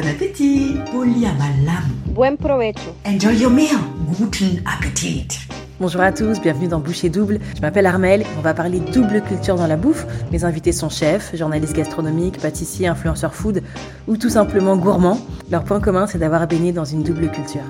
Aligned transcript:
Bon 0.00 0.08
appétit. 0.08 0.76
Buen 2.14 2.36
provecho. 2.36 2.94
Enjoy 3.04 3.34
your 3.34 3.50
meal. 3.50 3.76
Guten 4.18 4.62
Appetit. 4.64 5.26
Bonjour 5.78 6.00
à 6.00 6.10
tous, 6.10 6.40
bienvenue 6.40 6.68
dans 6.68 6.80
Boucher 6.80 7.10
Double. 7.10 7.38
Je 7.54 7.60
m'appelle 7.60 7.84
Armel, 7.84 8.24
on 8.38 8.40
va 8.40 8.54
parler 8.54 8.80
double 8.80 9.20
culture 9.20 9.56
dans 9.56 9.66
la 9.66 9.76
bouffe. 9.76 10.06
Mes 10.32 10.44
invités 10.44 10.72
sont 10.72 10.88
chefs, 10.88 11.36
journalistes 11.36 11.76
gastronomiques, 11.76 12.40
pâtissiers, 12.40 12.86
influenceurs 12.86 13.34
food 13.34 13.62
ou 14.08 14.16
tout 14.16 14.30
simplement 14.30 14.76
gourmands. 14.76 15.18
Leur 15.50 15.64
point 15.64 15.80
commun, 15.80 16.06
c'est 16.06 16.18
d'avoir 16.18 16.46
baigné 16.46 16.72
dans 16.72 16.86
une 16.86 17.02
double 17.02 17.30
culture. 17.30 17.64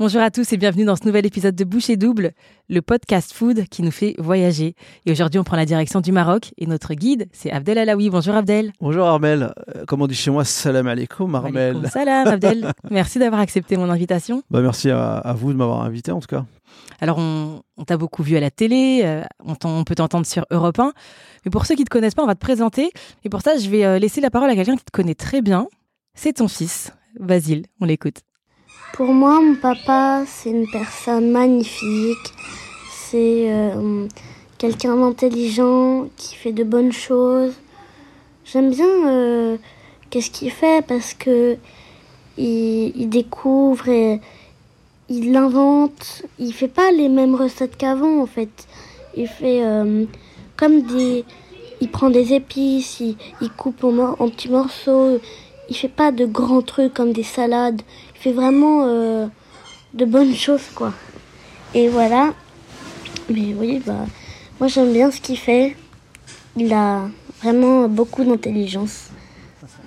Bonjour 0.00 0.22
à 0.22 0.30
tous 0.30 0.50
et 0.54 0.56
bienvenue 0.56 0.86
dans 0.86 0.96
ce 0.96 1.04
nouvel 1.04 1.26
épisode 1.26 1.54
de 1.54 1.62
Boucher 1.62 1.98
Double, 1.98 2.32
le 2.70 2.80
podcast 2.80 3.34
food 3.34 3.68
qui 3.68 3.82
nous 3.82 3.90
fait 3.90 4.14
voyager. 4.16 4.74
Et 5.04 5.12
aujourd'hui, 5.12 5.38
on 5.38 5.44
prend 5.44 5.58
la 5.58 5.66
direction 5.66 6.00
du 6.00 6.10
Maroc 6.10 6.54
et 6.56 6.64
notre 6.64 6.94
guide, 6.94 7.28
c'est 7.34 7.50
Abdel 7.50 7.76
Alaoui. 7.76 8.08
Bonjour 8.08 8.34
Abdel. 8.34 8.72
Bonjour 8.80 9.04
Armel. 9.04 9.52
Euh, 9.76 9.84
comme 9.84 10.00
on 10.00 10.06
dit 10.06 10.14
chez 10.14 10.30
moi, 10.30 10.46
salam 10.46 10.86
alaikum 10.86 11.34
Armel. 11.34 11.86
Salam 11.90 12.26
Abdel. 12.28 12.72
merci 12.90 13.18
d'avoir 13.18 13.42
accepté 13.42 13.76
mon 13.76 13.90
invitation. 13.90 14.42
Bah, 14.48 14.62
merci 14.62 14.88
à, 14.88 15.34
vous 15.36 15.52
de 15.52 15.58
m'avoir 15.58 15.82
invité 15.82 16.12
en 16.12 16.20
tout 16.20 16.28
cas. 16.28 16.46
Alors, 17.02 17.18
on, 17.18 17.84
t'a 17.84 17.98
beaucoup 17.98 18.22
vu 18.22 18.38
à 18.38 18.40
la 18.40 18.50
télé, 18.50 19.02
euh, 19.04 19.22
on, 19.44 19.84
peut 19.84 19.96
t'entendre 19.96 20.24
sur 20.24 20.46
Europe 20.50 20.78
1. 20.78 20.94
Mais 21.44 21.50
pour 21.50 21.66
ceux 21.66 21.74
qui 21.74 21.82
ne 21.82 21.86
te 21.86 21.90
connaissent 21.90 22.14
pas, 22.14 22.22
on 22.22 22.26
va 22.26 22.34
te 22.34 22.40
présenter. 22.40 22.90
Et 23.24 23.28
pour 23.28 23.42
ça, 23.42 23.58
je 23.58 23.68
vais 23.68 23.84
euh, 23.84 23.98
laisser 23.98 24.22
la 24.22 24.30
parole 24.30 24.48
à 24.48 24.54
quelqu'un 24.54 24.76
qui 24.76 24.84
te 24.84 24.92
connaît 24.92 25.14
très 25.14 25.42
bien. 25.42 25.68
C'est 26.14 26.32
ton 26.32 26.48
fils, 26.48 26.90
Basile. 27.18 27.66
On 27.82 27.84
l'écoute. 27.84 28.22
Pour 28.92 29.12
moi, 29.12 29.40
mon 29.40 29.54
papa, 29.54 30.24
c'est 30.26 30.50
une 30.50 30.68
personne 30.68 31.30
magnifique. 31.30 32.34
C'est 32.90 33.46
euh, 33.48 34.06
quelqu'un 34.58 34.96
d'intelligent 34.96 36.08
qui 36.16 36.34
fait 36.34 36.52
de 36.52 36.64
bonnes 36.64 36.92
choses. 36.92 37.54
J'aime 38.44 38.70
bien 38.70 38.88
euh, 39.06 39.56
qu'est-ce 40.10 40.30
qu'il 40.30 40.50
fait 40.50 40.84
parce 40.84 41.14
que 41.14 41.56
il, 42.36 43.08
découvre 43.08 43.88
et 43.88 44.20
il 45.08 45.36
invente. 45.36 46.22
Il 46.38 46.52
fait 46.52 46.68
pas 46.68 46.90
les 46.90 47.08
mêmes 47.08 47.36
recettes 47.36 47.76
qu'avant 47.76 48.20
en 48.20 48.26
fait. 48.26 48.66
Il 49.16 49.28
fait 49.28 49.64
euh, 49.64 50.04
comme 50.56 50.82
des. 50.82 51.24
Il 51.80 51.90
prend 51.90 52.10
des 52.10 52.34
épices, 52.34 53.00
il, 53.00 53.16
coupe 53.56 53.84
en, 53.84 54.16
en 54.18 54.28
petits 54.28 54.50
morceaux. 54.50 55.18
Il 55.70 55.76
fait 55.76 55.88
pas 55.88 56.10
de 56.12 56.26
grands 56.26 56.60
trucs 56.60 56.92
comme 56.92 57.12
des 57.12 57.22
salades 57.22 57.80
fait 58.20 58.32
vraiment 58.32 58.84
euh, 58.86 59.26
de 59.94 60.04
bonnes 60.04 60.34
choses, 60.34 60.68
quoi. 60.74 60.92
Et 61.74 61.88
voilà. 61.88 62.34
Mais 63.30 63.54
oui, 63.56 63.80
bah, 63.84 64.06
moi 64.58 64.68
j'aime 64.68 64.92
bien 64.92 65.10
ce 65.10 65.20
qu'il 65.20 65.38
fait. 65.38 65.74
Il 66.56 66.72
a 66.72 67.08
vraiment 67.42 67.88
beaucoup 67.88 68.22
d'intelligence. 68.24 69.08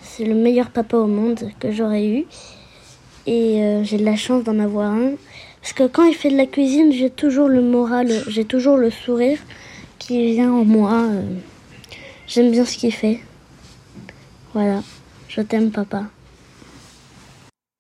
C'est 0.02 0.25
le 0.25 0.34
meilleur 0.34 0.72
papa 0.72 0.98
au 0.98 1.08
monde 1.08 1.52
que 1.59 1.72
j'aurais 1.72 2.08
eu. 2.08 2.25
Et 3.28 3.62
euh, 3.62 3.84
j'ai 3.84 3.98
de 3.98 4.06
la 4.06 4.16
chance 4.16 4.44
d'en 4.44 4.58
avoir 4.59 4.92
un. 4.92 5.12
Parce 5.62 5.73
que 5.73 5.88
quand 5.88 6.03
il 6.03 6.16
fait 6.16 6.30
de 6.30 6.38
la 6.38 6.47
cuisine, 6.47 6.92
j'ai 6.92 7.09
toujours 7.09 7.47
le 7.47 7.62
moral, 7.62 8.09
j'ai 8.28 8.45
toujours 8.45 8.78
le 8.78 8.90
sourire 8.90 9.40
qui 10.00 10.31
vient 10.34 10.52
en 10.52 10.66
moi. 10.66 10.94
Euh. 10.94 11.22
J'aime 12.28 12.52
bien 12.52 12.66
ce 12.66 12.78
qu'il 12.78 12.94
fait. 12.94 13.20
Voilà. 14.53 14.81
Je 15.28 15.42
t'aime, 15.42 15.72
papa. 15.72 16.06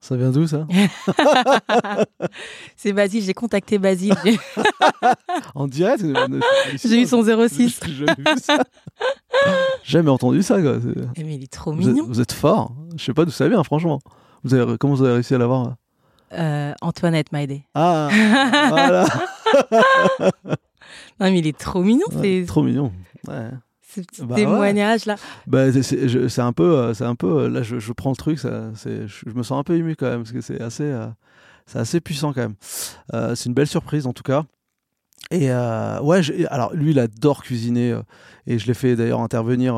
Ça 0.03 0.17
vient 0.17 0.31
d'où 0.31 0.45
ça 0.45 0.67
C'est 2.75 2.91
Basile, 2.91 3.23
j'ai 3.23 3.33
contacté 3.33 3.77
Basile. 3.77 4.13
en 5.55 5.65
direct 5.65 6.03
J'ai 6.83 7.03
eu 7.03 7.05
son 7.05 7.23
06. 7.23 7.79
J'ai 7.87 8.05
jamais 9.85 10.09
entendu 10.09 10.43
ça. 10.43 10.61
Quoi. 10.61 10.79
Eh, 11.15 11.23
mais 11.23 11.35
il 11.35 11.43
est 11.43 11.51
trop 11.51 11.71
mignon. 11.71 12.05
Vous 12.05 12.19
êtes, 12.19 12.33
fort. 12.33 12.75
Je 12.97 13.01
sais 13.05 13.13
pas 13.13 13.23
d'où 13.23 13.31
ça 13.31 13.47
vient, 13.47 13.63
franchement. 13.63 14.01
Vous 14.43 14.53
avez, 14.53 14.77
comment 14.77 14.93
vous 14.93 15.03
avez 15.03 15.13
réussi 15.13 15.35
à 15.35 15.37
l'avoir 15.37 15.75
euh, 16.33 16.73
Antoinette 16.81 17.31
m'a 17.31 17.43
aidé. 17.43 17.63
Ah, 17.73 18.09
voilà. 18.67 19.05
non, 20.43 21.31
mais 21.31 21.39
il 21.39 21.47
est 21.47 21.57
trop 21.57 21.81
mignon. 21.81 22.07
c'est 22.21 22.43
trop 22.45 22.61
mignon. 22.61 22.91
Ouais 23.29 23.51
ce 23.93 24.01
petit 24.01 24.25
bah 24.25 24.35
témoignage 24.35 25.05
là 25.05 25.15
bah, 25.47 25.71
c'est 25.71 26.39
un 26.39 26.53
peu 26.53 26.77
euh, 26.77 26.93
c'est 26.93 27.05
un 27.05 27.15
peu 27.15 27.43
euh, 27.43 27.49
là 27.49 27.61
je, 27.61 27.79
je, 27.79 27.93
prends 27.93 28.09
le 28.09 28.15
truc 28.15 28.39
ça 28.39 28.71
je, 28.85 29.29
me 29.29 29.43
sens 29.43 29.59
un 29.59 29.63
peu 29.63 29.75
ému 29.75 29.95
quand 29.95 30.09
même 30.09 30.23
parce 30.23 30.31
que 30.31 30.41
c'est 30.41 30.61
assez 30.61 30.83
euh, 30.83 31.07
c'est 31.65 31.79
assez 31.79 32.01
puissant 32.01 32.33
quand 32.33 32.41
même. 32.41 32.55
C'est 33.35 33.45
une 33.45 33.53
belle 33.53 33.67
surprise 33.67 34.05
en 34.05 34.13
tout 34.13 34.23
cas 34.23 34.43
et 35.31 35.49
ouais 35.49 36.21
alors 36.49 36.73
lui 36.73 36.91
il 36.91 36.99
adore 36.99 37.43
cuisiner 37.43 37.97
et 38.45 38.59
je 38.59 38.67
l'ai 38.67 38.73
fait 38.73 38.95
d'ailleurs 38.95 39.21
intervenir 39.21 39.73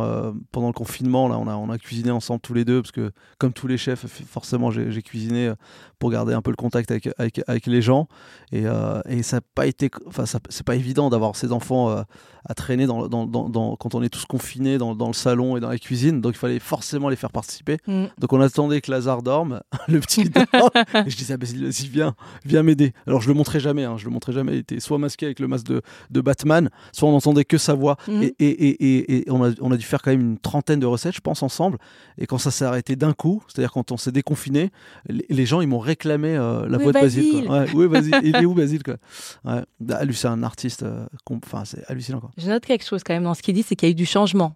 pendant 0.52 0.68
le 0.68 0.74
confinement 0.74 1.28
là 1.28 1.38
on 1.38 1.48
a 1.48 1.56
on 1.56 1.70
a 1.70 1.78
cuisiné 1.78 2.12
ensemble 2.12 2.42
tous 2.42 2.54
les 2.54 2.66
deux 2.66 2.82
parce 2.82 2.92
que 2.92 3.12
comme 3.38 3.54
tous 3.54 3.68
les 3.68 3.78
chefs 3.78 4.06
forcément 4.28 4.72
j'ai 4.72 5.02
cuisiné 5.02 5.54
pour 6.00 6.12
garder 6.12 6.34
un 6.34 6.42
peu 6.42 6.52
le 6.52 6.56
contact 6.56 6.92
avec, 6.92 7.10
avec, 7.18 7.42
avec 7.48 7.66
les 7.68 7.82
gens. 7.82 8.08
Et, 8.52 8.64
euh, 8.66 9.02
et 9.08 9.24
ça 9.24 9.38
n'a 9.38 9.42
pas 9.56 9.66
été. 9.66 9.90
Enfin, 10.06 10.26
c'est 10.26 10.66
pas 10.66 10.76
évident 10.76 11.10
d'avoir 11.10 11.36
ces 11.36 11.52
enfants 11.52 11.90
euh, 11.90 12.02
à 12.48 12.54
traîner 12.54 12.86
dans, 12.86 13.08
dans, 13.08 13.26
dans, 13.26 13.76
quand 13.76 13.96
on 13.96 14.04
est 14.04 14.10
tous 14.10 14.26
confinés 14.26 14.78
dans, 14.78 14.94
le 14.94 15.14
salon 15.14 15.58
et 15.58 15.60
dans 15.60 15.70
la 15.70 15.78
cuisine. 15.78 16.22
Donc 16.22 16.36
il 16.36 16.38
fallait 16.38 16.60
forcément 16.60 17.10
les 17.10 17.16
faire 17.16 17.32
participer. 17.32 17.78
Mm. 17.88 18.06
Donc 18.18 18.34
on 18.34 18.42
attendait 18.42 18.82
que 18.82 18.92
Lazare 18.92 19.24
dorme, 19.24 19.62
le 19.88 20.00
petit 20.00 20.22
et 20.26 21.10
je 21.10 21.18
disais, 21.18 21.34
ah, 21.34 21.38
vas-y, 21.38 21.88
viens, 21.88 22.16
viens 22.46 22.64
m'aider. 22.64 22.94
Alors 23.08 23.22
je 23.22 23.28
le 23.28 23.34
montrais 23.34 23.60
jamais, 23.60 23.84
hein, 23.84 23.96
je 23.98 24.06
le 24.06 24.12
montrais 24.12 24.34
jamais. 24.34 24.54
Il 24.54 24.60
était 24.60 24.80
soit 24.80 24.98
masqué 24.98 25.26
avec 25.26 25.35
le 25.40 25.48
masque 25.48 25.66
de, 25.66 25.82
de 26.10 26.22
Batman, 26.22 26.70
soit 26.92 27.10
on 27.10 27.12
n'entendait 27.12 27.46
que 27.46 27.58
sa 27.58 27.74
voix. 27.74 27.98
Mm. 28.08 28.24
Et, 28.24 28.34
et, 28.40 29.18
et, 29.18 29.32
on, 29.32 29.44
a, 29.44 29.52
on 29.62 29.72
a 29.72 29.78
dû 29.78 29.86
faire 29.86 30.02
quand 30.02 30.12
même 30.12 30.22
une 30.22 30.38
trentaine 30.38 30.80
de 30.80 30.86
recettes, 30.86 31.16
je 31.16 31.22
pense, 31.22 31.44
ensemble. 31.44 31.78
Et 32.18 32.28
quand 32.28 32.38
ça 32.38 32.52
s'est 32.52 32.66
arrêté 32.66 32.96
d'un 32.96 33.14
coup, 33.14 33.44
c'est-à-dire 33.48 33.72
quand 33.72 33.92
on 33.92 33.98
s'est 33.98 34.12
déconfiné, 34.12 34.72
les, 35.08 35.26
les 35.30 35.46
gens, 35.46 35.62
ils 35.62 35.68
m'ont 35.68 35.80
réclamer 35.80 36.36
euh, 36.36 36.68
la 36.68 36.78
voix 36.78 36.92
de 36.92 37.00
Basile. 37.00 37.50
Ouais, 37.50 37.66
oui, 37.74 37.88
Basile. 37.88 38.20
Il 38.24 38.36
est 38.36 38.46
où 38.46 38.54
Basile 38.54 38.84
quoi? 38.84 38.96
Ouais. 39.44 39.62
Bah, 39.80 40.04
lui, 40.04 40.16
c'est 40.16 40.28
un 40.28 40.44
artiste. 40.44 40.84
Euh, 40.84 41.06
enfin, 41.44 41.66
c'est 41.66 41.84
hallucinant. 41.90 42.20
Quoi. 42.20 42.32
Je 42.38 42.48
note 42.48 42.66
quelque 42.66 42.86
chose 42.86 43.04
quand 43.04 43.14
même 43.14 43.24
dans 43.24 43.34
ce 43.34 43.42
qu'il 43.42 43.56
dit, 43.56 43.64
c'est 43.64 43.76
qu'il 43.76 43.88
y 43.88 43.92
a 43.92 43.94
eu 43.94 43.96
du 43.96 44.06
changement. 44.06 44.56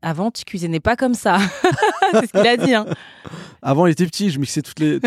Avant, 0.00 0.30
tu 0.30 0.44
cuisinais 0.44 0.80
pas 0.80 0.96
comme 0.96 1.14
ça. 1.14 1.38
c'est 2.12 2.26
ce 2.26 2.32
qu'il 2.32 2.46
a 2.46 2.56
dit. 2.56 2.74
Hein. 2.74 2.86
Avant, 3.62 3.86
il 3.86 3.92
était 3.92 4.06
petit, 4.06 4.30
je 4.30 4.38
mixais 4.38 4.62
toutes 4.62 4.78
les, 4.78 5.00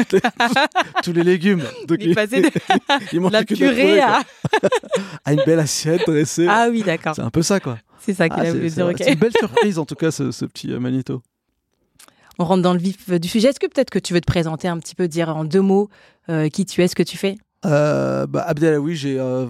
tous 1.04 1.14
les 1.14 1.24
légumes. 1.24 1.64
Donc, 1.88 2.00
il, 2.02 2.16
passait 2.16 2.42
de 2.42 3.32
la 3.32 3.44
purée 3.44 4.00
à... 4.00 4.22
à... 5.26 5.34
une 5.34 5.44
belle 5.46 5.60
assiette 5.60 6.02
dressée. 6.06 6.48
Ah 6.50 6.68
oui, 6.70 6.84
d'accord. 6.84 7.16
C'est 7.16 7.22
un 7.22 7.30
peu 7.30 7.42
ça, 7.42 7.60
quoi. 7.60 7.78
C'est 8.00 8.14
ça 8.14 8.28
qu'il 8.30 8.40
ah, 8.40 8.50
a 8.50 8.52
voulu 8.52 8.70
dire. 8.70 8.92
C'est 8.98 9.14
une 9.14 9.20
belle 9.20 9.34
surprise, 9.38 9.80
en 9.80 9.86
tout 9.86 9.96
cas, 9.96 10.12
ce, 10.12 10.32
ce 10.32 10.46
petit 10.46 10.72
euh, 10.72 10.80
Manito 10.80 11.22
on 12.40 12.46
rentre 12.46 12.64
dans 12.64 12.74
le 12.74 12.80
vif 12.80 13.10
du 13.10 13.28
sujet. 13.28 13.50
Est-ce 13.50 13.60
que 13.60 13.68
peut-être 13.68 13.90
que 13.90 14.00
tu 14.00 14.14
veux 14.14 14.22
te 14.22 14.26
présenter 14.26 14.68
un 14.68 14.80
petit 14.80 14.96
peu, 14.96 15.08
dire 15.08 15.36
en 15.36 15.46
deux 15.46 15.62
mots 15.62 15.90
euh, 16.30 16.50
qui 16.50 16.66
tu 16.66 16.82
es, 16.82 16.88
ce 16.88 16.96
que 16.96 17.04
tu 17.04 17.18
fais? 17.18 17.38
Euh, 17.66 18.26
bah, 18.26 18.44
Abdelawi, 18.48 18.96
j'ai 18.96 19.20
euh, 19.20 19.48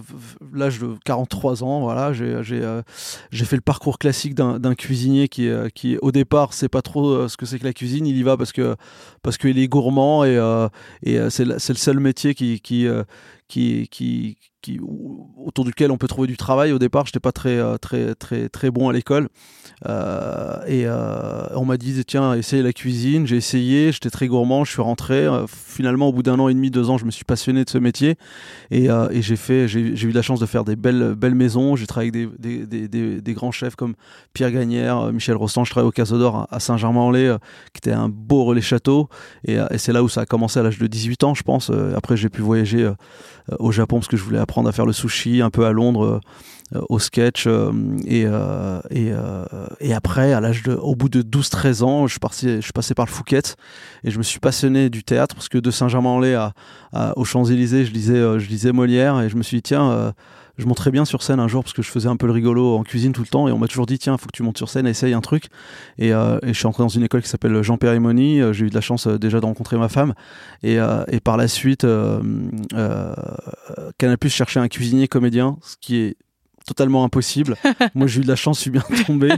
l'âge 0.52 0.78
de 0.78 0.96
43 1.04 1.64
ans. 1.64 1.80
Voilà, 1.80 2.12
j'ai 2.12 2.34
euh, 2.34 2.82
j'ai 3.30 3.44
fait 3.44 3.56
le 3.56 3.62
parcours 3.62 3.98
classique 3.98 4.34
d'un 4.34 4.74
cuisinier 4.74 5.28
qui 5.28 5.48
qui 5.74 5.96
au 5.98 6.12
départ 6.12 6.52
sait 6.52 6.68
pas 6.68 6.82
trop 6.82 7.28
ce 7.28 7.36
que 7.36 7.46
c'est 7.46 7.58
que 7.58 7.64
la 7.64 7.72
cuisine. 7.72 8.06
Il 8.06 8.16
y 8.16 8.22
va 8.22 8.36
parce 8.36 8.52
que 8.52 8.76
parce 9.22 9.38
qu'il 9.38 9.58
est 9.58 9.68
gourmand 9.68 10.24
et 10.24 10.36
et 11.02 11.30
c'est 11.30 11.44
le 11.44 11.58
seul 11.58 12.00
métier 12.00 12.34
qui 12.34 12.60
qui 12.60 12.86
qui, 13.48 13.88
qui, 13.90 14.36
autour 15.36 15.64
duquel 15.64 15.90
on 15.90 15.98
peut 15.98 16.08
trouver 16.08 16.28
du 16.28 16.36
travail. 16.36 16.72
Au 16.72 16.78
départ, 16.78 17.06
j'étais 17.06 17.20
pas 17.20 17.32
très, 17.32 17.60
très, 17.78 18.14
très, 18.14 18.48
très 18.48 18.70
bon 18.70 18.88
à 18.88 18.92
l'école. 18.92 19.28
Euh, 19.86 20.64
et 20.66 20.84
euh, 20.86 21.46
on 21.54 21.64
m'a 21.64 21.76
dit, 21.76 22.04
tiens, 22.04 22.34
essaye 22.34 22.62
la 22.62 22.72
cuisine. 22.72 23.26
J'ai 23.26 23.36
essayé, 23.36 23.92
j'étais 23.92 24.10
très 24.10 24.28
gourmand, 24.28 24.64
je 24.64 24.72
suis 24.72 24.82
rentré. 24.82 25.26
Euh, 25.26 25.46
finalement, 25.48 26.08
au 26.08 26.12
bout 26.12 26.22
d'un 26.22 26.38
an 26.38 26.48
et 26.48 26.54
demi, 26.54 26.70
deux 26.70 26.90
ans, 26.90 26.98
je 26.98 27.04
me 27.04 27.10
suis 27.10 27.24
passionné 27.24 27.64
de 27.64 27.70
ce 27.70 27.78
métier. 27.78 28.16
Et, 28.70 28.88
j'ai 29.22 29.36
fait, 29.36 29.68
j'ai 29.68 29.80
eu 29.80 30.10
la 30.10 30.22
chance 30.22 30.40
de 30.40 30.46
faire 30.46 30.64
des 30.64 30.76
belles, 30.76 31.14
belles 31.14 31.34
maisons. 31.34 31.76
J'ai 31.76 31.86
travaillé 31.86 32.10
avec 32.14 32.40
des, 32.40 32.66
des, 32.66 33.20
des, 33.20 33.34
grands 33.34 33.52
chefs 33.52 33.76
comme 33.76 33.94
Pierre 34.32 34.50
Gagnère, 34.50 35.12
Michel 35.12 35.36
Rostand. 35.36 35.64
Je 35.64 35.70
travaillais 35.70 35.88
au 35.88 35.92
Caso 35.92 36.18
d'Or 36.18 36.46
à 36.50 36.60
Saint-Germain-en-Laye, 36.60 37.36
qui 37.72 37.78
était 37.78 37.92
un 37.92 38.08
beau 38.08 38.44
relais 38.44 38.60
château. 38.60 39.08
Et, 39.44 39.54
et 39.54 39.78
c'est 39.78 39.92
là 39.92 40.02
où 40.02 40.08
ça 40.08 40.22
a 40.22 40.26
commencé 40.26 40.58
à 40.58 40.62
l'âge 40.62 40.78
de 40.78 40.86
18 40.86 41.24
ans, 41.24 41.34
je 41.34 41.42
pense. 41.42 41.70
Après, 41.96 42.16
j'ai 42.16 42.28
pu 42.28 42.42
voyager 42.42 42.90
au 43.58 43.72
Japon 43.72 43.96
parce 43.96 44.08
que 44.08 44.16
je 44.16 44.22
voulais 44.22 44.38
apprendre 44.38 44.51
à 44.66 44.72
faire 44.72 44.86
le 44.86 44.92
sushi, 44.92 45.42
un 45.42 45.50
peu 45.50 45.66
à 45.66 45.72
Londres 45.72 46.20
euh, 46.74 46.80
au 46.88 46.98
sketch. 46.98 47.44
Euh, 47.46 47.72
et, 48.06 48.24
euh, 48.26 48.80
et, 49.80 49.92
après, 49.92 50.32
à 50.32 50.40
l'âge 50.40 50.62
de, 50.62 50.74
au 50.74 50.94
bout 50.94 51.08
de 51.08 51.22
12-13 51.22 51.82
ans, 51.82 52.06
je 52.06 52.14
suis, 52.14 52.48
je 52.56 52.60
suis 52.60 52.72
passé 52.72 52.94
par 52.94 53.04
le 53.04 53.10
Fouquet 53.10 53.42
et 54.04 54.10
je 54.10 54.18
me 54.18 54.22
suis 54.22 54.38
passionné 54.38 54.88
du 54.88 55.04
théâtre 55.04 55.34
parce 55.34 55.48
que 55.48 55.58
de 55.58 55.70
Saint-Germain-en-Laye 55.70 56.34
à, 56.92 57.12
aux 57.16 57.24
Champs-Élysées, 57.24 57.84
je 57.84 57.92
lisais, 57.92 58.38
je 58.38 58.48
lisais 58.48 58.72
Molière 58.72 59.20
et 59.20 59.28
je 59.28 59.36
me 59.36 59.42
suis 59.42 59.58
dit, 59.58 59.62
tiens, 59.62 60.14
je 60.58 60.66
monterais 60.66 60.90
bien 60.90 61.04
sur 61.04 61.22
scène 61.22 61.40
un 61.40 61.48
jour 61.48 61.62
parce 61.62 61.72
que 61.72 61.82
je 61.82 61.90
faisais 61.90 62.08
un 62.08 62.16
peu 62.16 62.26
le 62.26 62.32
rigolo 62.32 62.76
en 62.76 62.82
cuisine 62.82 63.12
tout 63.12 63.22
le 63.22 63.28
temps 63.28 63.48
et 63.48 63.52
on 63.52 63.58
m'a 63.58 63.68
toujours 63.68 63.86
dit 63.86 63.98
tiens 63.98 64.16
faut 64.16 64.26
que 64.26 64.36
tu 64.36 64.42
montes 64.42 64.58
sur 64.58 64.68
scène 64.68 64.86
essaye 64.86 65.14
un 65.14 65.20
truc. 65.20 65.46
Et, 65.98 66.08
et 66.08 66.12
je 66.42 66.52
suis 66.52 66.66
entré 66.66 66.82
dans 66.82 66.88
une 66.88 67.02
école 67.02 67.22
qui 67.22 67.28
s'appelle 67.28 67.62
Jean 67.62 67.76
Périmoni 67.76 68.40
j'ai 68.52 68.66
eu 68.66 68.70
de 68.70 68.74
la 68.74 68.80
chance 68.80 69.06
déjà 69.06 69.40
de 69.40 69.46
rencontrer 69.46 69.76
ma 69.76 69.88
femme. 69.88 70.14
Et, 70.62 70.76
et 71.08 71.20
par 71.20 71.36
la 71.36 71.48
suite 71.48 71.86
Canal 73.98 74.18
Plus 74.18 74.30
cherchait 74.30 74.60
un 74.60 74.68
cuisinier 74.68 75.08
comédien 75.08 75.58
ce 75.62 75.76
qui 75.80 75.96
est 75.96 76.16
totalement 76.64 77.04
impossible. 77.04 77.56
Moi, 77.94 78.06
j'ai 78.06 78.20
eu 78.20 78.22
de 78.24 78.28
la 78.28 78.36
chance, 78.36 78.56
je 78.58 78.62
suis 78.62 78.70
bien 78.70 78.82
tombé. 79.06 79.30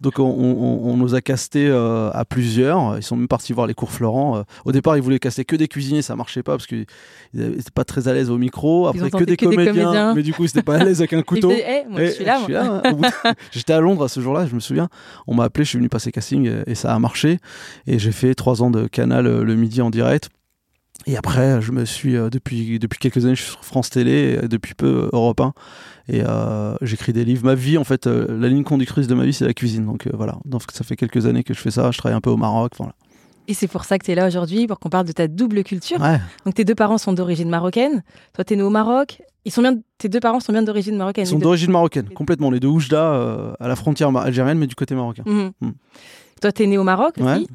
Donc, 0.00 0.18
on, 0.18 0.24
on- 0.24 0.90
on 0.90 0.96
nous 0.96 1.14
a 1.14 1.20
casté 1.20 1.66
euh, 1.68 2.10
à 2.12 2.24
plusieurs. 2.24 2.96
Ils 2.96 3.02
sont 3.02 3.16
même 3.16 3.28
partis 3.28 3.52
voir 3.52 3.66
les 3.66 3.74
cours 3.74 3.90
Florent. 3.90 4.36
Euh, 4.38 4.42
au 4.64 4.72
départ, 4.72 4.96
ils 4.96 5.02
voulaient 5.02 5.18
caster 5.18 5.44
que 5.44 5.56
des 5.56 5.68
cuisiniers, 5.68 6.02
ça 6.02 6.16
marchait 6.16 6.42
pas 6.42 6.52
parce 6.52 6.66
qu'ils 6.66 6.86
n'étaient 7.34 7.70
pas 7.74 7.84
très 7.84 8.08
à 8.08 8.12
l'aise 8.12 8.30
au 8.30 8.38
micro. 8.38 8.88
Après, 8.88 9.10
que 9.10 9.24
des, 9.24 9.36
que 9.36 9.46
des 9.46 9.56
comédiens. 9.56 10.14
Mais 10.14 10.22
du 10.22 10.32
coup, 10.32 10.42
ils 10.42 10.46
n'étaient 10.46 10.62
pas 10.62 10.76
à 10.76 10.84
l'aise 10.84 11.00
avec 11.00 11.12
un 11.12 11.22
couteau. 11.22 11.50
Eh, 11.52 11.88
moi, 11.88 12.00
je 12.00 12.04
Et 12.04 12.10
suis 12.12 12.24
là. 12.24 12.40
hein. 12.84 13.32
J'étais 13.52 13.72
à 13.72 13.80
Londres 13.80 14.04
à 14.04 14.08
ce 14.08 14.20
jour-là, 14.20 14.46
je 14.46 14.54
me 14.54 14.60
souviens. 14.60 14.88
On 15.26 15.34
m'a 15.34 15.44
appelé, 15.44 15.64
je 15.64 15.70
suis 15.70 15.78
venu 15.78 15.88
passer 15.88 16.12
casting 16.12 16.46
et, 16.46 16.70
et 16.70 16.74
ça 16.74 16.94
a 16.94 16.98
marché. 16.98 17.38
Et 17.86 17.98
j'ai 17.98 18.12
fait 18.12 18.34
trois 18.34 18.62
ans 18.62 18.70
de 18.70 18.86
canal 18.86 19.26
euh, 19.26 19.42
le 19.44 19.54
midi 19.54 19.80
en 19.82 19.90
direct. 19.90 20.28
Et 21.06 21.16
après, 21.16 21.62
je 21.62 21.70
me 21.70 21.84
suis, 21.84 22.16
euh, 22.16 22.30
depuis, 22.30 22.78
depuis 22.80 22.98
quelques 22.98 23.24
années, 23.24 23.36
je 23.36 23.42
suis 23.42 23.52
sur 23.52 23.64
France 23.64 23.90
Télé, 23.90 24.40
et 24.42 24.48
depuis 24.48 24.74
peu 24.74 25.04
euh, 25.04 25.08
Europe 25.12 25.40
1. 25.40 25.52
Et 26.08 26.22
euh, 26.24 26.74
j'écris 26.82 27.12
des 27.12 27.24
livres. 27.24 27.44
Ma 27.44 27.54
vie, 27.54 27.78
en 27.78 27.84
fait, 27.84 28.06
euh, 28.06 28.26
la 28.38 28.48
ligne 28.48 28.64
conductrice 28.64 29.06
de 29.06 29.14
ma 29.14 29.24
vie, 29.24 29.32
c'est 29.32 29.46
la 29.46 29.54
cuisine. 29.54 29.86
Donc 29.86 30.06
euh, 30.06 30.10
voilà, 30.14 30.38
ça 30.72 30.84
fait 30.84 30.96
quelques 30.96 31.26
années 31.26 31.42
que 31.42 31.54
je 31.54 31.60
fais 31.60 31.70
ça. 31.70 31.90
Je 31.90 31.98
travaille 31.98 32.16
un 32.16 32.20
peu 32.20 32.30
au 32.30 32.36
Maroc. 32.36 32.72
Et 33.48 33.54
c'est 33.54 33.68
pour 33.68 33.84
ça 33.84 33.98
que 33.98 34.04
tu 34.04 34.12
es 34.12 34.14
là 34.14 34.26
aujourd'hui, 34.26 34.66
pour 34.66 34.78
qu'on 34.78 34.88
parle 34.88 35.06
de 35.06 35.12
ta 35.12 35.28
double 35.28 35.62
culture. 35.64 36.00
Ouais. 36.00 36.20
Donc 36.44 36.54
tes 36.54 36.64
deux 36.64 36.74
parents 36.74 36.98
sont 36.98 37.12
d'origine 37.12 37.48
marocaine. 37.48 38.02
Toi, 38.34 38.44
tu 38.44 38.54
es 38.54 38.56
né 38.56 38.62
au 38.62 38.70
Maroc. 38.70 39.22
Ils 39.44 39.52
sont 39.52 39.62
bien, 39.62 39.76
tes 39.98 40.08
deux 40.08 40.18
parents 40.18 40.40
sont 40.40 40.52
bien 40.52 40.62
d'origine 40.62 40.96
marocaine. 40.96 41.24
Ils 41.24 41.28
sont 41.30 41.38
d'origine 41.38 41.70
marocaine, 41.70 42.08
complètement. 42.08 42.50
Les 42.50 42.58
deux 42.58 42.68
Oujda, 42.68 43.12
euh, 43.12 43.52
à 43.60 43.68
la 43.68 43.76
frontière 43.76 44.14
algérienne, 44.16 44.58
mais 44.58 44.66
du 44.66 44.74
côté 44.74 44.94
marocain. 44.94 45.22
Mhm. 45.24 45.52
Mm. 45.60 45.70
Toi, 46.42 46.52
tu 46.52 46.64
es 46.64 46.66
né 46.66 46.76
au 46.76 46.84
Maroc 46.84 47.14
aussi. 47.16 47.24
Ouais. 47.24 47.46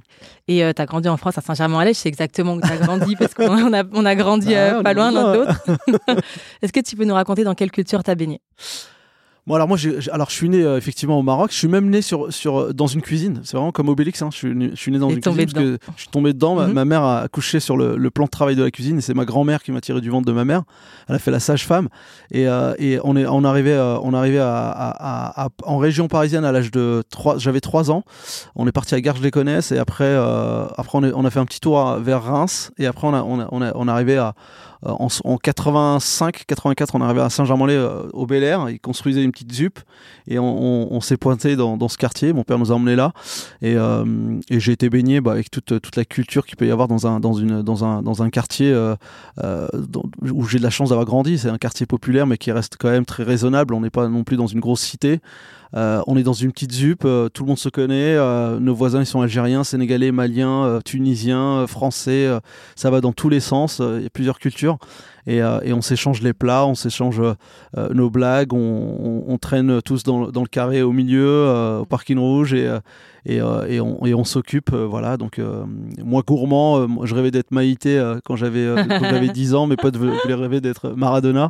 Et 0.48 0.74
tu 0.74 0.82
as 0.82 0.86
grandi 0.86 1.08
en 1.08 1.18
France, 1.18 1.38
à 1.38 1.42
Saint-Germain-en-Laye. 1.42 1.94
Je 1.94 2.00
sais 2.00 2.10
exactement 2.10 2.54
où 2.54 2.62
tu 2.62 2.72
as 2.72 2.78
grandi 2.78 3.16
parce 3.16 3.34
qu'on 3.36 3.44
on 3.68 3.74
a, 3.74 3.84
on 3.94 4.06
a 4.06 4.16
grandi 4.16 4.56
euh, 4.56 4.80
Ah, 4.80 4.84
pas 4.84 4.94
loin 4.94 5.12
l'un 5.12 5.34
de 5.34 5.38
l'autre. 5.38 5.64
Est-ce 6.62 6.74
que 6.74 6.80
tu 6.80 6.96
peux 6.96 7.06
nous 7.06 7.14
raconter 7.14 7.44
dans 7.44 7.54
quelle 7.54 7.70
culture 7.72 8.04
tu 8.04 8.10
as 8.10 8.16
baigné? 8.16 8.42
Bon 9.52 9.56
alors 9.56 9.68
moi 9.68 9.78
alors 10.14 10.30
je 10.30 10.34
suis 10.34 10.48
né 10.48 10.64
euh, 10.64 10.78
effectivement 10.78 11.20
au 11.20 11.24
Maroc, 11.24 11.52
je 11.52 11.58
suis 11.58 11.68
même 11.68 11.90
né 11.90 12.02
sur 12.02 12.32
sur 12.32 12.58
euh, 12.58 12.74
dans 12.74 12.88
une 12.88 13.02
cuisine, 13.02 13.42
c'est 13.44 13.58
vraiment 13.58 13.74
comme 13.74 13.90
Obélix 13.90 14.22
hein. 14.22 14.30
je, 14.32 14.38
suis 14.38 14.56
né, 14.56 14.70
je 14.72 14.76
suis 14.78 14.94
né 14.94 14.98
dans 14.98 15.10
Et 15.10 15.16
une 15.16 15.20
cuisine 15.20 15.42
parce 15.44 15.54
que 15.54 15.78
je 15.98 16.00
suis 16.04 16.10
tombé 16.10 16.32
dedans, 16.32 16.56
ma, 16.56 16.68
Mhm. 16.68 16.74
ma 16.74 16.86
mère 16.86 17.04
a 17.04 17.28
couché 17.28 17.60
sur 17.60 17.76
le, 17.76 17.98
le 17.98 18.10
plan 18.12 18.24
de 18.24 18.30
travail 18.30 18.56
de 18.56 18.64
la 18.64 18.72
cuisine 18.72 19.00
et 19.00 19.02
c'est 19.02 19.14
ma 19.14 19.26
grand-mère 19.26 19.62
qui 19.62 19.74
m'a 19.74 19.82
tiré 19.82 20.00
du 20.00 20.10
ventre 20.10 20.26
de 20.26 20.32
ma 20.32 20.46
mère. 20.46 20.64
Elle 21.10 21.16
a 21.16 21.20
fait 21.20 21.32
la 21.32 21.42
sage-femme 21.42 21.90
et, 22.32 22.48
euh, 22.48 22.76
et 22.80 23.00
on 23.04 23.18
est 23.18 23.26
on 23.26 23.44
arrivait 23.44 23.74
euh, 23.74 23.98
on 24.02 24.14
arrivait 24.14 24.40
à, 24.40 24.70
à- 24.70 25.42
à- 25.42 25.46
à- 25.48 25.50
en 25.66 25.78
région 25.80 26.08
parisienne 26.08 26.46
à 26.46 26.54
l'âge 26.54 26.72
de 26.72 27.04
3 27.10 27.38
j'avais 27.38 27.60
3 27.60 27.92
ans. 27.92 28.06
On 28.56 28.68
est 28.68 28.72
parti 28.72 28.96
à 28.96 29.02
Garges-les-Gonesse 29.02 29.74
et 29.74 29.80
après 29.80 30.16
après 30.16 30.98
on, 30.98 31.04
est- 31.04 31.12
on 31.14 31.26
a 31.26 31.30
fait 31.30 31.40
un 31.42 31.46
petit 31.46 31.60
tour 31.60 31.96
vers 32.00 32.24
Reims 32.24 32.72
et 32.78 32.86
après 32.86 33.06
on 33.06 33.14
a 33.14 33.22
on 33.22 33.42
a, 33.42 33.50
on 33.52 33.62
a- 33.62 33.74
on 33.76 33.90
est 33.90 33.92
arrivé 33.92 34.16
à 34.16 34.34
en, 34.84 35.08
en 35.24 35.38
85, 35.38 36.44
84, 36.48 36.96
on 36.96 37.02
est 37.02 37.04
arrivé 37.04 37.22
à 37.22 37.30
Saint-Germain-en-Laye 37.30 37.78
euh, 37.78 38.04
au 38.14 38.26
Bel 38.26 38.44
Air. 38.44 38.70
Ils 38.70 38.80
construisaient 38.80 39.24
une 39.24 39.32
petite 39.32 39.54
ZUP 39.54 39.80
et 40.28 40.40
on, 40.40 41.02
s'est 41.02 41.18
pointé 41.18 41.56
dans, 41.56 41.88
ce 41.88 41.98
quartier. 41.98 42.34
Mon 42.34 42.44
père 42.44 42.58
nous 42.58 42.72
a 42.72 42.76
emmenés 42.76 42.96
là 42.96 43.14
et, 43.62 43.76
euh, 43.76 44.06
j'ai 44.50 44.72
été 44.72 44.90
baigné 44.90 45.22
bah, 45.22 45.32
avec 45.32 45.52
toute, 45.52 45.80
toute 45.82 45.96
la 45.96 46.06
culture 46.06 46.46
qu'il 46.46 46.58
peut 46.58 46.68
y 46.68 46.72
avoir 46.72 46.88
dans 46.88 47.08
un, 47.08 47.20
dans 47.20 47.34
une, 47.34 47.62
dans 47.62 47.86
un, 47.86 48.02
dans 48.02 48.24
un 48.24 48.30
quartier 48.30 48.72
euh, 48.72 48.96
euh, 49.44 49.68
où 50.22 50.46
j'ai 50.46 50.58
de 50.58 50.64
la 50.64 50.70
chance 50.70 50.90
d'avoir 50.90 51.06
grandi. 51.06 51.38
C'est 51.38 51.50
un 51.50 51.58
quartier 51.58 51.86
populaire 51.86 52.28
mais 52.28 52.38
qui 52.38 52.52
reste 52.52 52.78
quand 52.80 52.90
même 52.90 53.06
très 53.06 53.24
raisonnable. 53.24 53.74
On 53.74 53.82
n'est 53.82 53.90
pas 53.90 54.08
non 54.08 54.24
plus 54.24 54.38
dans 54.38 54.48
une 54.48 54.60
grosse 54.60 54.82
cité. 54.82 55.20
Euh, 55.76 56.02
on 56.08 56.18
est 56.18 56.24
dans 56.24 56.34
une 56.34 56.52
petite 56.52 56.74
ZUP, 56.74 57.06
euh, 57.06 57.30
tout 57.30 57.44
le 57.44 57.48
monde 57.48 57.58
se 57.58 57.70
connaît. 57.70 58.16
euh, 58.16 58.60
nos 58.60 58.76
voisins 58.76 59.02
ils 59.02 59.06
sont 59.06 59.22
algériens, 59.22 59.64
sénégalais, 59.64 60.12
maliens, 60.12 60.80
tunisiens, 60.84 61.66
français. 61.68 62.28
ça 62.76 62.90
va 62.90 63.02
dans 63.02 63.14
tous 63.14 63.30
les 63.30 63.40
sens. 63.40 63.80
Il 63.80 64.04
y 64.04 64.06
a 64.06 64.10
plusieurs 64.10 64.40
cultures 64.40 64.78
et, 65.28 65.42
on 65.44 65.82
s'échange 65.82 66.22
les 66.22 66.34
plats, 66.34 66.66
on 66.66 66.76
s'échange 66.76 67.22
nos 67.78 68.10
blagues, 68.10 68.54
on, 68.54 69.38
traîne 69.40 69.82
tous 69.82 70.04
dans, 70.04 70.26
le- 70.26 70.48
carré 70.48 70.82
au 70.82 70.92
milieu, 70.92 71.80
au 71.82 71.86
parking 71.86 72.18
rouge 72.18 72.56
et, 73.26 73.40
euh, 73.42 73.68
et 73.68 73.80
on, 73.82 74.06
et 74.06 74.14
on 74.14 74.24
s'occupe. 74.24 74.74
euh, 74.74 74.86
voilà, 74.86 75.18
donc 75.18 75.40
euh, 75.40 75.64
moi 76.04 76.24
gourmand, 76.26 76.88
je 77.06 77.14
rêvais 77.16 77.32
d'être 77.32 77.52
Maïté 77.52 78.02
quand 78.26 78.36
j'avais 78.36 78.60
euh, 78.66 78.84
quand 78.88 79.06
j'avais 79.10 79.30
10 79.34 79.54
ans, 79.56 79.68
mes 79.68 79.78
potes 79.78 79.96
voulaient 79.98 80.18
rêver 80.34 80.62
d'être 80.62 80.90
Maradona 80.90 81.50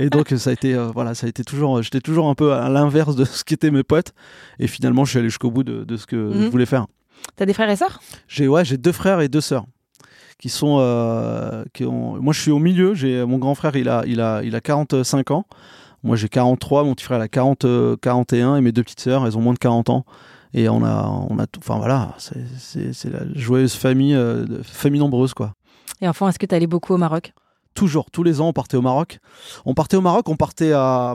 et 0.00 0.08
donc 0.10 0.32
ça 0.36 0.50
a 0.50 0.52
été 0.52 0.74
voilà, 0.94 1.14
ça 1.14 1.26
a 1.26 1.28
été 1.28 1.44
toujours, 1.44 1.82
j'étais 1.82 2.00
toujours 2.00 2.28
un 2.28 2.34
peu 2.34 2.52
à 2.52 2.68
l'inverse 2.68 3.16
de 3.16 3.24
ce 3.24 3.44
qu'étaient 3.44 3.70
mes 3.70 3.82
potes 3.82 4.12
et 4.58 4.66
finalement 4.66 5.04
je 5.04 5.10
suis 5.10 5.18
allé 5.18 5.28
jusqu'au 5.28 5.50
bout 5.50 5.62
de, 5.64 5.84
de 5.84 5.96
ce 5.96 6.06
que 6.06 6.16
Mhm. 6.16 6.44
je 6.44 6.48
voulais 6.50 6.66
faire. 6.66 6.86
T'as 7.36 7.44
des 7.46 7.52
frères 7.52 7.68
et 7.70 7.76
sœurs? 7.76 8.00
J'ai 8.28 8.48
ouais, 8.48 8.64
j'ai 8.64 8.76
deux 8.78 8.92
frères 8.92 9.20
et 9.20 9.28
deux 9.28 9.40
sœurs 9.42 9.64
qui 10.38 10.48
sont 10.48 10.78
euh, 10.80 11.64
qui 11.74 11.84
ont 11.84 12.16
moi 12.20 12.32
je 12.32 12.40
suis 12.40 12.50
au 12.50 12.58
milieu, 12.58 12.94
j'ai 12.94 13.24
mon 13.26 13.36
grand 13.38 13.54
frère, 13.54 13.76
il 13.76 13.88
a 13.90 14.04
il 14.06 14.20
a 14.20 14.42
il 14.42 14.54
a 14.56 14.60
45 14.60 15.30
ans. 15.32 15.44
Moi 16.02 16.16
j'ai 16.16 16.30
43, 16.30 16.84
mon 16.84 16.94
petit 16.94 17.04
frère 17.04 17.18
il 17.18 17.22
a 17.22 17.28
40 17.28 17.66
euh, 17.66 17.96
41 18.00 18.56
et 18.56 18.60
mes 18.62 18.72
deux 18.72 18.82
petites 18.82 19.00
sœurs, 19.00 19.26
elles 19.26 19.36
ont 19.36 19.42
moins 19.42 19.52
de 19.52 19.58
40 19.58 19.90
ans. 19.90 20.06
Et 20.54 20.68
on 20.68 20.84
a 20.84 21.06
on 21.28 21.38
a 21.38 21.46
tout 21.46 21.60
enfin 21.60 21.78
voilà, 21.78 22.14
c'est 22.18 23.10
la 23.10 23.20
joyeuse 23.34 23.74
famille 23.74 24.14
euh, 24.14 24.62
famille 24.64 25.00
nombreuse 25.00 25.32
quoi. 25.34 25.54
Et 26.00 26.08
enfin, 26.08 26.28
est-ce 26.28 26.38
que 26.38 26.46
tu 26.46 26.54
allé 26.54 26.66
beaucoup 26.66 26.94
au 26.94 26.98
Maroc? 26.98 27.32
Toujours, 27.74 28.10
tous 28.10 28.24
les 28.24 28.40
ans, 28.40 28.48
on 28.48 28.52
partait 28.52 28.76
au 28.76 28.82
Maroc. 28.82 29.20
On 29.64 29.74
partait 29.74 29.96
au 29.96 30.00
Maroc, 30.00 30.28
on 30.28 30.34
partait 30.34 30.72
à, 30.72 31.14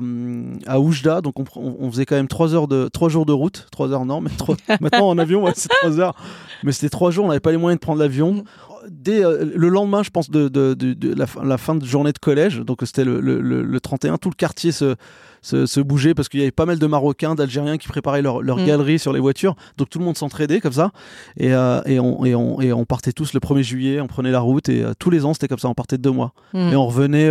à 0.68 0.80
Oujda, 0.80 1.20
donc 1.20 1.36
on, 1.58 1.92
faisait 1.92 2.06
quand 2.06 2.16
même 2.16 2.30
trois 2.30 2.56
heures 2.56 2.70
de 2.70 2.88
trois 2.88 3.10
jours 3.10 3.26
de 3.26 3.34
route, 3.34 3.68
trois 3.72 3.92
heures 3.92 4.06
non, 4.06 4.22
mais 4.22 4.30
trois- 4.38 4.56
maintenant 4.80 5.10
en 5.10 5.18
avion, 5.18 5.44
ouais, 5.44 5.52
c'est 5.54 5.68
trois 5.68 6.00
heures. 6.00 6.16
Mais 6.64 6.72
c'était 6.72 6.90
trois 6.90 7.12
jours, 7.12 7.26
on 7.26 7.28
n'avait 7.28 7.42
pas 7.42 7.52
les 7.52 7.58
moyens 7.58 7.78
de 7.78 7.82
prendre 7.84 8.00
l'avion. 8.00 8.46
Dès 8.90 9.24
euh, 9.24 9.46
le 9.56 9.70
lendemain, 9.70 10.04
je 10.04 10.10
pense 10.10 10.30
de, 10.30 10.48
de- 10.48 10.74
de- 10.74 10.94
de 10.94 11.14
la, 11.16 11.26
fin- 11.28 11.44
la 11.44 11.58
fin 11.58 11.76
de 11.76 11.86
journée 11.86 12.12
de 12.12 12.18
collège, 12.20 12.60
donc 12.60 12.80
c'était 12.84 13.04
le, 13.06 13.20
le- 13.20 13.42
le- 13.42 13.64
le 13.64 13.80
31, 13.80 14.18
tout 14.18 14.30
le 14.30 14.36
quartier 14.36 14.72
se, 14.72 14.96
se, 15.42 15.66
se 15.66 15.80
bougeait 15.80 16.14
parce 16.14 16.30
qu'il 16.30 16.40
y 16.40 16.44
avait 16.44 16.52
pas 16.52 16.66
mal 16.66 16.80
de 16.80 16.88
Marocains, 16.88 17.36
d'Algériens 17.36 17.78
qui 17.78 17.88
préparaient 17.88 18.22
leur, 18.22 18.42
leur 18.42 18.58
Mm. 18.58 18.66
galerie 18.66 19.00
sur 19.00 19.14
les 19.14 19.20
voitures, 19.20 19.56
donc 19.78 19.90
tout 19.90 20.00
le 20.00 20.06
monde 20.06 20.18
s'entraidait 20.18 20.60
comme 20.62 20.74
ça. 20.74 20.92
Et, 21.38 21.54
euh, 21.54 21.82
et, 21.86 22.00
on, 22.00 22.24
et, 22.26 22.36
on, 22.36 22.62
et 22.62 22.74
on 22.74 22.86
partait 22.86 23.12
tous 23.12 23.34
le 23.34 23.40
1er 23.40 23.64
juillet, 23.64 24.02
on 24.02 24.08
prenait 24.08 24.32
la 24.32 24.40
route 24.40 24.70
et 24.70 24.84
euh, 24.84 24.94
tous 24.98 25.10
les 25.10 25.26
ans 25.26 25.34
c'était 25.34 25.48
comme 25.48 25.60
ça, 25.60 25.68
on 25.70 25.74
partait 25.74 25.98
de 25.98 26.02
deux 26.04 26.12
mois. 26.12 26.34
Hmm. 26.54 26.70
Et 26.72 26.76
on 26.76 26.86
revenait. 26.88 27.30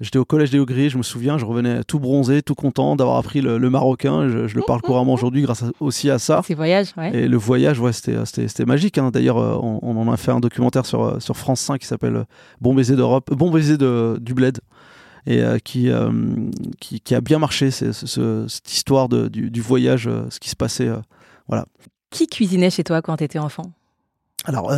J'étais 0.00 0.18
au 0.18 0.24
collège 0.24 0.50
des 0.50 0.58
Hauts-Gris, 0.58 0.90
je 0.90 0.98
me 0.98 1.02
souviens, 1.02 1.38
je 1.38 1.44
revenais 1.44 1.84
tout 1.84 1.98
bronzé, 2.00 2.42
tout 2.42 2.54
content 2.54 2.96
d'avoir 2.96 3.16
appris 3.16 3.40
le, 3.40 3.58
le 3.58 3.70
marocain. 3.70 4.28
Je, 4.28 4.46
je 4.48 4.56
le 4.56 4.62
parle 4.66 4.80
couramment 4.82 5.12
aujourd'hui 5.14 5.42
grâce 5.42 5.62
à- 5.62 5.70
aussi 5.80 6.10
à 6.10 6.18
ça. 6.18 6.42
Ces 6.44 6.54
voyages, 6.54 6.88
ouais. 6.96 7.14
Et 7.16 7.28
le 7.28 7.36
voyage, 7.36 7.78
ouais, 7.80 7.92
c'était, 7.92 8.64
magique. 8.66 8.98
hein. 8.98 9.10
D'ailleurs, 9.12 9.38
euh, 9.38 9.54
on, 9.62 9.78
on 9.82 9.96
en 9.96 10.12
a 10.12 10.16
fait 10.16 10.32
un 10.32 10.40
documentaire 10.40 10.84
sur, 10.86 11.02
euh, 11.04 11.20
sur 11.20 11.36
France 11.36 11.60
5 11.60 11.80
qui 11.80 11.86
s'appelle 11.86 12.16
euh, 12.16 12.24
Bon 12.60 12.74
baiser 12.74 12.96
d'Europe, 12.96 13.32
Bon 13.34 13.50
baiser 13.50 13.76
de, 13.76 14.18
du 14.20 14.34
bled. 14.34 14.58
Et 15.26 15.40
euh, 15.42 15.58
qui, 15.58 15.88
euh, 15.90 16.10
qui, 16.80 17.00
qui 17.00 17.14
a 17.14 17.20
bien 17.22 17.38
marché, 17.38 17.70
ce- 17.70 17.92
cette 17.92 18.72
histoire 18.72 19.08
de, 19.08 19.28
du, 19.28 19.50
du 19.50 19.60
voyage, 19.62 20.06
euh, 20.06 20.26
ce 20.28 20.38
qui 20.40 20.50
se 20.50 20.56
passait. 20.56 20.88
euh. 20.88 21.62
Qui 22.10 22.26
cuisinait 22.26 22.70
chez 22.70 22.84
toi 22.84 23.00
quand 23.02 23.16
tu 23.16 23.24
étais 23.24 23.38
enfant? 23.38 23.72
Alors, 24.44 24.70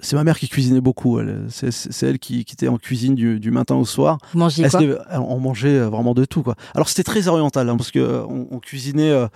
c'est 0.00 0.14
ma 0.14 0.24
mère 0.24 0.38
qui 0.38 0.48
cuisinait 0.48 0.80
beaucoup. 0.80 1.18
C'est, 1.48 2.02
elle 2.02 2.18
qui, 2.18 2.44
qui 2.44 2.52
était 2.52 2.68
en 2.68 2.76
cuisine 2.76 3.14
du, 3.14 3.40
du 3.40 3.50
matin 3.50 3.76
au 3.76 3.86
soir. 3.86 4.18
Vous 4.32 4.38
quoi? 4.38 4.80
on 5.12 5.40
mangeait 5.40 5.78
euh, 5.78 5.88
vraiment 5.88 6.12
de 6.12 6.24
tout 6.24 6.42
quoi. 6.42 6.54
Alors 6.74 6.88
c'était 6.88 7.02
très 7.02 7.28
oriental 7.28 7.68
hein, 7.68 7.76
parce 7.76 7.90
que 7.90 7.98
euh, 7.98 8.24
on, 8.26 8.46
on 8.50 8.58
cuisinait, 8.58 9.10
euh, 9.10 9.26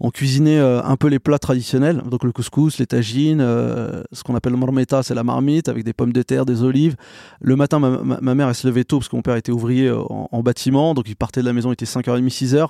on 0.00 0.10
cuisinait 0.10 0.58
euh, 0.58 0.82
un 0.82 0.96
peu 0.96 1.08
les 1.08 1.18
plats 1.18 1.38
traditionnels, 1.38 2.02
donc 2.10 2.22
le 2.24 2.32
couscous, 2.32 2.78
les 2.78 2.86
tagines, 2.86 3.40
euh, 3.40 4.02
ce 4.12 4.22
qu'on 4.22 4.34
appelle 4.34 4.52
le 4.52 4.58
marmita, 4.58 5.02
c'est 5.02 5.14
la 5.14 5.24
marmite 5.24 5.68
avec 5.68 5.84
des 5.84 5.92
pommes 5.92 6.12
de 6.12 6.22
terre, 6.22 6.44
des 6.46 6.62
olives. 6.62 6.96
Le 7.40 7.56
matin, 7.56 7.78
ma, 7.78 7.90
ma- 7.90 8.18
ma 8.20 8.34
mère 8.34 8.48
elle 8.48 8.54
se 8.54 8.66
levait 8.66 8.84
tôt 8.84 8.98
parce 8.98 9.08
que 9.08 9.16
mon 9.16 9.22
père 9.22 9.36
était 9.36 9.52
ouvrier 9.52 9.88
euh, 9.88 9.98
en, 10.10 10.28
en 10.30 10.42
bâtiment, 10.42 10.94
donc 10.94 11.08
il 11.08 11.16
partait 11.16 11.40
de 11.40 11.46
la 11.46 11.52
maison, 11.52 11.70
il 11.70 11.74
était 11.74 11.84
5h30, 11.86 12.28
6h. 12.28 12.68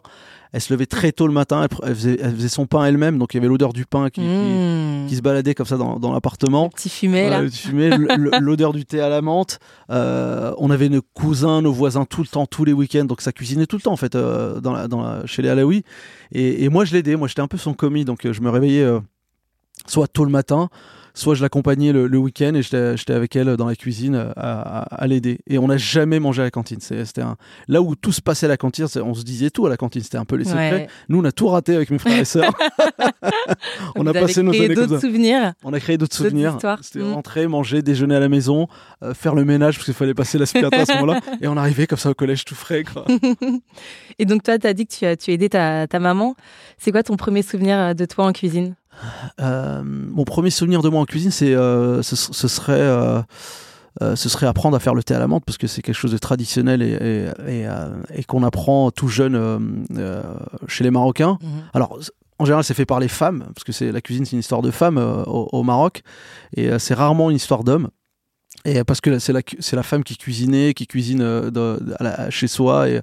Elle 0.53 0.61
se 0.61 0.73
levait 0.73 0.87
très 0.87 1.11
tôt 1.13 1.27
le 1.27 1.33
matin, 1.33 1.67
elle, 1.83 1.95
faisait, 1.95 2.19
elle 2.23 2.35
faisait 2.35 2.49
son 2.49 2.67
pain 2.67 2.85
elle-même, 2.85 3.19
donc 3.19 3.35
il 3.35 3.37
y 3.37 3.41
avait 3.41 3.49
l'odeur 3.49 3.73
du 3.73 3.85
pain 3.85 4.09
qui, 4.09 4.21
Mmh. 4.21 5.07
qui 5.09 5.17
se 5.17 5.21
baladait 5.23 5.55
comme 5.55 5.67
ça 5.67 5.77
dans, 5.77 5.99
dans 5.99 6.13
l'appartement. 6.13 6.69
Petit 7.43 7.59
fumet, 7.69 7.91
là. 7.91 8.09
L- 8.15 8.31
l'odeur 8.41 8.73
du 8.73 8.85
thé 8.85 9.01
à 9.01 9.09
la 9.09 9.21
menthe. 9.23 9.59
Euh, 9.91 10.53
on 10.59 10.71
avait 10.71 10.89
nos 10.89 11.03
cousins, 11.15 11.61
nos 11.63 11.73
voisins 11.73 12.05
tout 12.05 12.23
le 12.23 12.27
temps, 12.29 12.47
tous 12.47 12.65
les 12.65 12.73
week-ends. 12.73 13.05
Donc 13.05 13.21
ça 13.21 13.33
cuisinait 13.33 13.67
tout 13.67 13.77
le 13.77 13.83
temps 13.83 13.93
en 13.93 13.97
fait 13.97 14.15
euh, 14.15 14.61
dans 14.61 14.73
la, 14.73 14.89
dans 14.89 15.03
la- 15.03 15.27
chez 15.27 15.43
les 15.43 15.49
Alaouis. 15.49 15.83
Et, 16.33 16.65
et 16.65 16.69
moi 16.69 16.85
je 16.85 16.95
l'aidais. 16.95 17.16
Moi 17.17 17.29
j'étais 17.29 17.43
un 17.43 17.49
peu 17.49 17.59
son 17.59 17.75
commis, 17.75 18.05
donc 18.05 18.25
euh, 18.25 18.33
je 18.33 18.41
me 18.41 18.51
réveillais 18.51 18.83
euh, 18.83 19.01
soit 19.87 20.09
tôt 20.09 20.25
le 20.25 20.31
matin, 20.31 20.69
soit 21.19 21.35
je 21.35 21.43
l'accompagnais 21.43 21.93
le, 21.93 22.07
le 22.07 22.19
week-end 22.19 22.53
et 22.55 22.63
j'étais 22.63 23.13
avec 23.15 23.35
elle 23.37 23.57
dans 23.57 23.67
la 23.67 23.75
cuisine 23.75 24.15
à, 24.15 24.31
à- 24.37 24.83
à 25.03 25.07
l'aider. 25.07 25.39
Et 25.49 25.57
on 25.59 25.67
n'a 25.69 25.79
jamais 25.79 26.21
mangé 26.21 26.43
à 26.43 26.45
la 26.45 26.51
cantine. 26.51 26.79
C'était 26.81 27.23
un... 27.23 27.37
là 27.69 27.81
où 27.81 27.97
tout 27.97 28.13
se 28.13 28.21
passait 28.21 28.45
à 28.47 28.49
la 28.51 28.57
cantine. 28.59 28.87
On 29.03 29.15
se 29.15 29.23
disait 29.25 29.49
tout 29.51 29.65
à 29.67 29.71
la 29.71 29.77
cantine. 29.79 30.03
C'était 30.03 30.19
un 30.19 30.27
peu 30.27 30.37
les 30.37 30.45
secrets. 30.45 30.71
Ouais. 30.73 30.87
Nous 31.09 31.19
on 31.19 31.25
a 31.25 31.33
tout 31.33 31.49
raté 31.49 31.75
avec 31.75 31.91
mes 31.91 31.99
frères 31.99 32.19
et 32.19 32.25
sœurs. 32.27 32.53
on 33.97 34.03
Vous 34.03 34.09
a 34.09 34.13
passé 34.13 34.43
nos 34.43 34.53
années 34.53 34.67
comme 34.69 34.75
d'autres 34.87 34.95
ça. 34.97 35.01
souvenirs. 35.01 35.53
On 35.65 35.73
a 35.73 35.81
créé 35.81 35.97
d'autres 35.99 36.15
souvenirs. 36.17 36.59
C'était 36.83 37.01
Mm. 37.01 37.13
rentrer, 37.15 37.47
manger, 37.47 37.83
déjeuner 37.83 38.15
à 38.17 38.21
la 38.21 38.29
maison, 38.29 38.69
euh, 39.03 39.15
faire 39.15 39.35
le 39.35 39.45
ménage 39.45 39.77
parce 39.77 39.87
qu'il 39.87 39.95
fallait 39.95 40.15
passer 40.15 40.39
l'aspirateur 40.39 40.81
à 40.81 40.87
ce 40.87 40.93
moment-là. 40.95 41.21
Et 41.41 41.49
on 41.49 41.57
arrivait 41.57 41.87
comme 41.87 41.99
ça 41.99 42.11
au 42.11 42.15
collège 42.15 42.45
tout 42.45 42.55
frais. 42.55 42.85
Quoi. 42.85 43.05
Et 44.19 44.25
donc, 44.25 44.43
toi, 44.43 44.59
tu 44.59 44.67
as 44.67 44.75
dit 44.75 44.87
que 44.87 44.95
tu 44.95 45.05
as, 45.07 45.17
tu 45.17 45.31
as 45.31 45.35
aidé 45.35 45.49
ta, 45.49 45.87
ta 45.87 45.99
maman. 45.99 46.35
C'est 46.79 46.93
quoi 46.93 47.03
ton 47.03 47.17
premier 47.17 47.43
souvenir 47.43 47.95
de 47.95 48.05
toi 48.05 48.27
en 48.27 48.33
cuisine? 48.33 48.75
Euh, 49.41 49.83
mon 49.85 50.25
premier 50.25 50.51
souvenir 50.51 50.83
de 50.83 50.89
moi 50.89 51.01
en 51.01 51.05
cuisine, 51.05 51.31
c'est, 51.31 51.55
euh, 51.55 52.03
ce, 52.03 52.17
ce 52.17 52.49
serait 52.49 52.75
euh, 52.81 53.23
ce 54.15 54.29
serait 54.29 54.47
apprendre 54.47 54.77
à 54.77 54.81
faire 54.81 54.95
le 54.95 55.03
thé 55.03 55.15
à 55.15 55.19
la 55.19 55.27
menthe 55.27 55.45
parce 55.47 55.57
que 55.57 55.67
c'est 55.67 55.81
quelque 55.81 55.95
chose 55.95 56.13
de 56.13 56.19
traditionnel 56.19 56.83
et, 56.83 57.31
et, 57.49 57.63
et, 57.63 57.67
et 58.15 58.25
qu'on 58.25 58.43
apprend 58.43 58.91
tout 58.91 59.09
jeune 59.09 59.87
chez 60.69 60.85
les 60.85 60.91
Marocains. 60.91 61.39
Mhm. 61.41 61.49
Alors, 61.73 61.99
en 62.39 62.45
général, 62.45 62.63
c'est 62.65 62.75
fait 62.75 62.85
par 62.85 63.01
les 63.01 63.09
femmes, 63.09 63.45
parce 63.55 63.65
que 63.65 63.73
c'est 63.73 63.91
la 63.93 64.03
cuisine, 64.03 64.27
c'est 64.27 64.33
une 64.33 64.41
histoire 64.41 64.61
de 64.61 64.71
femmes 64.71 64.99
au, 64.99 65.49
au 65.51 65.63
Maroc, 65.63 66.03
et 66.55 66.79
c'est 66.79 66.93
rarement 66.93 67.31
une 67.31 67.37
histoire 67.37 67.65
d'hommes. 67.65 67.89
Et 68.67 68.83
parce 68.85 69.01
que 69.01 69.19
c'est 69.19 69.33
la, 69.33 69.41
la 69.73 69.83
femme 69.83 70.03
qui 70.05 70.17
cuisinait, 70.19 70.75
qui 70.75 70.87
cuisine 70.87 71.21
de- 71.21 71.79
à 71.99 72.03
la- 72.05 72.31
chez 72.31 72.49
soi 72.49 72.89
et 72.91 73.01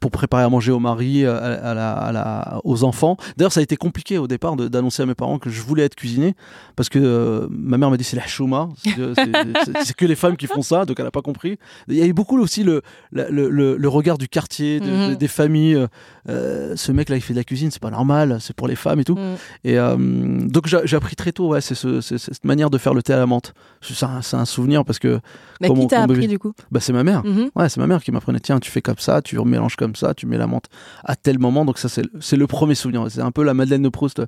pour 0.00 0.10
préparer 0.10 0.42
à 0.42 0.48
manger 0.48 0.72
au 0.72 0.80
mari, 0.80 1.24
euh, 1.24 1.38
à, 1.38 1.70
à 1.70 1.74
la, 1.74 1.92
à 1.92 2.12
la- 2.12 2.60
aux 2.64 2.82
enfants. 2.84 3.16
D'ailleurs, 3.36 3.52
ça 3.52 3.60
a 3.60 3.62
été 3.62 3.76
compliqué 3.76 4.18
au 4.18 4.26
départ 4.26 4.56
d'annoncer 4.56 5.02
à 5.02 5.06
mes 5.06 5.14
parents 5.14 5.38
que 5.38 5.48
je 5.50 5.62
voulais 5.62 5.84
être 5.84 5.94
cuisinier 5.94 6.34
parce 6.76 6.88
que 6.88 6.98
euh, 6.98 7.46
ma 7.50 7.78
mère 7.78 7.90
m'a 7.90 7.96
dit 7.96 8.04
c'est 8.04 8.16
la 8.16 8.26
chouma, 8.26 8.68
c'est 8.82 8.90
c'est- 9.84 9.94
que 9.94 10.06
les 10.06 10.16
femmes 10.16 10.36
qui 10.36 10.46
font 10.46 10.62
ça, 10.62 10.84
donc 10.84 10.98
elle 10.98 11.04
n'a 11.04 11.10
pas 11.10 11.22
compris. 11.22 11.58
Il 11.88 11.94
y 11.96 12.02
a 12.02 12.06
eu 12.06 12.12
beaucoup 12.12 12.38
aussi 12.40 12.64
le, 12.64 12.82
le, 13.12 13.28
le- 13.48 13.76
le 13.76 13.88
regard 13.88 14.18
du 14.18 14.28
quartier, 14.28 14.80
de- 14.80 14.90
Mhm. 14.90 15.08
de- 15.10 15.14
des 15.14 15.28
familles. 15.28 15.74
euh, 15.76 15.86
euh, 16.28 16.76
ce 16.76 16.92
mec-là, 16.92 17.16
il 17.16 17.22
fait 17.22 17.32
de 17.32 17.38
la 17.38 17.44
cuisine, 17.44 17.70
c'est 17.70 17.80
pas 17.82 17.90
normal, 17.90 18.38
c'est 18.40 18.54
pour 18.54 18.68
les 18.68 18.76
femmes 18.76 19.00
et 19.00 19.04
tout. 19.04 19.16
Mhm. 19.16 19.36
Et 19.64 19.78
euh, 19.78 19.96
donc 19.98 20.66
j'ai 20.66 20.96
appris 20.96 21.16
très 21.16 21.32
tôt, 21.32 21.48
ouais, 21.48 21.60
c'est 21.60 21.74
ce- 21.74 22.00
c'est 22.00 22.18
cette 22.18 22.44
manière 22.44 22.70
de 22.70 22.78
faire 22.78 22.94
le 22.94 23.02
thé 23.02 23.12
à 23.12 23.16
la 23.18 23.26
menthe. 23.26 23.54
C'est 23.80 24.04
un, 24.04 24.20
un 24.32 24.44
souvenir 24.44 24.84
parce 24.84 24.98
que 24.98 25.20
Mais 25.60 25.68
Comment- 25.68 25.82
qui 25.82 25.88
t'a 25.88 26.02
appris 26.02 26.28
du 26.28 26.38
coup? 26.38 26.52
Bah, 26.70 26.80
c'est 26.80 26.92
ma 26.92 27.04
mère. 27.04 27.24
Mhm. 27.24 27.50
Ouais, 27.56 27.68
c'est 27.68 27.80
ma 27.80 27.86
mère 27.86 28.02
qui 28.02 28.12
m'apprenait, 28.12 28.40
tiens, 28.40 28.58
tu 28.60 28.70
fais 28.70 28.82
comme 28.82 28.98
ça, 28.98 29.22
tu 29.22 29.38
mélanges 29.60 29.76
comme 29.76 29.94
ça, 29.94 30.14
tu 30.14 30.26
mets 30.26 30.38
la 30.38 30.46
menthe 30.46 30.66
à 31.04 31.16
tel 31.16 31.38
moment. 31.38 31.64
Donc 31.64 31.78
ça, 31.78 31.88
c'est 31.88 32.36
le- 32.36 32.46
premier 32.46 32.74
souvenir. 32.74 33.06
C'est 33.10 33.20
un 33.20 33.30
peu 33.30 33.44
la 33.44 33.54
Madeleine 33.54 33.82
de 33.82 33.88
Proust 33.88 34.22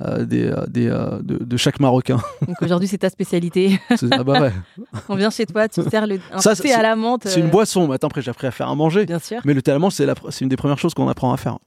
euh, 0.00 0.24
des, 0.24 0.44
euh, 0.44 0.64
des, 0.68 0.86
euh, 0.88 1.20
de, 1.22 1.42
de 1.42 1.56
chaque 1.56 1.80
Marocain. 1.80 2.18
Donc 2.46 2.62
aujourd'hui, 2.62 2.86
c'est 2.86 2.98
ta 2.98 3.10
spécialité. 3.10 3.80
Ah 4.12 4.22
bah 4.22 4.40
ouais. 4.42 4.52
On 5.08 5.16
vient 5.16 5.30
chez 5.30 5.44
toi, 5.44 5.68
tu 5.68 5.82
sers 5.82 6.06
le, 6.06 6.20
un 6.32 6.40
Ça, 6.40 6.54
thé 6.54 6.72
à 6.72 6.82
la 6.82 6.94
menthe. 6.94 7.26
C'est 7.26 7.40
une 7.40 7.50
boisson, 7.50 7.88
mais 7.88 7.94
attends, 7.94 8.06
après 8.06 8.22
j'ai 8.22 8.30
appris 8.30 8.46
à 8.46 8.52
faire 8.52 8.68
à 8.68 8.74
manger. 8.76 9.06
Bien 9.06 9.18
sûr. 9.18 9.40
Mais 9.44 9.54
le 9.54 9.60
thé 9.62 9.72
à 9.72 9.74
la 9.74 9.80
menthe, 9.80 9.92
c'est 9.92 10.40
une 10.40 10.48
des 10.48 10.56
premières 10.56 10.78
choses 10.78 10.94
qu'on 10.94 11.08
apprend 11.08 11.32
à 11.32 11.36
faire. 11.36 11.58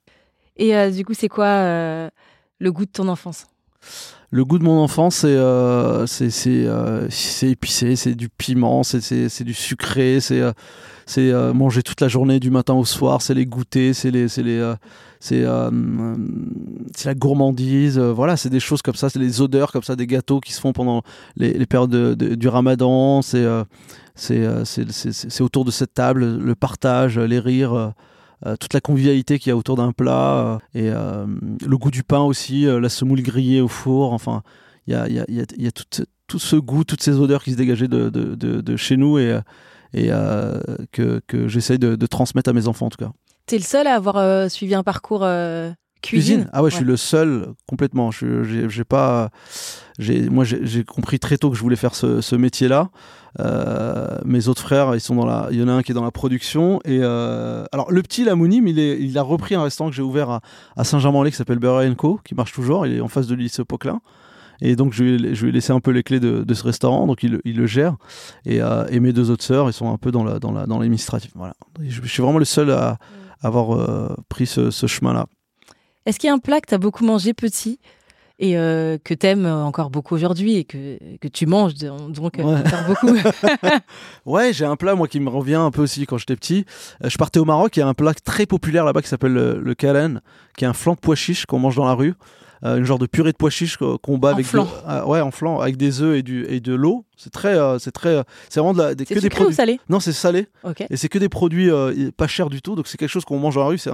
Et 0.56 0.74
euh, 0.75 0.89
du 0.91 1.03
coup, 1.03 1.13
c'est 1.13 1.27
quoi 1.27 2.10
le 2.60 2.72
goût 2.72 2.86
de 2.86 2.91
ton 2.91 3.10
enfance? 3.10 3.48
Le 4.30 4.46
goût 4.46 4.60
de 4.60 4.63
mon 4.63 4.80
enfance, 4.82 5.25
c'est 6.08 6.38
c'est 7.10 7.50
épicé, 7.50 7.98
c'est 7.98 8.15
du 8.15 8.30
piment, 8.30 8.84
c'est 8.84 9.44
du 9.44 9.53
sucré, 9.53 10.20
c'est 10.22 10.41
c'est 11.12 11.30
euh, 11.32 11.53
manger 11.53 11.82
toute 11.84 12.00
la 12.01 12.08
journée 12.08 12.39
du 12.39 12.51
matin 12.51 12.74
au 12.74 12.86
soir, 12.86 13.22
c'est 13.22 13.34
les 13.34 13.46
goûters, 13.46 13.94
c'est 13.94 14.12
les 14.12 14.27
c'est 14.34 14.44
les 14.44 14.60
euh, 14.60 14.75
c'est 15.20 15.44
euh, 15.46 15.70
c'est 16.96 17.10
la 17.10 17.15
gourmandise, 17.15 18.00
voilà, 18.00 18.38
c'est 18.38 18.50
des 18.50 18.60
choses 18.62 18.82
comme 18.82 18.96
ça, 18.96 19.10
c'est 19.10 19.20
les 19.20 19.41
odeurs 19.41 19.72
comme 19.74 19.84
ça, 19.84 19.96
des 19.98 20.08
gâteaux 20.08 20.39
qui 20.39 20.53
se 20.53 20.62
font 20.62 20.72
pendant 20.74 21.01
les, 21.36 21.65
périodes 21.65 21.89
de- 21.91 22.13
de- 22.13 22.36
du 22.36 22.48
Ramadan, 22.48 23.22
c'est 23.22 23.46
c'est 24.15 25.41
autour 25.41 25.65
de 25.65 25.72
cette 25.72 25.94
table, 25.94 26.38
le 26.38 26.56
partage, 26.56 27.20
les 27.20 27.39
rires. 27.39 27.94
toute 28.60 28.74
la 28.74 28.82
convivialité 28.82 29.38
qu'il 29.38 29.50
y 29.51 29.53
a 29.53 29.58
autour 29.58 29.75
d'un 29.77 29.91
plat 29.91 30.60
et 30.74 30.89
le 30.89 31.75
goût 31.77 31.91
du 31.91 32.03
pain 32.03 32.22
aussi, 32.22 32.63
la 32.65 32.89
semoule 32.89 33.22
grillée 33.22 33.62
au 33.62 33.68
four. 33.68 34.13
Enfin, 34.13 34.41
il 34.88 34.94
y 34.94 34.96
a, 34.96 35.08
y 35.10 35.20
a- 35.20 35.25
y 35.30 35.46
y 35.63 35.68
a 35.68 35.72
tout, 35.72 35.84
tout 36.27 36.39
ce 36.39 36.56
goût, 36.56 36.84
toutes 36.84 37.03
ces 37.03 37.15
odeurs 37.20 37.44
qui 37.44 37.51
se 37.51 37.58
dégageaient 37.58 37.88
de, 37.88 38.10
de, 38.10 38.36
de- 38.36 38.75
chez 38.77 38.98
nous 38.98 39.18
et, 39.20 39.39
et 39.93 40.07
euh, 40.10 40.60
que, 40.91 41.21
que 41.27 41.48
j'essaye 41.48 41.79
de, 41.79 41.95
de 41.95 42.05
transmettre 42.05 42.50
à 42.50 42.53
mes 42.53 42.67
enfants 42.67 42.88
en 42.88 42.89
tout 42.89 43.03
cas. 43.03 43.12
T'es 43.45 43.57
le 43.57 43.63
seul 43.63 43.88
à 43.88 43.95
avoir 43.95 44.17
euh, 44.17 44.48
suivi 44.50 44.75
un 44.75 44.83
parcours 44.83 45.24
euh, 45.24 45.71
cuisine? 46.01 46.50
Ah 46.53 46.63
ouais, 46.63 46.69
je 46.69 46.77
suis 46.77 46.86
le 46.86 46.98
seul 46.98 47.53
complètement. 47.67 48.12
Je 48.12 48.43
j'ai 48.69 48.83
pas 48.83 49.29
j'ai 50.00 50.29
moi 50.29 50.45
j'ai 50.45 50.65
j'ai 50.65 50.83
compris 50.83 51.19
très 51.19 51.38
tôt 51.38 51.50
que 51.50 51.57
je 51.57 51.62
voulais 51.62 51.75
faire 51.75 51.95
ce, 51.95 52.21
ce 52.21 52.36
métier-là. 52.36 52.89
Euh, 53.39 54.17
mes 54.25 54.48
autres 54.48 54.62
frères, 54.62 54.93
ils 54.93 55.00
sont 55.01 55.15
dans 55.15 55.25
la 55.25 55.48
il 55.51 55.60
y 55.60 55.63
en 55.63 55.67
a 55.67 55.71
un 55.71 55.83
qui 55.83 55.91
est 55.91 55.95
dans 55.95 56.03
la 56.03 56.12
production 56.12 56.79
et 56.86 57.00
euh, 57.01 57.63
alors 57.71 57.91
le 57.91 58.01
petit 58.01 58.24
Lamounim, 58.25 58.67
il 58.67 58.77
est 58.77 59.00
il 59.01 59.17
a 59.17 59.21
repris 59.21 59.55
un 59.55 59.63
restaurant 59.63 59.89
que 59.89 59.95
j'ai 59.95 60.01
ouvert 60.01 60.29
à, 60.29 60.41
à 60.75 60.83
Saint-Germain-en-Laye 60.83 61.31
qui 61.31 61.38
s'appelle 61.38 61.60
Burger 61.60 61.93
Co 61.95 62.19
qui 62.24 62.36
marche 62.36 62.51
toujours, 62.51 62.86
il 62.86 62.98
est 62.98 63.01
en 63.01 63.07
face 63.07 63.27
de 63.27 63.36
lycée 63.36 63.63
Poquelin. 63.63 64.01
Et 64.62 64.75
donc, 64.75 64.94
je 64.94 65.03
lui, 65.03 65.15
ai, 65.27 65.36
je 65.36 65.44
lui 65.44 65.50
ai 65.50 65.51
laissé 65.53 65.74
un 65.74 65.80
peu 65.80 65.91
les 65.91 66.03
clés 66.03 66.20
de, 66.20 66.44
de 66.44 66.53
ce 66.53 66.63
restaurant, 66.63 67.08
donc 67.08 67.24
il, 67.24 67.39
il 67.46 67.58
le 67.58 67.65
gère. 67.65 67.96
Et, 68.46 68.62
euh, 68.62 68.86
et 68.89 69.00
mes 69.00 69.12
deux 69.13 69.32
autres 69.32 69.44
sœurs, 69.44 69.70
ils 69.70 69.74
sont 69.74 69.91
un 69.91 69.98
peu 69.98 70.12
dans 70.12 70.24
la 70.24 70.39
dans 70.39 70.51
la 70.51 70.65
dans 70.68 70.77
l'administratif. 70.80 71.32
Voilà. 71.36 71.53
Je, 71.80 72.01
je 72.03 72.08
suis 72.08 72.22
vraiment 72.22 72.39
le 72.39 72.46
seul 72.46 72.70
à, 72.72 72.98
à 73.41 73.48
avoir 73.48 73.74
euh, 73.75 74.15
pris 74.30 74.46
ce, 74.46 74.70
ce 74.72 74.86
chemin-là. 74.88 75.25
Est-ce 76.06 76.20
qu'il 76.20 76.27
y 76.27 76.32
a 76.32 76.34
un 76.34 76.39
plat 76.39 76.62
que 76.62 76.68
t'as 76.68 76.77
beaucoup 76.77 77.03
mangé 77.06 77.34
petit 77.34 77.80
et 78.44 78.58
euh, 78.58 78.98
que 79.03 79.13
t'aimes 79.13 79.46
encore 79.46 79.91
beaucoup 79.91 80.15
aujourd'hui 80.15 80.56
et 80.56 80.63
que, 80.63 80.98
que 81.20 81.27
tu 81.27 81.46
manges 81.46 81.75
donc 81.75 82.39
euh, 82.39 82.44
Ouais. 82.44 82.63
beaucoup? 82.88 83.15
Ouais, 84.25 84.51
j'ai 84.53 84.65
un 84.65 84.75
plat 84.75 84.96
moi 84.96 85.08
qui 85.08 85.20
me 85.20 85.30
revient 85.30 85.56
un 85.56 85.70
peu 85.72 85.82
aussi 85.84 86.06
quand 86.08 86.18
j'étais 86.18 86.36
petit. 86.36 86.65
Euh, 87.03 87.10
je 87.10 87.18
partais 87.18 87.39
au 87.39 87.46
Maroc, 87.46 87.75
il 87.77 87.82
y 87.82 87.84
a 87.84 87.88
un 87.88 87.94
plat 87.94 88.13
très 88.13 88.46
populaire 88.46 88.84
là-bas 88.86 89.01
qui 89.01 89.08
s'appelle 89.10 89.34
le, 89.34 89.60
le 89.62 89.74
kalen, 89.75 90.22
qui 90.58 90.65
est 90.65 90.68
un 90.68 90.74
flan 90.74 90.94
de 90.94 91.00
pois 91.00 91.15
chiches 91.15 91.46
qu'on 91.46 91.60
mange 91.60 91.75
dans 91.75 91.86
la 91.86 91.94
rue. 91.94 92.15
Euh, 92.63 92.77
une 92.77 92.84
genre 92.84 93.00
de 93.00 93.08
purée 93.08 93.32
de 93.32 93.38
pois 93.38 93.50
chiches 93.50 93.77
qu'on 93.77 94.18
bat 94.20 94.30
En 94.30 94.34
avec 94.34 94.46
flan. 94.46 94.65
de- 94.65 94.70
ah, 94.86 95.08
ouais 95.08 95.20
en 95.20 95.32
flan 95.32 95.60
avec 95.60 95.77
des 95.77 96.01
œufs 96.01 96.18
et 96.18 96.22
du 96.24 96.46
et 96.48 96.60
de 96.60 96.74
l'eau. 96.75 97.06
C'est 97.18 97.32
très 97.32 97.56
euh, 97.58 97.80
c'est 97.80 97.91
très 97.91 98.10
euh, 98.18 98.24
c'est 98.50 98.60
vraiment 98.60 98.74
de 98.74 98.80
la, 98.80 98.94
des, 98.96 99.03
que 99.06 99.10
C'est 99.10 99.15
des 99.15 99.22
sucré 99.22 99.39
ou 99.39 99.44
produits. 99.46 99.56
salé? 99.56 99.80
Non, 99.89 100.00
c'est 100.00 100.13
salé 100.13 100.48
et 100.89 100.98
c'est 100.98 101.10
que 101.10 101.18
des 101.18 101.30
produits 101.30 101.70
pas 102.18 102.27
chers 102.27 102.50
du 102.51 102.62
tout. 102.62 102.75
Donc 102.75 102.88
c'est 102.88 102.98
quelque 102.98 103.10
chose 103.10 103.25
qu'on 103.25 103.39
mange 103.39 103.56
dans 103.56 103.62
la 103.62 103.68
rue. 103.68 103.77
C'est 103.80 103.89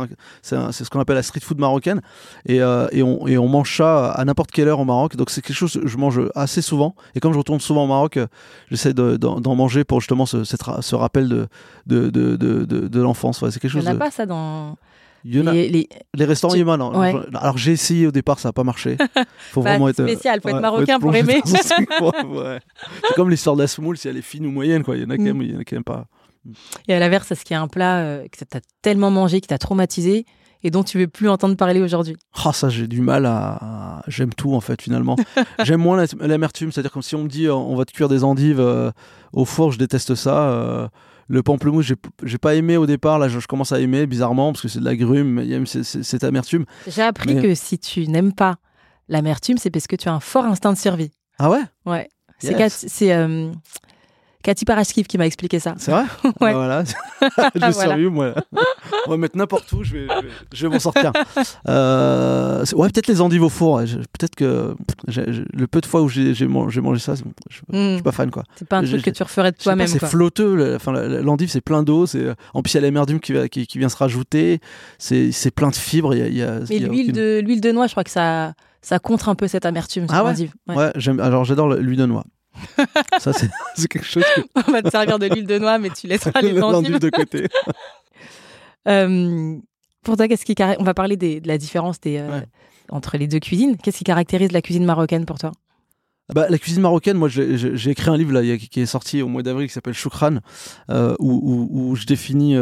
ce 0.51 0.89
qu'on 0.89 1.00
appelle 1.00 1.15
la 1.15 1.24
street 1.24 1.39
food 1.41 1.59
marocaine 1.59 2.01
et, 2.45 2.57
et 2.57 3.03
on 3.03 3.25
et 3.27 3.38
on 3.38 3.47
mange 3.47 3.75
ça 3.77 4.12
à 4.12 4.25
n'importe 4.25 4.51
quelle 4.51 4.67
heure 4.67 4.79
au 4.79 4.86
Maroc. 4.86 5.15
Donc 5.15 5.29
c'est 5.29 5.41
quelque 5.41 5.55
chose 5.55 5.79
que 5.81 5.88
je 5.88 5.97
mange 5.97 6.19
assez 6.36 6.62
souvent. 6.62 6.95
Et 7.15 7.19
comme 7.21 7.31
je 7.33 7.38
retourne 7.38 7.59
souvent 7.62 7.86
au 7.86 7.88
Maroc, 7.88 8.19
j'essaie 8.69 8.93
de- 8.93 9.15
d'en 9.17 9.55
manger 9.55 9.83
pour 9.86 10.01
justement 10.01 10.25
ce, 10.25 10.43
ce 10.43 10.95
rappel 10.95 11.29
de 11.29 11.47
de 11.86 12.09
de 12.09 12.36
de, 12.36 13.01
l'enfance. 13.01 13.41
Ouais, 13.41 13.50
c'est 13.51 13.59
quelque 13.59 13.71
Il 13.71 13.79
chose. 13.79 13.83
n'y 13.86 13.91
en 13.91 13.95
a 13.95 14.00
pas 14.00 14.12
ça 14.12 14.25
dans 14.25 14.77
il 15.29 15.36
y 15.38 15.41
en 15.41 15.48
a- 15.48 15.53
les, 15.53 15.69
les- 15.69 15.89
les 16.15 16.25
restaurants 16.25 16.53
Tu- 16.53 16.60
Yémen, 16.60 16.77
non. 16.77 16.98
Ouais. 16.98 17.13
Alors 17.36 17.57
j'ai 17.57 17.72
essayé 17.74 18.07
au 18.07 18.12
départ, 18.12 18.39
ça 18.39 18.50
n'a 18.50 18.53
pas 18.53 18.63
marché. 18.63 18.98
Faut 19.51 19.62
Bah, 19.62 19.72
vraiment 19.72 19.89
être 19.89 20.01
spécial, 20.03 20.39
faut 20.41 20.50
être 20.50 20.55
ouais, 20.55 20.62
marocain 20.62 20.96
être 20.96 21.01
pour 21.01 21.15
aimer. 21.15 21.41
ouais. 21.46 22.60
C'est 23.07 23.15
comme 23.15 23.29
l'histoire 23.29 23.55
de 23.55 23.62
la 23.62 23.67
semoule, 23.67 23.98
si 23.98 24.07
elle 24.07 24.17
est 24.17 24.22
fine 24.22 24.46
ou 24.46 24.51
moyenne, 24.51 24.84
quoi. 24.84 24.96
Il 24.96 25.03
y 25.03 25.05
en 25.05 25.10
a 25.10 25.17
qui 25.17 25.24
Mm. 25.24 25.27
aiment, 25.27 25.41
il 25.41 25.51
y 25.53 25.55
en 25.55 25.60
a 25.60 25.63
qui 25.63 25.75
aiment 25.75 25.84
pas. 25.84 26.05
Et 26.88 26.93
à 26.93 27.00
l'inverse, 27.00 27.29
est-ce 27.31 27.43
qu'il 27.43 27.55
y 27.55 27.57
a 27.57 27.62
un 27.62 27.67
plat 27.67 27.98
euh, 28.00 28.24
que 28.31 28.43
t'as 28.46 28.60
tellement 28.81 29.12
mangé, 29.12 29.41
qui 29.41 29.48
t'a 29.48 29.57
traumatisé 29.57 30.25
et 30.63 30.72
dont 30.72 30.84
tu 30.84 30.98
veux 30.98 31.07
plus 31.07 31.27
entendre 31.29 31.55
parler 31.57 31.81
aujourd'hui? 31.81 32.15
Ah 32.43 32.53
ça 32.53 32.69
j'ai 32.69 32.88
du 32.88 33.01
mal 33.01 33.25
à, 33.25 34.01
j'aime 34.07 34.34
tout 34.34 34.53
en 34.55 34.62
fait 34.62 34.81
finalement. 34.81 35.15
J'aime 35.63 35.81
moins 35.81 35.98
la- 35.98 36.27
l'amertume, 36.27 36.72
c'est-à-dire 36.72 36.91
comme 36.91 37.01
si 37.03 37.15
on 37.15 37.24
me 37.24 37.27
dit 37.29 37.46
euh, 37.48 37.53
on 37.53 37.75
va 37.75 37.84
te 37.86 37.91
cuire 37.91 38.07
des 38.10 38.24
endives 38.24 38.60
euh, 38.60 38.91
au 39.34 39.43
four, 39.46 39.72
je 39.74 39.77
déteste 39.77 40.15
ça. 40.15 40.50
euh, 40.50 40.88
le 41.27 41.43
pamplemousse, 41.43 41.91
j'ai 42.24 42.38
pas 42.38 42.55
aimé 42.55 42.77
au 42.77 42.86
départ, 42.86 43.19
là 43.19 43.27
je, 43.27 43.39
je 43.39 43.48
commence 43.48 43.72
à 43.72 43.79
aimer 43.79 44.05
bizarrement 44.07 44.51
parce 44.53 44.62
que 44.62 44.67
c'est 44.67 44.79
de 44.79 44.86
l'agrumes, 44.86 45.27
mais 45.34 45.46
il 45.46 45.50
y 45.50 45.55
a 45.55 45.65
cette 45.65 46.24
amertume. 46.24 46.65
J'ai 46.88 47.01
appris 47.01 47.36
Mais- 47.36 47.41
que 47.41 47.55
si 47.55 47.77
tu 47.79 48.07
n'aimes 48.07 48.34
pas 48.34 48.55
l'amertume, 49.10 49.57
c'est 49.57 49.69
parce 49.69 49.88
que 49.88 49.96
tu 49.96 50.10
as 50.10 50.13
un 50.13 50.19
fort 50.19 50.46
instinct 50.46 50.74
de 50.74 50.77
survie. 50.77 51.12
Ah 51.39 51.50
ouais? 51.50 51.62
Ouais. 51.86 52.10
Yes. 52.43 52.86
C'est, 52.88 53.13
euh, 53.13 53.51
Cathy 54.47 54.63
Parashkiv 54.63 55.07
qui 55.07 55.17
m'a 55.17 55.25
expliqué 55.25 55.59
ça. 55.59 55.75
C'est 55.77 55.91
vrai 55.91 56.03
Ouais. 56.23 56.31
Bah 56.39 56.53
Voilà. 56.53 56.83
je 57.21 57.25
vais 57.59 57.69
Voilà. 57.69 57.71
survivre, 57.73 58.11
moi. 58.13 58.33
On 59.05 59.09
va 59.11 59.17
mettre 59.17 59.35
n'importe 59.35 59.69
où, 59.73 59.83
je 59.83 59.91
vais, 59.91 60.07
je 60.07 60.25
vais, 60.25 60.31
je 60.53 60.67
vais 60.67 60.73
m'en 60.73 60.79
sortir. 60.79 61.11
Euh, 61.67 62.63
ouais, 62.73 62.87
peut-être 62.89 63.07
les 63.07 63.19
endives 63.19 63.43
au 63.43 63.49
four. 63.49 63.79
Peut-être 63.81 64.35
que 64.35 64.73
le 65.07 65.67
peu 65.67 65.81
de 65.81 65.85
fois 65.85 66.01
où 66.01 66.07
j'ai 66.07 66.33
j'ai 66.33 66.47
man- 66.47 66.69
j'ai 66.69 66.79
mangé 66.79 66.99
ça, 67.01 67.15
je, 67.15 67.23
je 67.49 67.59
Mm. 67.77 67.93
suis 67.95 68.03
pas 68.03 68.13
fan 68.13 68.31
quoi. 68.31 68.43
C'est 68.55 68.67
pas 68.67 68.77
un 68.77 68.83
truc 68.85 69.01
que 69.03 69.09
tu 69.09 69.21
referais 69.23 69.51
de 69.51 69.57
toi-même. 69.57 69.87
C'est 69.87 70.05
flotteux. 70.05 70.55
la- 70.55 70.77
la- 71.07 71.21
l'endive, 71.21 71.49
c'est 71.49 71.59
plein 71.61 71.83
d'eau. 71.83 72.05
En 72.53 72.61
plus 72.61 72.73
il 72.73 72.75
y 72.75 72.77
a 72.77 72.81
l'émerdume 72.81 73.19
qui, 73.19 73.33
va- 73.33 73.49
qui, 73.49 73.67
qui 73.67 73.77
vient 73.79 73.89
se 73.89 73.97
rajouter. 73.97 74.59
C'est 74.97 75.51
plein 75.51 75.69
de 75.69 75.75
fibres. 75.75 76.15
Y 76.15 76.21
a, 76.21 76.27
il 76.27 76.37
y 76.37 76.43
a- 76.43 76.59
Mais 76.69 76.79
l'huile 76.79 77.11
aucune- 77.11 77.11
de, 77.11 77.59
de 77.67 77.71
noix, 77.73 77.87
je 77.87 77.91
crois 77.91 78.05
que 78.05 78.09
ça, 78.11 78.53
ça 78.81 78.99
contre 78.99 79.27
un 79.27 79.35
peu 79.35 79.47
cette 79.49 79.65
amertume. 79.65 80.05
Ah 80.09 80.23
ouais. 80.23 80.33
Ouais. 80.69 80.75
Ouais. 80.75 81.19
Alors 81.21 81.43
j'adore 81.43 81.67
le- 81.67 81.79
l'huile 81.81 81.99
de 81.99 82.05
noix. 82.05 82.23
ça 83.19 83.31
c'est 83.75 83.88
quelque 83.88 84.05
chose. 84.05 84.24
Que... 84.36 84.41
On 84.67 84.71
va 84.71 84.81
te 84.81 84.89
servir 84.89 85.19
de 85.19 85.27
l'huile 85.27 85.47
de 85.47 85.57
noix, 85.59 85.77
mais 85.79 85.89
tu 85.89 86.07
laisseras 86.07 86.41
les 86.41 86.62
endives. 86.62 87.00
de 87.00 87.09
côté. 87.09 87.47
Euh, 88.88 89.55
pour 90.03 90.15
toi, 90.17 90.27
qu'est-ce 90.27 90.45
qui 90.45 90.55
on 90.79 90.83
va 90.83 90.93
parler 90.93 91.17
des- 91.17 91.41
de 91.41 91.47
la 91.47 91.57
différence 91.57 92.00
des, 92.00 92.17
euh, 92.17 92.29
Ouais. 92.39 92.45
entre 92.89 93.17
les 93.17 93.27
deux 93.27 93.39
cuisines. 93.39 93.75
Qu'est-ce 93.77 93.97
qui 93.97 94.03
caractérise 94.03 94.51
la 94.51 94.62
cuisine 94.62 94.86
marocaine 94.86 95.25
pour 95.25 95.38
toi? 95.38 95.51
Bah, 96.33 96.47
la 96.50 96.57
cuisine 96.57 96.81
marocaine, 96.81 97.17
moi 97.17 97.29
j'ai 97.29 97.89
écrit 97.89 98.09
un 98.09 98.17
livre 98.17 98.33
là, 98.33 98.57
qui 98.57 98.81
est 98.81 98.86
sorti 98.86 99.21
au 99.21 99.27
mois 99.29 99.43
d'avril 99.43 99.67
qui 99.67 99.74
s'appelle 99.74 99.93
Choukran, 99.93 100.39
euh, 100.89 101.15
où, 101.19 101.31
où- 101.31 101.89
où 101.91 101.95
je 101.95 102.05
définis 102.05 102.55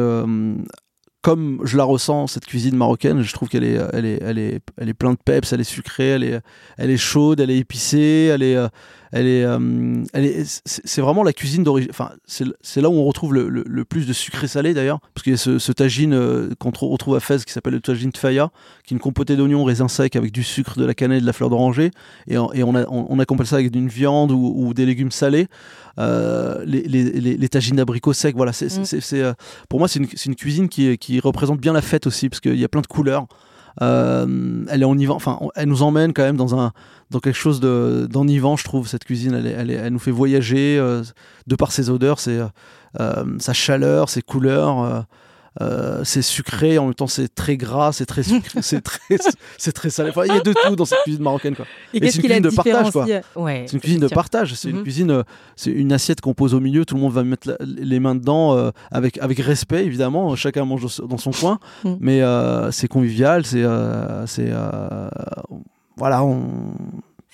comme 1.24 1.60
je 1.64 1.76
la 1.76 1.84
ressens 1.84 2.28
cette 2.28 2.46
cuisine 2.46 2.76
marocaine, 2.76 3.24
je 3.24 3.34
trouve 3.34 3.50
qu'elle 3.50 3.64
est, 3.64 3.80
elle 3.94 4.06
est, 4.06 4.20
elle 4.22 4.38
est, 4.38 4.62
elle 4.78 4.90
est 4.90 4.94
plein 4.94 5.14
de 5.14 5.18
peps, 5.18 5.52
elle 5.54 5.62
est 5.62 5.64
sucrée, 5.64 6.10
elle 6.10 6.24
est, 6.24 6.40
elle 6.78 6.92
est 6.92 6.98
chaude, 6.98 7.40
elle 7.40 7.50
est 7.50 7.58
épicée, 7.58 8.30
elle 8.32 8.44
est, 8.44 8.56
elle 9.12 9.28
est, 9.28 9.46
elle 10.14 10.26
est, 10.26 10.62
c'est 10.66 11.02
vraiment 11.02 11.24
la 11.24 11.34
cuisine 11.34 11.64
d'origine. 11.64 11.90
Enfin, 11.92 12.12
c'est 12.26 12.82
là 12.82 12.90
où 12.90 12.94
on 12.94 13.06
retrouve 13.06 13.34
le, 13.34 13.50
le, 13.50 13.86
plus 13.86 14.08
de 14.08 14.14
sucré 14.14 14.48
salé 14.48 14.74
d'ailleurs, 14.74 15.00
parce 15.14 15.24
qu'il 15.24 15.32
y 15.32 15.36
a 15.36 15.38
ce, 15.38 15.60
ce 15.60 15.72
tagine 15.72 16.50
qu'on 16.60 16.72
retrouve 16.72 17.16
à 17.16 17.20
Fès 17.20 17.46
qui 17.46 17.54
s'appelle 17.54 17.74
le 17.74 17.82
tagine 17.82 18.12
Tfaya, 18.12 18.52
qui 18.86 18.94
est 18.94 18.96
une 18.96 19.02
compotée 19.02 19.36
d'oignons, 19.36 19.64
raisins 19.64 19.88
secs 19.88 20.16
avec 20.16 20.32
du 20.32 20.44
sucre, 20.44 20.80
de 20.80 20.86
la 20.86 20.94
cannelle, 20.94 21.22
de 21.22 21.26
la 21.26 21.34
fleur 21.34 21.50
d'oranger, 21.50 21.92
et, 22.28 22.36
et 22.36 22.64
on, 22.64 22.76
a, 22.76 22.86
on, 22.88 23.20
accompagne 23.20 23.48
ça 23.48 23.56
avec 23.58 23.72
d'une 23.72 23.88
viande 23.88 24.32
ou, 24.32 24.54
ou, 24.56 24.74
des 24.74 24.86
légumes 24.86 25.12
salés. 25.12 25.48
les, 25.98 26.64
les, 26.66 27.04
les, 27.04 27.38
les 27.38 27.50
tagines 27.50 27.76
d'abricots 27.76 28.14
secs, 28.14 28.36
voilà, 28.36 28.54
c'est, 28.54 28.68
mm. 28.68 29.34
pour 29.70 29.80
moi 29.80 29.88
c'est 29.88 30.00
une, 30.00 30.08
une, 30.26 30.36
cuisine 30.36 30.70
qui, 30.70 30.98
qui 30.98 31.20
représente 31.20 31.60
bien 31.60 31.74
la 31.74 31.82
fête 31.82 32.08
aussi, 32.08 32.30
parce 32.30 32.40
qu'il 32.40 32.60
y 32.60 32.64
a 32.64 32.70
plein 32.70 32.82
de 32.82 32.88
couleurs. 32.88 33.28
Euh, 33.82 34.66
elle 34.70 34.82
est 34.82 34.86
enivant, 34.86 35.16
enfin, 35.16 35.40
elle 35.56 35.68
nous 35.68 35.84
emmène 35.84 36.14
quand 36.14 36.24
même 36.24 36.38
dans 36.38 36.60
un 36.60 36.72
dans 37.12 37.20
quelque 37.20 37.38
chose 37.38 37.60
d'enivant, 37.60 38.58
je 38.58 38.64
trouve. 38.64 38.88
Cette 38.88 39.04
cuisine, 39.04 39.34
elle, 39.34 39.70
elle, 39.70 39.94
nous 39.94 40.00
fait 40.00 40.12
voyager 40.12 40.78
euh, 40.80 41.04
de 41.46 41.56
par 41.56 41.72
ses 41.72 41.92
odeurs, 41.92 42.20
ses, 42.20 42.44
euh, 43.00 43.24
sa 43.38 43.54
chaleur, 43.54 44.10
ses 44.10 44.22
couleurs. 44.22 45.06
Euh, 45.62 46.04
c'est 46.04 46.22
sucré, 46.22 46.78
en 46.78 46.86
même 46.86 46.94
temps 46.94 47.08
c'est 47.08 47.34
très 47.34 47.56
gras, 47.56 47.94
c'est 47.94 48.06
très 48.06 48.24
sucré, 48.24 48.60
c'est 48.62 48.82
très, 48.82 49.18
c'est 49.58 49.72
très 49.72 49.90
salé. 49.90 50.12
il 50.26 50.34
y 50.34 50.38
a 50.38 50.42
de 50.42 50.54
tout 50.54 50.76
dans 50.76 50.84
cette 50.84 51.02
cuisine 51.04 51.24
marocaine, 51.24 51.56
quoi. 51.56 51.66
Et, 51.94 52.00
c'est 52.12 52.18
une 52.18 52.24
cuisine 52.24 52.44
de 52.44 52.50
partage, 52.50 52.92
quoi. 52.92 53.06
c'est 53.06 53.74
une 53.74 53.80
cuisine 53.80 54.00
de 54.02 54.08
partage. 54.08 54.54
C'est 54.56 54.70
une 54.70 54.78
mhm. 54.78 54.84
cuisine, 54.84 55.12
euh, 55.12 55.24
c'est 55.56 55.72
une 55.72 55.94
assiette 55.94 56.20
qu'on 56.20 56.34
pose 56.34 56.54
au 56.54 56.60
milieu. 56.60 56.84
Tout 56.86 56.96
le 56.96 57.02
monde 57.02 57.14
va 57.14 57.24
mettre 57.24 57.58
les 57.62 58.00
mains 58.00 58.16
dedans 58.16 58.56
euh, 58.58 58.72
avec 58.92 59.18
avec 59.20 59.40
respect, 59.40 59.86
évidemment. 59.86 60.36
Chacun 60.36 60.66
mange 60.66 61.00
dans 61.00 61.18
son 61.18 61.32
coin, 61.32 61.60
mhm. 61.86 61.98
mais 62.02 62.22
c'est 62.72 62.88
convivial. 62.88 63.46
C'est 63.46 63.64
c'est 64.26 64.52
voilà, 65.98 66.22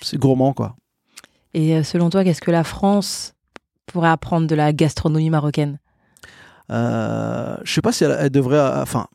c'est 0.00 0.18
gourmand, 0.18 0.52
quoi. 0.52 0.76
Et 1.54 1.82
selon 1.82 2.08
toi, 2.08 2.22
qu'est-ce 2.22 2.40
que 2.40 2.52
la 2.52 2.64
France 2.64 3.34
pourrait 3.86 4.08
apprendre 4.10 4.46
de 4.46 4.54
la 4.54 4.72
gastronomie 4.72 5.28
marocaine? 5.28 5.78
Euh, 6.70 7.56
je 7.64 7.72
sais 7.72 7.82
pas 7.82 7.92
si 7.92 8.04
elle, 8.04 8.30
devrait. 8.30 8.60
Enfin, 8.80 9.06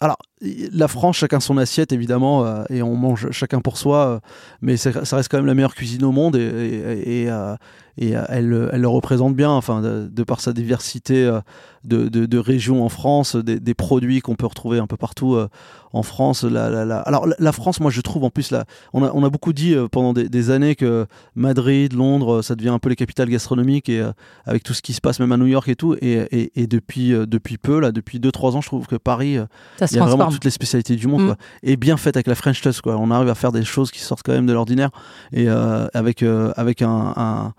alors, 0.00 0.16
la 0.40 0.88
France, 0.88 1.16
chacun 1.18 1.38
son 1.38 1.58
assiette, 1.58 1.92
évidemment, 1.92 2.44
euh, 2.44 2.64
et 2.70 2.82
on 2.82 2.96
mange 2.96 3.30
chacun 3.30 3.60
pour 3.60 3.78
soi, 3.78 4.06
euh, 4.06 4.20
mais 4.60 4.76
ça, 4.76 4.90
reste 4.90 5.28
quand 5.28 5.36
même 5.36 5.46
la 5.46 5.54
meilleure 5.54 5.74
cuisine 5.74 6.02
au 6.04 6.12
monde, 6.12 6.34
et, 6.36 7.26
euh, 7.28 7.54
elle, 7.98 8.68
elle, 8.72 8.80
le 8.80 8.88
représente 8.88 9.34
bien, 9.34 9.50
enfin, 9.50 9.82
de, 9.82 10.24
par 10.24 10.40
sa 10.40 10.52
diversité 10.52 11.24
euh, 11.24 11.40
de, 11.84 12.08
de, 12.08 12.38
régions 12.38 12.84
en 12.84 12.88
France, 12.88 13.36
des, 13.36 13.74
produits 13.74 14.20
qu'on 14.20 14.34
peut 14.34 14.46
retrouver 14.46 14.78
un 14.78 14.86
peu 14.86 14.96
partout 14.96 15.34
euh, 15.34 15.48
en 15.92 16.02
France. 16.02 16.44
La, 16.44 16.84
la, 16.84 16.98
Alors 17.00 17.26
la 17.38 17.52
France, 17.52 17.80
moi 17.80 17.90
je 17.90 18.00
trouve 18.00 18.24
en 18.24 18.30
plus, 18.30 18.50
là, 18.50 18.64
on, 18.92 19.02
a, 19.02 19.10
on 19.12 19.24
a 19.24 19.30
beaucoup 19.30 19.52
dit 19.52 19.74
pendant 19.90 20.12
des, 20.12 20.50
années 20.50 20.74
que 20.74 21.06
Madrid, 21.34 21.92
Londres, 21.92 22.42
ça 22.42 22.54
devient 22.54 22.70
un 22.70 22.78
peu 22.78 22.88
les 22.88 22.96
capitales 22.96 23.28
gastronomiques, 23.28 23.88
et 23.88 24.02
avec 24.46 24.62
tout 24.62 24.74
ce 24.74 24.82
qui 24.82 24.92
se 24.92 25.00
passe 25.00 25.20
même 25.20 25.32
à 25.32 25.36
New 25.36 25.46
York 25.46 25.68
et 25.68 25.76
tout, 25.76 25.96
et, 26.00 26.50
et, 26.54 26.66
depuis, 26.66 27.10
depuis 27.10 27.58
peu, 27.58 27.78
là, 27.80 27.92
depuis 27.92 28.18
2-3 28.20 28.56
ans, 28.56 28.60
je 28.60 28.68
trouve 28.68 28.86
que 28.86 28.96
Paris, 28.96 29.38
il 29.80 29.96
y 29.96 29.98
a 29.98 30.04
vraiment 30.04 30.30
toutes 30.30 30.44
les 30.44 30.50
spécialités 30.50 30.96
du 30.96 31.08
monde, 31.08 31.22
mm. 31.22 31.26
quoi, 31.26 31.36
et 31.62 31.76
bien 31.76 31.96
fait 31.96 32.16
avec 32.16 32.26
la 32.26 32.34
French 32.34 32.60
touch, 32.62 32.80
quoi. 32.80 32.96
On 32.96 33.10
arrive 33.10 33.28
à 33.28 33.34
faire 33.34 33.52
des 33.52 33.64
choses 33.64 33.90
qui 33.90 34.00
sortent 34.00 34.22
quand 34.24 34.32
même 34.32 34.46
de 34.46 34.52
l'ordinaire, 34.52 34.90
et 35.32 35.48
avec, 35.48 36.22
avec 36.56 36.82
un 36.82 37.02
un, 37.16 37.54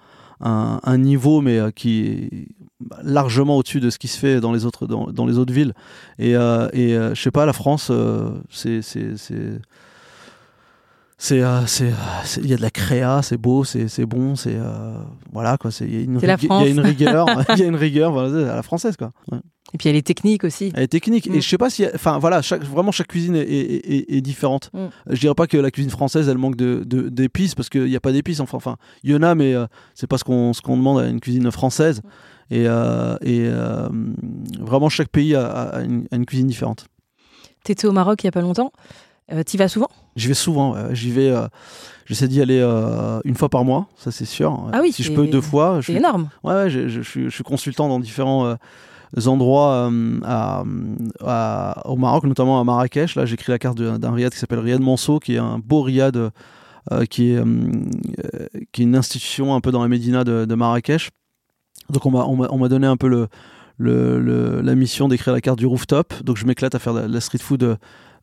niveau, 0.98 1.42
mais 1.42 1.58
euh, 1.58 1.72
qui 1.72 2.02
est 2.02 2.48
largement 3.02 3.58
au-dessus 3.58 3.80
de 3.80 3.90
ce 3.90 3.98
qui 3.98 4.08
se 4.08 4.18
fait 4.18 4.42
dans 4.42 4.52
les 4.52 4.66
autres, 4.66 4.88
dans, 4.88 5.08
dans 5.12 5.26
les 5.26 5.38
autres 5.38 5.54
villes. 5.54 5.74
Et, 6.20 6.36
euh, 6.36 6.68
et 6.74 6.96
euh, 6.96 7.16
je 7.16 7.22
sais 7.22 7.32
pas, 7.32 7.46
la 7.46 7.54
France, 7.54 7.92
c'est 8.50 8.82
c'est 11.18 11.38
il 11.38 12.48
y 12.48 12.54
a 12.54 12.58
de 12.58 12.62
la 12.62 12.72
créa 12.72 13.22
c'est 13.22 13.38
beau 13.38 13.64
c'est 13.64 14.06
bon 14.06 14.36
c'est 14.36 14.58
voilà 15.32 15.58
quoi 15.58 15.72
c'est 15.72 15.86
il 15.86 15.94
y 15.94 15.98
a 15.98 16.02
une, 16.02 16.18
a 16.18 16.66
une 16.66 16.80
rigueur 16.80 17.28
il 17.56 17.60
y 17.60 17.64
a 17.64 17.68
une 17.68 17.76
rigueur 17.76 18.12
voilà, 18.12 18.52
à 18.52 18.56
la 18.56 18.64
française 18.64 18.98
quoi 18.98 19.12
et 19.74 19.78
puis 19.78 19.90
elle 19.90 19.96
est 19.96 20.06
technique 20.06 20.44
aussi. 20.44 20.72
Elle 20.76 20.84
est 20.84 20.88
technique. 20.88 21.26
Et 21.28 21.32
mm. 21.32 21.42
je 21.42 21.48
sais 21.48 21.58
pas 21.58 21.70
si. 21.70 21.86
Enfin 21.96 22.20
voilà, 22.20 22.42
chaque, 22.42 22.64
vraiment 22.64 22.92
chaque 22.92 23.08
cuisine 23.08 23.36
est, 23.36 23.42
est, 23.42 24.14
est, 24.14 24.22
différente. 24.22 24.70
Mm. 24.74 24.86
Je 25.10 25.20
dirais 25.20 25.34
pas 25.34 25.48
que 25.48 25.58
la 25.58 25.72
cuisine 25.72 25.90
française 25.90 26.30
elle 26.30 26.38
manque 26.38 26.56
d'épices 26.56 27.52
de, 27.52 27.56
parce 27.56 27.70
qu'il 27.70 27.86
n'y 27.86 27.96
a 27.96 28.00
pas 28.00 28.12
d'épices. 28.12 28.40
Enfin, 28.40 28.58
enfin, 28.58 28.76
il 29.04 29.12
y 29.12 29.16
en 29.16 29.24
a, 29.24 29.34
mais 29.34 29.54
euh, 29.54 29.66
c'est 29.96 30.08
pas 30.08 30.18
ce 30.18 30.24
qu'on 30.24 30.52
qu'on 30.64 30.78
demande 30.78 31.00
à 31.00 31.08
une 31.08 31.20
cuisine 31.20 31.50
française. 31.52 32.02
Et, 32.52 32.66
euh, 32.68 33.16
et 33.22 33.46
euh, 33.48 33.88
vraiment 34.60 34.90
chaque 34.90 35.08
pays 35.08 35.34
a, 35.34 35.82
une, 35.82 36.26
cuisine 36.26 36.48
différente. 36.48 36.86
Tu 37.64 37.72
étais 37.72 37.88
au 37.88 37.94
Maroc 37.94 38.24
il 38.24 38.28
y 38.28 38.30
a 38.30 38.32
pas 38.32 38.42
longtemps. 38.42 38.72
Tu 39.46 39.56
y 39.56 39.58
vas 39.58 39.68
souvent? 39.68 39.88
J'y 40.16 40.28
vais 40.28 40.34
souvent. 40.34 40.94
J'y 40.94 41.12
vais. 41.12 41.34
J'essaie 42.06 42.28
d'y 42.28 42.42
aller 42.42 42.62
une 43.26 43.36
fois 43.36 43.50
par 43.50 43.64
mois, 43.64 43.88
ça 43.98 44.12
c'est 44.12 44.26
sûr. 44.26 44.70
Ah 44.74 44.80
oui, 44.82 44.92
si 44.92 45.04
je 45.04 45.12
peux 45.12 45.28
deux 45.28 45.42
fois. 45.42 45.80
C'est 45.82 45.94
énorme. 45.94 46.30
Ouais, 46.44 46.54
ouais 46.54 46.70
je, 46.70 46.88
je, 46.88 47.02
je, 47.02 47.30
suis 47.30 47.44
consultant 47.44 47.88
dans 47.88 48.00
différents 48.00 48.58
endroits 49.26 49.90
euh, 49.92 50.20
à, 50.24 51.84
au 51.86 51.96
Maroc, 51.96 52.24
notamment 52.26 52.60
à 52.60 52.64
Marrakech. 52.64 53.16
Là, 53.16 53.26
j'écris 53.26 53.52
la 53.52 53.60
carte 53.60 53.78
d'un 53.80 54.12
riad 54.12 54.32
qui 54.32 54.40
s'appelle 54.40 54.60
Riad 54.60 54.82
Manso, 54.82 55.20
qui 55.20 55.36
est 55.36 55.40
un 55.40 55.60
beau 55.60 55.82
riad 55.82 56.18
euh, 56.18 57.06
qui, 57.06 57.32
est, 57.32 57.38
euh, 57.38 57.46
qui 58.72 58.82
est 58.82 58.86
une 58.86 58.96
institution 58.96 59.54
un 59.56 59.62
peu 59.62 59.72
dans 59.72 59.82
la 59.82 59.88
médina 59.88 60.24
de, 60.24 60.56
Marrakech. 60.56 61.10
Donc 61.90 62.06
on 62.06 62.12
m'a 62.12 62.26
on 62.26 62.58
m'a 62.58 62.70
donné 62.70 62.88
un 62.88 62.98
peu 62.98 63.08
le, 63.08 63.28
le, 63.78 64.62
la 64.62 64.76
mission 64.76 65.08
d'écrire 65.08 65.34
la 65.34 65.42
carte 65.42 65.60
du 65.60 65.66
rooftop. 65.66 66.14
Donc 66.24 66.38
je 66.38 66.46
m'éclate 66.46 66.76
à 66.76 66.80
faire 66.80 66.94
la, 66.94 67.08
la 67.08 67.22
street 67.22 67.40
food 67.40 67.64
euh, 67.64 67.76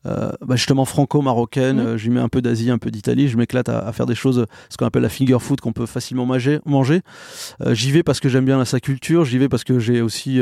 bah, 0.03 0.55
justement 0.55 0.85
franco-marocaine. 0.85 1.77
Mmh. 1.77 1.87
Euh, 1.87 1.97
j'y 1.97 2.09
mets 2.09 2.19
un 2.19 2.29
peu 2.29 2.41
d'Asie, 2.41 2.71
un 2.71 2.77
peu 2.77 2.91
d'Italie. 2.91 3.27
Je 3.27 3.37
m'éclate 3.37 3.69
à, 3.69 3.91
faire 3.93 4.05
des 4.05 4.15
choses, 4.15 4.45
ce 4.69 4.77
qu'on 4.77 4.85
appelle 4.85 5.03
la 5.03 5.09
finger 5.09 5.37
food, 5.39 5.61
qu'on 5.61 5.73
peut 5.73 5.85
facilement 5.85 6.25
manger. 6.25 6.59
manger. 6.65 7.01
Euh, 7.61 7.73
j'y 7.73 7.91
vais 7.91 8.03
parce 8.03 8.19
que 8.19 8.29
j'aime 8.29 8.45
bien 8.45 8.63
sa 8.65 8.79
culture. 8.79 9.25
J'y 9.25 9.37
vais 9.37 9.49
parce 9.49 9.63
que 9.63 9.79
j'ai 9.79 10.01
aussi, 10.01 10.39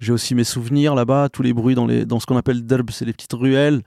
j'ai 0.00 0.12
aussi 0.12 0.34
mes 0.34 0.44
souvenirs 0.44 0.94
là-bas. 0.94 1.28
Tous 1.28 1.42
les 1.42 1.52
bruits 1.52 1.74
dans, 1.74 1.86
les, 1.86 2.04
dans 2.04 2.20
ce 2.20 2.26
qu'on 2.26 2.36
appelle 2.36 2.66
derb, 2.66 2.90
c'est 2.90 3.04
les 3.04 3.12
petites 3.12 3.32
ruelles. 3.32 3.82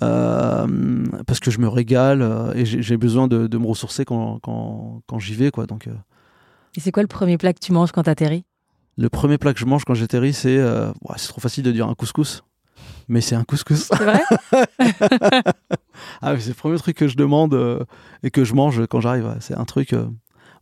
parce 0.00 1.40
que 1.40 1.50
je 1.50 1.58
me 1.58 1.68
régale 1.68 2.52
et 2.54 2.64
j'ai 2.64 2.96
besoin 2.96 3.28
de, 3.28 3.46
de, 3.46 3.58
me 3.58 3.66
ressourcer 3.66 4.04
quand, 4.04 4.38
quand, 4.42 5.02
quand 5.06 5.18
j'y 5.18 5.34
vais. 5.34 5.50
Quoi, 5.50 5.66
donc, 5.66 5.88
Et 6.76 6.80
c'est 6.80 6.92
quoi 6.92 7.02
le 7.02 7.08
premier 7.08 7.38
plat 7.38 7.52
que 7.52 7.60
tu 7.60 7.72
manges 7.72 7.92
quand 7.92 8.04
t'atterris? 8.04 8.44
Le 8.98 9.10
premier 9.10 9.36
plat 9.36 9.52
que 9.52 9.60
je 9.60 9.66
mange 9.66 9.84
quand 9.84 9.94
j'atterris, 9.94 10.32
c'est. 10.32 10.58
c'est 11.16 11.28
trop 11.28 11.40
facile 11.40 11.62
de 11.62 11.72
dire 11.72 11.86
un 11.86 11.94
couscous 11.94 12.42
mais 13.08 13.20
c'est 13.20 13.34
un 13.34 13.44
couscous. 13.44 13.88
C'est 13.90 14.04
vrai? 14.04 14.22
Ah, 16.20 16.38
c'est 16.38 16.48
le 16.48 16.54
premier 16.54 16.78
truc 16.78 16.96
que 16.96 17.08
je 17.08 17.16
demande 17.16 17.54
euh, 17.54 17.82
et 18.22 18.30
que 18.30 18.44
je 18.44 18.54
mange 18.54 18.86
quand 18.86 19.00
j'arrive. 19.00 19.34
C'est 19.40 19.56
un 19.56 19.64
truc. 19.64 19.92
Euh, 19.92 20.06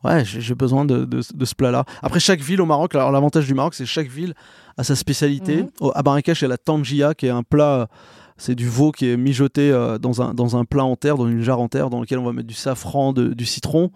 ouais, 0.04 0.24
j'ai 0.24 0.54
besoin 0.54 0.84
de, 0.84 1.04
de, 1.04 1.22
ce 1.22 1.54
plat-là. 1.54 1.84
Après, 2.02 2.20
chaque 2.20 2.40
ville 2.40 2.60
au 2.60 2.66
Maroc, 2.66 2.94
alors 2.94 3.10
l'avantage 3.10 3.46
du 3.46 3.54
Maroc, 3.54 3.74
c'est 3.74 3.86
chaque 3.86 4.08
ville 4.08 4.34
a 4.76 4.84
sa 4.84 4.94
spécialité. 4.94 5.64
Mhm. 5.80 5.90
à 5.94 6.02
Marrakech, 6.02 6.40
il 6.40 6.42
y 6.42 6.46
a 6.46 6.48
la 6.48 6.56
tangia, 6.56 7.14
qui 7.14 7.26
est 7.26 7.30
un 7.30 7.42
plat. 7.42 7.88
C'est 8.36 8.54
du 8.54 8.68
veau 8.68 8.90
qui 8.90 9.08
est 9.08 9.16
mijoté 9.16 9.70
euh, 9.70 9.98
dans, 9.98 10.22
un, 10.22 10.34
dans 10.34 10.56
un 10.56 10.64
plat 10.64 10.84
en 10.84 10.96
terre, 10.96 11.16
dans 11.16 11.28
une 11.28 11.42
jarre 11.42 11.60
en 11.60 11.68
terre, 11.68 11.90
dans 11.90 12.00
lequel 12.00 12.18
on 12.18 12.24
va 12.24 12.32
mettre 12.32 12.48
du 12.48 12.54
safran, 12.54 13.12
du 13.12 13.46
citron. 13.46 13.90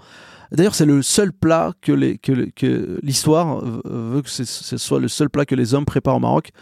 D'ailleurs, 0.52 0.74
c'est 0.74 0.86
le 0.86 1.02
seul 1.02 1.32
plat 1.32 1.72
que 1.82 1.92
l'histoire 1.92 3.60
que, 3.60 3.66
que 3.66 3.88
veut 3.90 4.22
que 4.22 4.30
ce 4.30 4.76
soit 4.76 4.98
le 4.98 5.08
seul 5.08 5.28
plat 5.28 5.44
que 5.44 5.54
les 5.54 5.74
hommes 5.74 5.84
préparent 5.84 6.16
au 6.16 6.20
Maroc 6.20 6.52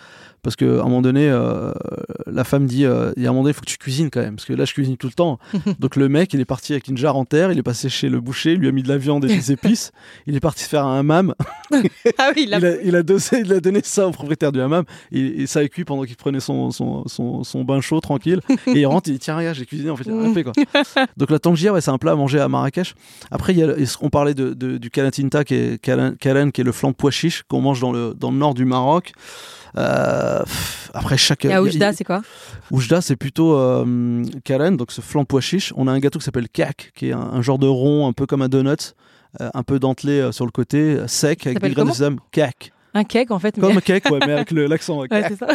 parce 0.46 0.54
qu'à 0.54 0.64
un 0.64 0.84
moment 0.84 1.02
donné, 1.02 1.28
euh, 1.28 1.72
la 2.24 2.44
femme 2.44 2.66
dit, 2.66 2.84
euh, 2.84 3.10
il 3.16 3.24
y 3.24 3.26
a 3.26 3.30
un 3.30 3.32
moment 3.32 3.42
donné, 3.42 3.50
il 3.50 3.54
faut 3.54 3.62
que 3.62 3.66
tu 3.66 3.78
cuisines 3.78 4.10
quand 4.10 4.20
même, 4.20 4.36
parce 4.36 4.46
que 4.46 4.52
là, 4.52 4.64
je 4.64 4.74
cuisine 4.74 4.96
tout 4.96 5.08
le 5.08 5.12
temps. 5.12 5.40
Donc 5.80 5.96
le 5.96 6.08
mec, 6.08 6.32
il 6.34 6.38
est 6.38 6.44
parti 6.44 6.72
avec 6.72 6.86
une 6.86 6.96
jarre 6.96 7.16
en 7.16 7.24
terre, 7.24 7.50
il 7.50 7.58
est 7.58 7.64
passé 7.64 7.88
chez 7.88 8.08
le 8.08 8.20
boucher, 8.20 8.52
il 8.52 8.60
lui 8.60 8.68
a 8.68 8.70
mis 8.70 8.84
de 8.84 8.88
la 8.88 8.96
viande 8.96 9.24
et 9.24 9.28
des 9.28 9.50
épices, 9.50 9.90
il 10.28 10.36
est 10.36 10.40
parti 10.40 10.62
faire 10.62 10.86
un 10.86 11.00
hammam. 11.00 11.34
ah 11.72 12.30
oui, 12.36 12.44
il 12.46 12.54
a... 12.54 12.58
Il, 12.58 12.64
a, 12.94 13.00
il, 13.32 13.52
a 13.52 13.60
donné 13.60 13.80
ça 13.82 14.06
au 14.06 14.12
propriétaire 14.12 14.52
du 14.52 14.60
hammam, 14.60 14.84
et, 15.10 15.48
ça 15.48 15.58
a 15.58 15.66
cuit 15.66 15.84
pendant 15.84 16.04
qu'il 16.04 16.14
prenait 16.14 16.38
son, 16.38 16.70
son, 16.70 17.02
son, 17.08 17.64
bain 17.64 17.80
chaud, 17.80 17.98
tranquille, 17.98 18.38
et 18.68 18.82
il 18.82 18.86
rentre, 18.86 19.08
il 19.08 19.14
dit, 19.14 19.18
tiens, 19.18 19.36
regarde, 19.36 19.56
j'ai 19.56 19.66
cuisiné, 19.66 19.90
en 19.90 19.96
fait, 19.96 20.04
il 20.06 20.12
a 20.12 20.32
fait, 20.32 20.44
quoi. 20.44 20.52
Donc 21.16 21.32
la 21.32 21.40
tangia, 21.40 21.72
ouais, 21.72 21.80
c'est 21.80 21.90
un 21.90 21.98
plat 21.98 22.12
à 22.12 22.14
manger 22.14 22.38
à 22.38 22.46
Marrakech. 22.46 22.94
Après, 23.32 23.52
il 23.52 23.58
y 23.58 23.64
a, 23.64 23.74
on 24.00 24.10
parlait 24.10 24.34
de, 24.34 24.52
du 24.54 24.90
kalatinta, 24.90 25.42
qui 25.42 25.54
est, 25.54 25.82
qui 25.82 25.90
est 25.90 26.64
le 26.64 26.72
flan 26.72 26.90
de 26.90 26.94
pois 26.94 27.10
chiche, 27.10 27.42
qu'on 27.48 27.60
mange 27.60 27.80
dans 27.80 27.90
le, 27.90 28.14
dans 28.14 28.30
le 28.30 28.36
nord 28.36 28.54
du 28.54 28.64
Maroc. 28.64 29.12
Euh, 29.76 30.42
après 30.94 31.16
chaque. 31.16 31.44
Et 31.44 31.52
à 31.52 31.62
Oujda, 31.62 31.92
c'est 31.92 32.04
quoi? 32.04 32.22
Oujda, 32.70 33.00
c'est 33.00 33.16
plutôt 33.16 33.54
euh, 33.54 34.24
Karen, 34.44 34.76
donc 34.76 34.92
ce 34.92 35.00
flan 35.00 35.24
pois 35.24 35.40
chiche. 35.40 35.72
On 35.76 35.86
a 35.86 35.92
un 35.92 35.98
gâteau 35.98 36.18
qui 36.18 36.24
s'appelle 36.24 36.48
kak, 36.48 36.92
qui 36.94 37.08
est 37.08 37.12
un, 37.12 37.42
genre 37.42 37.58
de 37.58 37.66
rond, 37.66 38.08
un 38.08 38.12
peu 38.12 38.26
comme 38.26 38.42
un 38.42 38.48
donut, 38.48 38.94
euh, 39.40 39.50
un 39.52 39.62
peu 39.62 39.78
dentelé 39.78 40.20
euh, 40.20 40.32
sur 40.32 40.44
le 40.44 40.50
côté, 40.50 40.96
sec, 41.06 41.46
avec 41.46 41.60
des 41.60 41.70
graines 41.70 41.88
de 41.88 41.92
sésame. 41.92 42.18
Kak. 42.32 42.72
Un 42.94 43.04
cake 43.04 43.30
en 43.30 43.38
fait. 43.38 43.60
Comme 43.60 43.76
un 43.76 43.80
cake, 43.80 44.10
ouais, 44.10 44.20
mais 44.26 44.32
avec 44.32 44.50
l'accent. 44.52 45.00
Ouais, 45.00 45.08
c'est 45.10 45.36
ça. 45.36 45.48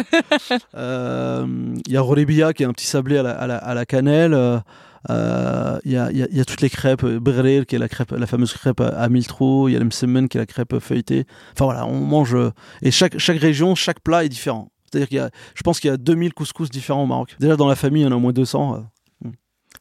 Il 1.86 1.92
y 1.92 1.96
a 1.96 2.00
Rolebia 2.00 2.52
qui 2.52 2.62
est 2.62 2.66
un 2.66 2.72
petit 2.72 2.86
sablé 2.86 3.18
à 3.18 3.22
la, 3.24 3.32
à 3.32 3.46
la, 3.48 3.56
à 3.56 3.74
la 3.74 3.84
cannelle. 3.84 4.62
Il 5.08 5.14
euh, 5.14 5.78
y, 5.84 5.96
a, 5.96 6.12
y, 6.12 6.40
a, 6.40 6.44
toutes 6.44 6.60
les 6.60 6.70
crêpes, 6.70 7.02
euh, 7.02 7.18
Brel 7.18 7.66
qui 7.66 7.74
est 7.74 7.78
la 7.78 7.88
crêpe, 7.88 8.12
la 8.12 8.26
fameuse 8.26 8.52
crêpe 8.52 8.80
à, 8.80 9.08
mille 9.08 9.26
trous, 9.26 9.68
il 9.68 9.72
y 9.72 9.76
a 9.76 9.80
le 9.80 9.84
Msemen 9.84 10.28
qui 10.28 10.38
est 10.38 10.40
la 10.40 10.46
crêpe 10.46 10.78
feuilletée. 10.78 11.26
Enfin 11.52 11.64
voilà, 11.64 11.86
on 11.86 11.98
mange. 11.98 12.34
Euh, 12.34 12.52
et 12.82 12.92
chaque, 12.92 13.18
chaque 13.18 13.38
région, 13.38 13.74
chaque 13.74 14.00
plat 14.00 14.24
est 14.24 14.28
différent. 14.28 14.70
C'est-à-dire 14.84 15.08
qu'il 15.08 15.16
y 15.16 15.20
a, 15.20 15.30
je 15.54 15.62
pense 15.62 15.80
qu'il 15.80 15.90
y 15.90 15.92
a 15.92 15.96
2000 15.96 16.34
couscous 16.34 16.70
différents 16.70 17.02
au 17.02 17.06
Maroc. 17.06 17.34
Déjà 17.40 17.56
dans 17.56 17.66
la 17.66 17.74
famille, 17.74 18.02
il 18.02 18.04
y 18.04 18.08
en 18.08 18.12
a 18.12 18.16
au 18.16 18.20
moins 18.20 18.32
200. 18.32 18.84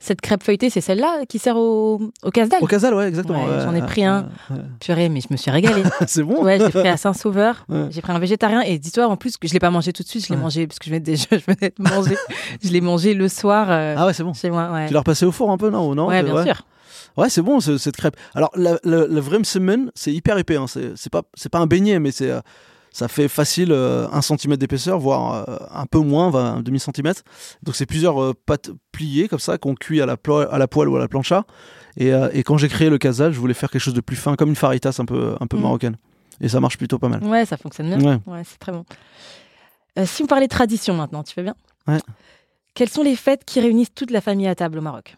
Cette 0.03 0.19
crêpe 0.19 0.41
feuilletée, 0.43 0.71
c'est 0.71 0.81
celle-là 0.81 1.25
qui 1.29 1.37
sert 1.37 1.55
au, 1.55 2.01
au 2.23 2.31
casse-dalle 2.31 2.63
Au 2.63 2.65
Casal, 2.65 2.95
ouais, 2.95 3.07
exactement. 3.07 3.45
Ouais, 3.45 3.51
ouais, 3.51 3.61
j'en 3.63 3.75
ai 3.75 3.81
pris 3.83 4.03
un. 4.03 4.29
Purée, 4.79 5.09
mais 5.09 5.21
je 5.21 5.27
me 5.29 5.37
suis 5.37 5.51
régalée. 5.51 5.83
C'est 6.07 6.23
bon. 6.23 6.43
Ouais, 6.43 6.57
j'ai 6.59 6.69
pris 6.69 6.87
à 6.87 6.97
Saint-Sauveur. 6.97 7.65
J'ai 7.91 8.01
pris 8.01 8.11
un 8.11 8.17
végétarien 8.17 8.61
et 8.61 8.79
dis-toi 8.79 9.05
en 9.07 9.15
plus 9.15 9.37
que 9.37 9.47
je 9.47 9.53
l'ai 9.53 9.59
pas 9.59 9.69
mangé 9.69 9.93
tout 9.93 10.01
de 10.01 10.07
suite, 10.07 10.25
je 10.25 10.33
l'ai 10.33 10.39
mangé 10.39 10.65
parce 10.65 10.79
que 10.79 10.85
je 10.89 10.95
venais 10.95 11.15
je 11.15 11.35
venais 11.35 11.71
de 11.77 11.83
manger. 11.83 12.17
je 12.63 12.69
l'ai 12.69 12.81
mangé 12.81 13.13
le 13.13 13.27
soir 13.29 13.67
euh, 13.69 13.93
Ah 13.95 14.07
ouais, 14.07 14.13
c'est 14.13 14.23
bon. 14.23 14.33
chez 14.33 14.49
moi. 14.49 14.85
Tu 14.87 14.93
l'as 14.93 14.99
repassé 14.99 15.25
au 15.25 15.31
four 15.31 15.51
un 15.51 15.57
peu, 15.57 15.69
non 15.69 15.87
ou 15.87 15.93
non 15.95 16.07
ouais 16.07 16.23
bien 16.23 16.43
sûr. 16.43 16.63
Ouais, 17.17 17.29
c'est 17.29 17.41
bon 17.43 17.59
ce- 17.59 17.77
cette 17.77 17.97
crêpe. 17.97 18.15
Alors 18.33 18.49
la, 18.55 18.79
la, 18.83 19.05
la 19.05 19.21
vraie 19.21 19.43
semaine, 19.43 19.91
c'est 19.93 20.11
hyper 20.13 20.37
épais. 20.39 20.55
Hein. 20.55 20.65
C'est 20.67 20.93
c'est 20.95 21.11
pas 21.11 21.21
c'est 21.35 21.49
pas 21.51 21.59
un 21.59 21.67
beignet, 21.67 21.99
mais 21.99 22.11
c'est 22.11 22.31
euh, 22.31 22.39
ça 22.93 23.07
fait 23.07 23.27
facile 23.27 23.71
euh, 23.71 24.07
un 24.11 24.21
centimètre 24.21 24.59
d'épaisseur, 24.59 24.99
voire 24.99 25.45
euh, 25.49 25.57
un 25.73 25.85
peu 25.85 25.99
moins, 25.99 26.29
va- 26.29 26.39
un 26.53 26.61
demi 26.61 26.79
centimètre. 26.79 27.21
Donc 27.63 27.75
c'est 27.75 27.85
plusieurs 27.85 28.21
euh, 28.21 28.33
pâtes 28.45 28.69
pliées 28.91 29.27
comme 29.27 29.39
ça 29.39 29.57
qu'on 29.57 29.75
cuit 29.75 30.01
à 30.01 30.05
la 30.05 30.17
à 30.51 30.57
la 30.57 30.67
poêle 30.67 30.89
ou 30.89 30.95
à 30.97 30.99
la 30.99 31.07
plancha. 31.07 31.45
Et, 31.97 32.13
euh, 32.13 32.29
et 32.33 32.43
quand 32.43 32.57
j'ai 32.57 32.67
créé 32.69 32.89
le 32.89 32.97
casal, 32.97 33.31
je 33.33 33.39
voulais 33.39 33.53
faire 33.53 33.69
quelque 33.69 33.81
chose 33.81 33.93
de 33.93 34.01
plus 34.01 34.15
fin, 34.15 34.35
comme 34.35 34.49
une 34.49 34.55
faritas 34.55 34.97
un 34.99 35.05
peu 35.05 35.35
un 35.39 35.47
peu 35.47 35.57
Mhm. 35.57 35.63
marocaine. 35.63 35.97
Et 36.41 36.49
ça 36.49 36.59
marche 36.59 36.77
plutôt 36.77 36.97
pas 36.99 37.07
mal. 37.09 37.23
Ouais, 37.23 37.45
ça 37.45 37.55
fonctionne 37.57 37.87
bien. 37.95 37.99
Ouais. 37.99 38.19
Ouais, 38.25 38.41
c'est 38.45 38.57
très 38.57 38.71
bon. 38.71 38.83
Si 40.05 40.23
on 40.23 40.25
parlait 40.27 40.47
tradition 40.47 40.93
maintenant, 40.95 41.21
tu 41.23 41.33
fais 41.33 41.43
bien 41.43 41.55
Ouais. 41.87 41.99
Quelles 42.73 42.89
sont 42.89 43.03
les 43.03 43.15
fêtes 43.17 43.43
qui 43.45 43.59
réunissent 43.59 43.93
toute 43.93 44.11
la 44.11 44.21
famille 44.21 44.47
à 44.47 44.55
table 44.55 44.77
au 44.77 44.81
Maroc? 44.81 45.17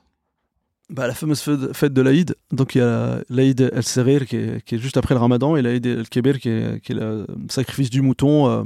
Bah, 0.89 1.07
la 1.07 1.13
fameuse 1.13 1.41
fête 1.73 1.93
de 1.93 2.01
l'Aïd. 2.01 2.35
Donc 2.51 2.75
il 2.75 2.79
y 2.79 2.81
a 2.81 3.21
l'Aïd 3.29 3.61
el-Serir 3.73 4.25
qui 4.25 4.35
est, 4.35 4.77
juste 4.77 4.97
après 4.97 5.15
le 5.15 5.19
Ramadan 5.19 5.55
et 5.55 5.61
l'Aïd 5.61 5.85
el-Kébir 5.85 6.39
qui 6.39 6.49
est, 6.49 6.89
le 6.89 7.25
sacrifice 7.49 7.89
du 7.89 8.01
mouton 8.01 8.49
euh, 8.49 8.63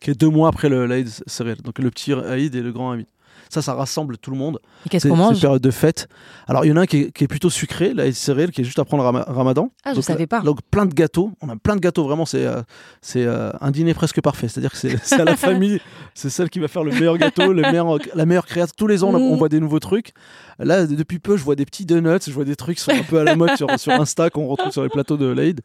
qui 0.00 0.10
est 0.10 0.18
deux 0.18 0.30
mois 0.30 0.48
après 0.48 0.68
l'Aïd 0.68 1.06
el-Serir. 1.06 1.56
Donc 1.62 1.78
le 1.78 1.90
petit 1.90 2.12
Aïd 2.12 2.54
et 2.54 2.62
le 2.62 2.72
grand 2.72 2.92
Aïd. 2.92 3.06
Ça, 3.50 3.62
ça 3.62 3.74
rassemble 3.74 4.18
tout 4.18 4.30
le 4.30 4.36
monde. 4.36 4.58
Et 4.86 4.88
qu'est-ce 4.88 5.08
qu'on 5.08 5.14
c'est 5.16 5.20
une 5.20 5.26
mange 5.28 5.40
période 5.40 5.62
de 5.62 5.70
fête. 5.70 6.08
Alors 6.46 6.64
il 6.64 6.68
y 6.68 6.72
en 6.72 6.76
a 6.76 6.80
un 6.82 6.86
qui 6.86 6.98
est, 6.98 7.12
qui 7.12 7.24
est 7.24 7.28
plutôt 7.28 7.50
sucré, 7.50 7.94
l'Aïd 7.94 8.08
el-Serir 8.08 8.50
qui 8.50 8.60
est 8.60 8.64
juste 8.64 8.78
après 8.78 8.96
le 8.96 9.02
Rama- 9.02 9.24
Ramadan. 9.28 9.70
Ah, 9.84 9.90
je 9.90 9.96
donc, 9.96 10.04
savais 10.04 10.26
pas. 10.26 10.40
Donc 10.40 10.58
plein 10.70 10.86
de 10.86 10.94
gâteaux. 10.94 11.32
On 11.40 11.48
a 11.48 11.56
plein 11.56 11.76
de 11.76 11.80
gâteaux. 11.80 12.04
Vraiment, 12.04 12.26
c'est 12.26 12.46
euh, 12.46 12.62
c'est 13.00 13.24
euh, 13.24 13.50
un 13.60 13.70
dîner 13.70 13.94
presque 13.94 14.20
parfait. 14.20 14.48
C'est-à-dire 14.48 14.72
que 14.72 14.76
c'est 14.78 15.20
à 15.20 15.24
la 15.24 15.36
famille. 15.36 15.80
C'est 16.14 16.30
celle 16.30 16.50
qui 16.50 16.58
va 16.58 16.68
faire 16.68 16.84
le 16.84 16.92
meilleur 16.92 17.16
gâteau, 17.18 17.52
le 17.52 17.62
meilleur, 17.62 17.98
la 18.14 18.26
meilleure 18.26 18.46
création. 18.46 18.74
Tous 18.76 18.86
les 18.86 19.02
ans, 19.04 19.10
on, 19.10 19.14
a- 19.14 19.18
on 19.18 19.34
Mm. 19.34 19.38
voit 19.38 19.48
des 19.48 19.60
nouveaux 19.60 19.80
trucs. 19.80 20.12
Là, 20.60 20.86
depuis 20.86 21.18
peu, 21.18 21.36
je 21.36 21.42
vois 21.42 21.56
des 21.56 21.64
petits 21.64 21.84
donuts. 21.84 22.20
Je 22.26 22.30
vois 22.32 22.44
des 22.44 22.54
trucs 22.56 22.76
qui 22.78 22.84
sont 22.84 22.92
un 22.92 23.02
peu 23.02 23.18
à 23.18 23.24
la 23.24 23.34
mode 23.34 23.56
sur, 23.56 23.66
sur 23.78 23.92
Insta 23.92 24.30
qu'on 24.30 24.46
retrouve 24.46 24.70
sur 24.70 24.82
les 24.84 24.88
plateaux 24.88 25.16
de 25.16 25.26
l'Aïd. 25.26 25.60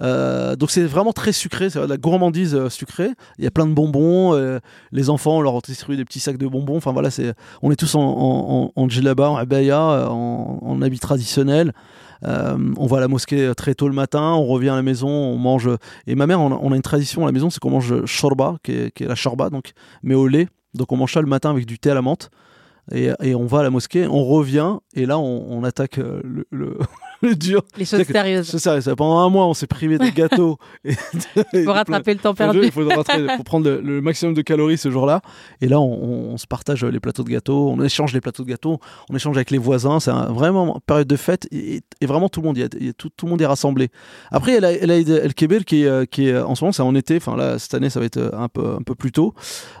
Euh, 0.00 0.54
donc 0.56 0.70
c'est 0.70 0.84
vraiment 0.84 1.12
très 1.12 1.32
sucré. 1.32 1.70
C'est 1.70 1.80
de 1.80 1.86
la 1.86 1.96
gourmandise 1.96 2.68
sucrée. 2.68 3.10
Il 3.38 3.44
y 3.44 3.46
a 3.46 3.50
plein 3.50 3.66
de 3.66 3.72
bonbons. 3.72 4.34
les 4.92 5.10
enfants, 5.10 5.38
on 5.38 5.40
leur 5.40 5.56
a 5.56 5.60
distribué 5.60 5.96
des 5.96 6.04
petits 6.04 6.20
sacs 6.20 6.38
de 6.38 6.46
bonbons. 6.46 6.76
Enfin 6.76 6.92
On 7.62 7.70
est 7.70 7.76
tous 7.76 7.94
en, 7.94 8.00
en, 8.00 8.72
en, 8.74 8.88
djellaba, 8.88 9.30
en 9.30 9.36
abaya, 9.36 9.80
euh, 9.80 10.06
en, 10.08 10.82
habit 10.82 10.98
traditionnel. 10.98 11.72
Euh, 12.24 12.56
on 12.76 12.86
va 12.86 12.98
à 12.98 13.00
la 13.00 13.08
mosquée 13.08 13.52
très 13.56 13.74
tôt 13.74 13.88
le 13.88 13.94
matin, 13.94 14.32
on 14.34 14.46
revient 14.46 14.68
à 14.68 14.76
la 14.76 14.82
maison, 14.82 15.08
on 15.08 15.36
mange. 15.36 15.68
Et 16.06 16.14
ma 16.14 16.26
mère, 16.26 16.40
on 16.40 16.72
a, 16.72 16.76
une 16.76 16.82
tradition 16.82 17.22
à 17.22 17.26
la 17.26 17.32
maison, 17.32 17.50
c'est 17.50 17.60
qu'on 17.60 17.70
mange 17.70 18.04
shorba, 18.04 18.56
qui 18.62 18.72
est, 18.72 19.00
la 19.00 19.14
shorba, 19.14 19.50
donc, 19.50 19.72
mais 20.02 20.14
au 20.14 20.28
lait. 20.28 20.48
Donc 20.74 20.92
on 20.92 20.96
mange 20.96 21.12
ça 21.12 21.20
le 21.20 21.26
matin 21.26 21.50
avec 21.50 21.66
du 21.66 21.78
thé 21.78 21.90
à 21.90 21.94
la 21.94 22.02
menthe. 22.02 22.30
Et, 22.92 23.34
on 23.34 23.46
va 23.46 23.60
à 23.60 23.62
la 23.62 23.70
mosquée, 23.70 24.06
on 24.06 24.24
revient, 24.24 24.76
et 24.94 25.06
là 25.06 25.18
on, 25.18 25.62
attaque 25.62 25.98
euh, 25.98 26.20
le, 26.50 26.78
le 27.28 27.34
dur. 27.36 27.62
Les 27.76 27.84
choses 27.84 28.02
sérieuses. 28.04 28.48
C'est 28.48 28.58
sérieux, 28.58 28.80
ça, 28.80 28.96
pendant 28.96 29.18
un 29.18 29.28
mois, 29.28 29.46
on 29.46 29.54
s'est 29.54 29.66
privé 29.66 29.98
des 29.98 30.12
gâteaux. 30.12 30.58
et, 30.84 30.94
Il 31.52 31.64
faut 31.64 31.72
rattraper 31.72 32.14
le 32.14 32.20
temps 32.20 32.34
perdu. 32.34 32.60
Il 32.64 32.70
faut, 32.72 32.88
prendre 33.44 33.68
le, 33.68 33.80
le 33.80 34.00
maximum 34.00 34.34
de 34.34 34.42
calories 34.42 34.78
ce 34.78 34.90
jour-là. 34.90 35.20
Et 35.60 35.68
là, 35.68 35.80
on, 35.80 35.92
on- 35.92 36.20
on 36.32 36.36
se 36.38 36.46
partage 36.46 36.84
les 36.84 37.00
plateaux 37.00 37.22
de 37.24 37.30
gâteaux, 37.30 37.70
on 37.70 37.82
échange 37.82 38.12
les 38.14 38.20
plateaux 38.20 38.44
de 38.44 38.48
gâteaux, 38.48 38.78
on 39.08 39.16
échange 39.16 39.36
avec 39.36 39.50
les 39.50 39.58
voisins. 39.58 40.00
C'est 40.00 40.10
vraiment 40.12 40.74
une 40.76 40.80
période 40.86 41.08
de 41.08 41.16
fête 41.16 41.46
et, 41.50 41.80
et 42.00 42.06
vraiment 42.06 42.28
tout 42.28 42.40
le 42.40 42.46
monde 42.46 42.56
y 42.58 42.62
a 42.62 42.68
tout, 42.68 43.08
tout 43.16 43.26
le 43.26 43.30
monde 43.30 43.42
est 43.42 43.46
rassemblé. 43.46 43.88
Après, 44.30 44.52
il 44.52 44.54
y 44.54 44.58
a 44.58 44.60
la- 44.60 44.86
l'Aïd 44.86 45.08
El 45.10 45.34
qui 45.64 45.82
est, 45.82 45.86
euh, 45.86 46.04
qui 46.04 46.28
est 46.28 46.38
en 46.38 46.54
ce 46.54 46.64
moment, 46.64 46.72
c'est 46.72 46.82
en 46.82 46.94
été. 46.94 47.16
Enfin 47.16 47.36
là, 47.36 47.58
cette 47.58 47.74
année, 47.74 47.90
ça 47.90 48.00
va 48.00 48.06
être 48.06 48.16
euh, 48.18 48.30
un 48.32 48.48
peu, 48.48 48.74
un 48.78 48.82
peu 48.82 48.94
plus 48.94 49.12
tôt, 49.12 49.34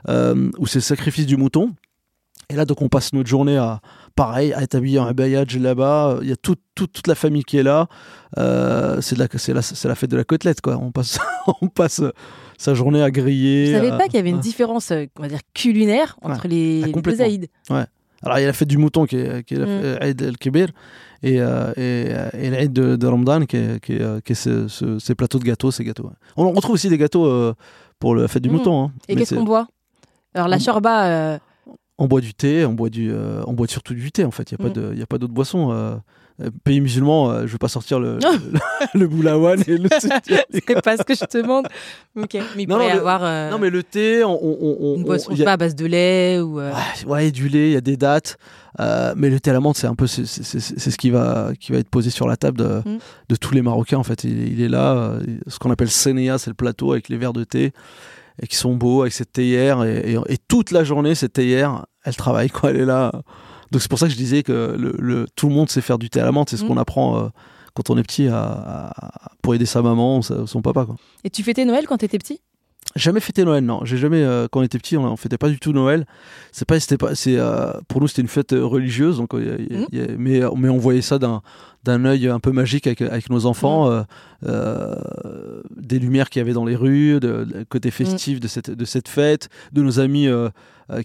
euh, 0.08 0.50
où 0.58 0.66
c'est 0.66 0.78
le 0.80 0.82
sacrifice 0.82 1.26
du 1.26 1.36
mouton. 1.36 1.72
Et 2.48 2.56
là, 2.56 2.64
donc, 2.64 2.82
on 2.82 2.88
passe 2.88 3.12
notre 3.12 3.28
journée 3.28 3.56
à, 3.56 3.80
pareil, 4.16 4.52
à 4.52 4.62
être 4.62 4.74
habillé 4.74 4.98
en 4.98 5.06
abaya, 5.06 5.44
là-bas. 5.58 6.18
Il 6.22 6.28
y 6.28 6.32
a 6.32 6.36
toute, 6.36 6.60
la 7.06 7.14
famille 7.14 7.44
qui 7.44 7.56
est 7.58 7.62
là. 7.62 7.86
Euh, 8.38 9.00
c'est 9.00 9.16
la, 9.18 9.26
la, 9.48 9.60
la 9.84 9.94
fête 9.94 10.10
de 10.10 10.16
la 10.16 10.24
côtelette, 10.24 10.60
quoi. 10.60 10.76
On 10.80 10.90
passe, 10.92 11.18
on 11.62 11.68
passe 11.68 12.02
sa 12.58 12.74
journée 12.74 13.02
à 13.02 13.10
griller. 13.10 13.66
Je 13.66 13.72
savais 13.76 13.90
pas 13.90 14.04
qu'il 14.04 14.14
y 14.16 14.18
avait 14.18 14.30
une 14.30 14.40
différence, 14.40 14.90
euh, 14.90 15.06
on 15.18 15.22
va 15.22 15.28
dire, 15.28 15.40
culinaire 15.54 16.16
entre 16.22 16.46
les, 16.48 16.82
Ah, 16.84 16.86
les 16.86 16.92
deux 17.02 17.20
Aïds. 17.22 17.48
Alors, 18.22 18.38
il 18.38 18.42
y 18.42 18.44
a 18.44 18.48
la 18.48 18.52
fête 18.52 18.68
du 18.68 18.76
mouton 18.76 19.06
qui 19.06 19.16
est, 19.16 19.42
qui 19.44 19.54
est 19.54 19.58
la 19.58 19.66
Mm. 19.66 19.98
el-Kébir 20.20 20.68
et, 21.22 21.40
euh, 21.40 21.72
et, 21.78 22.12
et 22.38 22.50
l'Eid 22.50 22.70
de, 22.70 22.96
de 22.96 23.06
Ramadan 23.06 23.46
qui 23.46 23.56
est, 23.56 23.80
qui 23.82 23.94
est, 23.94 24.02
euh, 24.02 24.20
qui 24.20 24.32
est 24.32 24.34
ce- 24.34 24.68
ce- 24.68 24.98
ces 24.98 25.14
plateaux 25.14 25.38
de 25.38 25.44
gâteaux, 25.44 25.70
ces 25.70 25.84
gâteaux. 25.84 26.04
ouais. 26.04 26.12
On 26.36 26.44
on 26.44 26.52
retrouve 26.52 26.74
aussi 26.74 26.90
des 26.90 26.98
gâteaux 26.98 27.24
euh, 27.26 27.54
pour 27.98 28.14
la 28.14 28.28
fête 28.28 28.42
du 28.42 28.50
Mm. 28.50 28.52
mouton. 28.52 28.84
hein. 28.84 28.92
Et 29.08 29.16
qu'est-ce 29.16 29.34
qu'on 29.34 29.44
boit? 29.44 29.68
Alors 30.34 30.48
la 30.48 30.58
shorba, 30.58 31.06
euh, 31.06 31.38
On 32.02 32.06
boit 32.08 32.20
du 32.22 32.34
thé, 32.34 32.64
on 32.64 32.72
boit, 32.72 32.88
du, 32.90 33.10
euh, 33.12 33.42
on 33.46 33.52
boit 33.52 33.68
surtout 33.68 33.94
du 33.94 34.10
thé 34.10 34.24
en 34.24 34.30
fait. 34.32 34.50
Il 34.50 34.56
n'y 34.58 34.64
a, 34.64 34.68
Mm. 34.68 34.72
pas 34.72 34.80
de- 34.80 34.90
il 34.94 34.98
y 34.98 35.02
a 35.02 35.06
pas 35.06 35.18
d'autres 35.18 35.34
boissons. 35.34 35.70
euh. 35.70 35.94
Euh, 36.42 36.48
Pays 36.64 36.80
musulman, 36.80 37.30
euh, 37.30 37.40
je 37.46 37.52
vais 37.52 37.58
pas 37.58 37.68
sortir 37.68 38.00
le, 38.00 38.16
le, 38.94 38.98
le 39.00 39.06
boulawan 39.08 39.60
et 39.66 39.76
le 39.76 39.90
c'est 40.50 40.82
pas 40.82 40.96
ce 40.96 41.02
que 41.02 41.14
je 41.14 41.26
te 41.26 41.36
demande. 41.36 41.66
Ok, 42.16 42.32
mais 42.56 42.62
il 42.62 42.66
Non, 42.66 42.76
pourrait 42.76 42.86
non, 42.86 42.90
y 42.90 42.94
le- 42.94 42.98
avoir 43.00 43.50
Non, 43.50 43.58
mais 43.58 43.68
le 43.68 43.82
thé, 43.82 44.24
on. 44.24 44.30
on- 44.42 44.56
on- 44.80 44.94
une 44.96 45.02
on- 45.02 45.04
boisson, 45.04 45.32
y 45.32 45.36
sais 45.36 45.42
a- 45.42 45.44
pas, 45.44 45.52
à 45.52 45.56
base 45.58 45.74
de 45.74 45.84
lait 45.84 46.40
ou. 46.40 46.56
Ouais, 46.56 46.70
ouais, 47.06 47.30
du 47.30 47.50
lait, 47.50 47.68
il 47.68 47.72
y 47.72 47.76
a 47.76 47.82
des 47.82 47.98
dates. 47.98 48.38
mais 48.78 49.28
le 49.28 49.38
thé 49.38 49.50
à 49.50 49.52
la 49.52 49.60
menthe, 49.60 49.76
c'est 49.76 49.86
un 49.86 49.94
peu 49.94 50.06
c'est, 50.06 50.24
ce 50.24 50.96
qui 50.96 51.10
va, 51.10 51.50
qui 51.60 51.72
va 51.72 51.78
être 51.78 51.90
posé 51.90 52.08
sur 52.08 52.26
la 52.26 52.38
table 52.38 52.56
de, 52.56 52.82
Mm. 52.88 52.98
de 53.28 53.36
tous 53.36 53.52
les 53.52 53.60
Marocains. 53.60 53.98
En 53.98 54.02
fait, 54.04 54.24
il, 54.24 54.50
il 54.54 54.62
est 54.62 54.68
là. 54.70 55.18
ce 55.46 55.58
qu'on 55.58 55.70
appelle 55.70 55.90
Sénéa, 55.90 56.38
c'est 56.38 56.48
le 56.48 56.54
plateau 56.54 56.92
avec 56.92 57.10
les 57.10 57.18
verres 57.18 57.34
de 57.34 57.44
thé 57.44 57.72
et 58.42 58.46
qui 58.46 58.56
sont 58.56 58.74
beaux 58.76 59.02
avec 59.02 59.12
cette 59.12 59.32
théière. 59.32 59.84
Et, 59.84 60.14
et- 60.14 60.32
et 60.32 60.38
toute 60.48 60.70
la 60.70 60.84
journée, 60.84 61.14
cette 61.14 61.34
théière, 61.34 61.84
elle 62.04 62.16
travaille, 62.16 62.50
quoi. 62.50 62.70
Elle 62.70 62.76
est 62.78 62.84
là. 62.86 63.12
Donc 63.70 63.82
c'est 63.82 63.88
pour 63.90 63.98
ça 63.98 64.06
que 64.06 64.12
je 64.12 64.16
disais 64.16 64.42
que 64.42 64.74
le, 64.78 64.94
le- 64.98 65.26
tout 65.36 65.48
le 65.48 65.54
monde 65.54 65.68
sait 65.70 65.80
faire 65.80 65.98
du 65.98 66.10
thé 66.10 66.20
à 66.20 66.24
la 66.24 66.32
menthe. 66.32 66.50
C'est 66.50 66.56
ce 66.56 66.64
Mm. 66.64 66.68
qu'on 66.68 66.76
apprend 66.76 67.18
euh, 67.18 67.28
quand 67.74 67.88
on 67.90 67.96
est 67.98 68.02
petit 68.02 68.26
à, 68.28 68.40
à- 68.42 69.30
pour 69.42 69.54
aider 69.54 69.66
sa 69.66 69.80
maman 69.82 70.18
ou 70.18 70.22
sa- 70.22 70.46
son 70.46 70.60
papa. 70.62 70.84
Quoi. 70.86 70.96
Et 71.24 71.30
tu 71.30 71.42
fêtais 71.42 71.64
Noël 71.64 71.86
quand 71.86 71.98
t'étais 71.98 72.18
petit? 72.18 72.40
Jamais 72.96 73.20
fêté 73.20 73.44
Noël, 73.44 73.64
non. 73.64 73.84
J'ai 73.84 73.96
jamais, 73.96 74.22
euh, 74.22 74.48
quand 74.50 74.60
on 74.60 74.62
était 74.64 74.78
petit, 74.78 74.96
on, 74.96 75.04
on 75.04 75.16
fêtait 75.16 75.38
pas 75.38 75.48
du 75.48 75.58
tout 75.60 75.72
Noël. 75.72 76.06
C'est 76.50 76.64
pas, 76.66 76.80
c'était 76.80 76.96
pas, 76.96 77.14
c'est, 77.14 77.36
euh, 77.38 77.70
pour 77.86 78.00
nous 78.00 78.08
c'était 78.08 78.22
une 78.22 78.28
fête 78.28 78.52
euh, 78.52 78.64
religieuse, 78.64 79.18
donc, 79.18 79.32
y 79.34 79.36
a- 79.36 79.40
y 79.40 79.84
a- 79.84 79.86
y 79.92 80.00
a- 80.00 80.16
mais, 80.18 80.40
mais 80.56 80.68
on 80.68 80.78
voyait 80.78 81.00
ça 81.02 81.18
d'un, 81.20 81.40
d'un 81.84 82.04
œil 82.04 82.26
un 82.28 82.40
peu 82.40 82.50
magique 82.50 82.86
avec, 82.88 83.00
avec 83.02 83.30
nos 83.30 83.46
enfants, 83.46 83.88
euh, 83.90 84.02
euh, 84.46 85.62
des 85.76 85.98
lumières 85.98 86.30
qu'il 86.30 86.40
y 86.40 86.42
avait 86.42 86.52
dans 86.52 86.64
les 86.64 86.76
rues, 86.76 87.20
de, 87.20 87.46
côté 87.68 87.90
festif 87.90 88.40
de 88.40 88.48
cette, 88.48 88.70
de 88.70 88.84
cette 88.84 89.08
fête, 89.08 89.48
de 89.72 89.82
nos 89.82 90.00
amis 90.00 90.28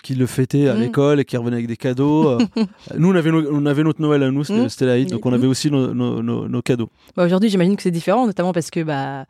qui 0.04 0.16
le 0.16 0.26
fêtaient 0.26 0.68
à 0.68 0.74
l'école 0.74 1.20
et 1.20 1.26
qui 1.26 1.38
revenaient 1.38 1.58
avec 1.58 1.68
des 1.68 1.78
cadeaux. 1.78 2.40
nous, 2.98 3.12
on 3.12 3.16
avait, 3.16 3.32
on 3.32 3.66
avait 3.68 3.84
notre 3.84 4.02
Noël 4.02 4.24
à 4.24 4.32
nous, 4.32 4.44
c'était, 4.44 4.70
c'était 4.70 4.86
l'Aïd, 4.88 5.10
donc 5.12 5.26
on 5.26 5.34
avait 5.34 5.48
aussi 5.48 5.70
nos, 5.70 5.94
nos- 5.94 6.24
nos- 6.24 6.48
nos 6.48 6.62
cadeaux. 6.64 6.90
Bah, 7.16 7.26
Aujourd'hui, 7.26 7.50
j'imagine 7.50 7.76
que 7.76 7.84
c'est 7.84 7.92
différent, 7.92 8.26
notamment 8.26 8.52
parce 8.54 8.72
que 8.72 8.82
bah, 8.84 9.26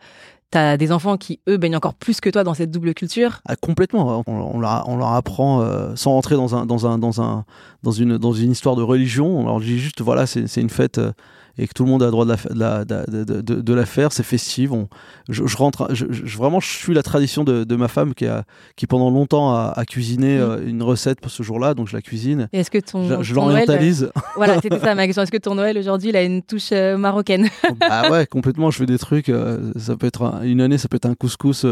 t'as 0.51 0.77
des 0.77 0.91
enfants 0.91 1.17
qui, 1.17 1.39
eux, 1.49 1.57
baignent 1.57 1.75
encore 1.75 1.93
plus 1.93 2.21
que 2.21 2.29
toi 2.29 2.43
dans 2.43 2.53
cette 2.53 2.71
double 2.71 2.93
culture. 2.93 3.41
Ah, 3.45 3.55
complètement. 3.55 4.23
On, 4.27 4.59
leur, 4.59 5.13
apprend 5.13 5.61
euh, 5.61 5.95
sans 5.95 6.11
rentrer 6.11 6.35
dans 6.35 6.55
un 6.55 6.65
dans 6.65 6.87
un 6.87 6.97
dans 6.97 7.21
un 7.21 7.45
dans 7.83 7.91
une 7.91 8.51
histoire 8.51 8.75
de 8.75 8.83
religion. 8.83 9.39
On 9.39 9.45
leur 9.45 9.59
dit 9.59 9.79
juste 9.79 10.01
voilà 10.01 10.25
c'est 10.25 10.47
c'est 10.47 10.61
une 10.61 10.69
fête 10.69 10.97
euh, 10.97 11.11
et 11.57 11.67
que 11.67 11.73
tout 11.73 11.83
le 11.85 11.89
monde 11.89 12.01
a 12.03 12.05
le 12.05 12.11
droit 12.11 12.25
de 12.25 12.31
la 12.31 12.35
de 12.35 12.59
la, 12.59 13.05
de, 13.07 13.23
de- 13.23 13.41
de- 13.41 13.61
de 13.61 13.73
la 13.73 13.85
faire. 13.85 14.11
C'est 14.11 14.23
festive. 14.23 14.73
On, 14.73 14.87
je, 15.29 15.45
je 15.45 15.57
rentre 15.57 15.87
je, 15.93 16.05
je- 16.11 16.37
vraiment 16.37 16.59
je 16.59 16.67
suis 16.69 16.93
la 16.93 17.03
tradition 17.03 17.43
de, 17.43 17.63
de 17.63 17.75
ma 17.75 17.87
femme 17.87 18.13
qui 18.13 18.25
a 18.25 18.43
qui 18.75 18.87
pendant 18.87 19.09
longtemps 19.09 19.53
a, 19.53 19.73
a 19.75 19.85
cuisiné 19.85 20.37
euh, 20.37 20.65
une 20.67 20.83
recette 20.83 21.21
pour 21.21 21.31
ce 21.31 21.43
jour-là. 21.43 21.73
Donc 21.73 21.87
je 21.87 21.95
la 21.95 22.01
cuisine. 22.01 22.47
Et 22.53 22.59
est-ce 22.59 22.71
que 22.71 22.77
ton, 22.79 23.21
Je, 23.23 23.33
Noël, 23.33 23.47
euh, 23.47 23.49
l'orientalise. 23.65 24.09
voilà, 24.35 24.55
c'était 24.61 24.79
ça 24.79 24.95
ma 24.95 25.05
question. 25.05 25.23
Est-ce 25.23 25.31
que 25.31 25.37
ton 25.37 25.55
Noël 25.55 25.77
aujourd'hui, 25.77 26.09
il 26.09 26.15
a 26.15 26.23
une 26.23 26.41
touche 26.41 26.69
euh, 26.71 26.97
marocaine? 26.97 27.47
Ah 27.81 28.11
ouais, 28.11 28.25
complètement. 28.25 28.71
Je 28.71 28.77
fais 28.79 28.85
des 28.85 28.97
trucs. 28.99 29.29
euh, 29.29 29.71
ça 29.77 29.95
peut 29.95 30.07
être 30.07 30.23
un- 30.23 30.41
une 30.43 30.61
année, 30.61 30.77
ça 30.77 30.87
peut 30.87 30.97
être 30.97 31.05
un 31.05 31.15
couscous 31.15 31.65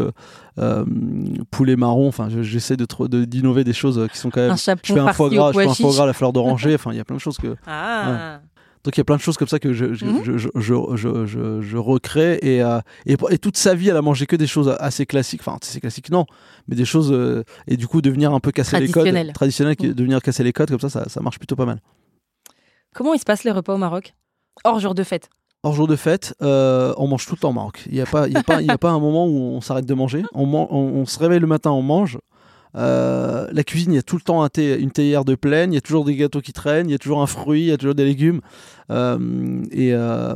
poulet 1.50 1.76
marron. 1.76 2.08
Enfin, 2.08 2.28
je- 2.28 2.42
j'essaie 2.42 2.76
de 2.76 2.86
d'innover 3.24 3.64
des 3.64 3.72
choses 3.72 4.06
qui 4.12 4.18
sont 4.18 4.30
quand 4.30 4.40
même. 4.40 4.50
Un 4.52 4.56
Je 4.56 4.62
fais 4.92 4.98
un 5.00 5.12
foie 5.12 5.28
gras, 5.30 5.52
je 5.52 5.58
fais 5.58 5.66
un 5.66 5.74
foie 5.74 5.90
gras 5.92 6.04
à 6.04 6.06
la 6.06 6.12
fleur 6.12 6.32
d'oranger. 6.32 6.74
Enfin, 6.84 6.90
il 6.92 6.96
y 6.96 7.00
a 7.00 7.04
plein 7.04 7.16
de 7.16 7.20
choses 7.20 7.38
que. 7.38 7.54
Ah. 7.66 8.40
Donc 8.84 8.96
il 8.96 8.98
y 8.98 9.00
a 9.00 9.04
plein 9.04 9.16
de 9.16 9.20
choses 9.22 9.36
comme 9.38 9.48
ça 9.48 9.58
que 9.58 9.72
je, 9.72 9.94
je, 9.94 10.04
Mhm. 10.04 10.22
je, 10.24 11.60
je, 11.62 11.76
recrée 11.76 12.38
et, 12.42 12.62
euh, 12.62 12.80
et, 13.06 13.16
et 13.30 13.38
toute 13.38 13.56
sa 13.56 13.74
vie 13.74 13.88
elle 13.88 13.96
a 13.96 14.02
mangé 14.02 14.26
que 14.26 14.36
des 14.36 14.46
choses 14.46 14.68
assez 14.78 15.06
classiques, 15.06 15.40
enfin 15.40 15.56
assez 15.62 15.80
classiques 15.80 16.10
non, 16.10 16.26
mais 16.68 16.76
des 16.76 16.84
choses 16.84 17.10
euh, 17.10 17.44
et 17.66 17.76
du 17.78 17.86
coup 17.88 18.02
devenir 18.02 18.32
un 18.34 18.40
peu 18.40 18.52
casser 18.52 18.78
les 18.80 18.88
codes, 18.90 19.32
traditionnel, 19.32 19.76
Mhm. 19.80 19.92
devenir 19.94 20.20
casser 20.20 20.44
les 20.44 20.52
codes 20.52 20.68
comme 20.70 20.80
ça, 20.80 20.90
ça, 20.90 21.08
ça 21.08 21.20
marche 21.22 21.38
plutôt 21.38 21.56
pas 21.56 21.64
mal. 21.66 21.80
Comment 22.94 23.14
il 23.14 23.18
se 23.18 23.24
passe 23.24 23.44
les 23.44 23.50
repas 23.50 23.74
au 23.74 23.78
Maroc? 23.78 24.14
Hors 24.64 24.78
jour 24.80 24.94
de 24.94 25.02
fête. 25.02 25.30
Hors 25.62 25.72
jour 25.74 25.88
de 25.88 25.96
fête, 25.96 26.34
euh, 26.42 26.92
on 26.98 27.08
mange 27.08 27.26
tout 27.26 27.34
le 27.34 27.40
temps 27.40 27.50
au 27.50 27.54
Maroc. 27.54 27.82
Il 27.86 27.94
n'y 27.94 28.00
a, 28.02 28.06
pas- 28.06 28.28
il 28.28 28.34
y 28.34 28.36
a, 28.36 28.42
pas- 28.42 28.60
il 28.60 28.66
y 28.66 28.70
a 28.70 28.78
pas 28.78 28.90
un 28.90 29.00
moment 29.00 29.26
où 29.26 29.34
on 29.56 29.60
s'arrête 29.62 29.86
de 29.86 29.94
manger. 29.94 30.22
On, 30.34 30.46
man- 30.46 30.66
on, 30.70 30.76
on 30.78 31.06
se 31.06 31.18
réveille 31.18 31.40
le 31.40 31.46
matin, 31.46 31.70
on 31.70 31.80
mange. 31.82 32.18
Euh, 32.76 33.46
la 33.52 33.62
cuisine, 33.64 33.92
il 33.92 33.96
y 33.96 33.98
a 33.98 34.02
tout 34.02 34.16
le 34.16 34.22
temps 34.22 34.42
un 34.42 34.48
thé- 34.48 34.78
une 34.78 34.90
théière 34.90 35.24
de 35.24 35.34
plaine, 35.36 35.72
il 35.72 35.76
y 35.76 35.78
a 35.78 35.80
toujours 35.80 36.04
des 36.04 36.16
gâteaux 36.16 36.40
qui 36.40 36.52
traînent, 36.52 36.88
il 36.88 36.92
y 36.92 36.96
a 36.96 36.98
toujours 36.98 37.22
un 37.22 37.26
fruit, 37.26 37.62
il 37.62 37.66
y 37.68 37.72
a 37.72 37.76
toujours 37.76 37.94
des 37.94 38.04
légumes. 38.04 38.40
Euh, 38.90 39.62
et, 39.70 39.94
euh, 39.94 40.34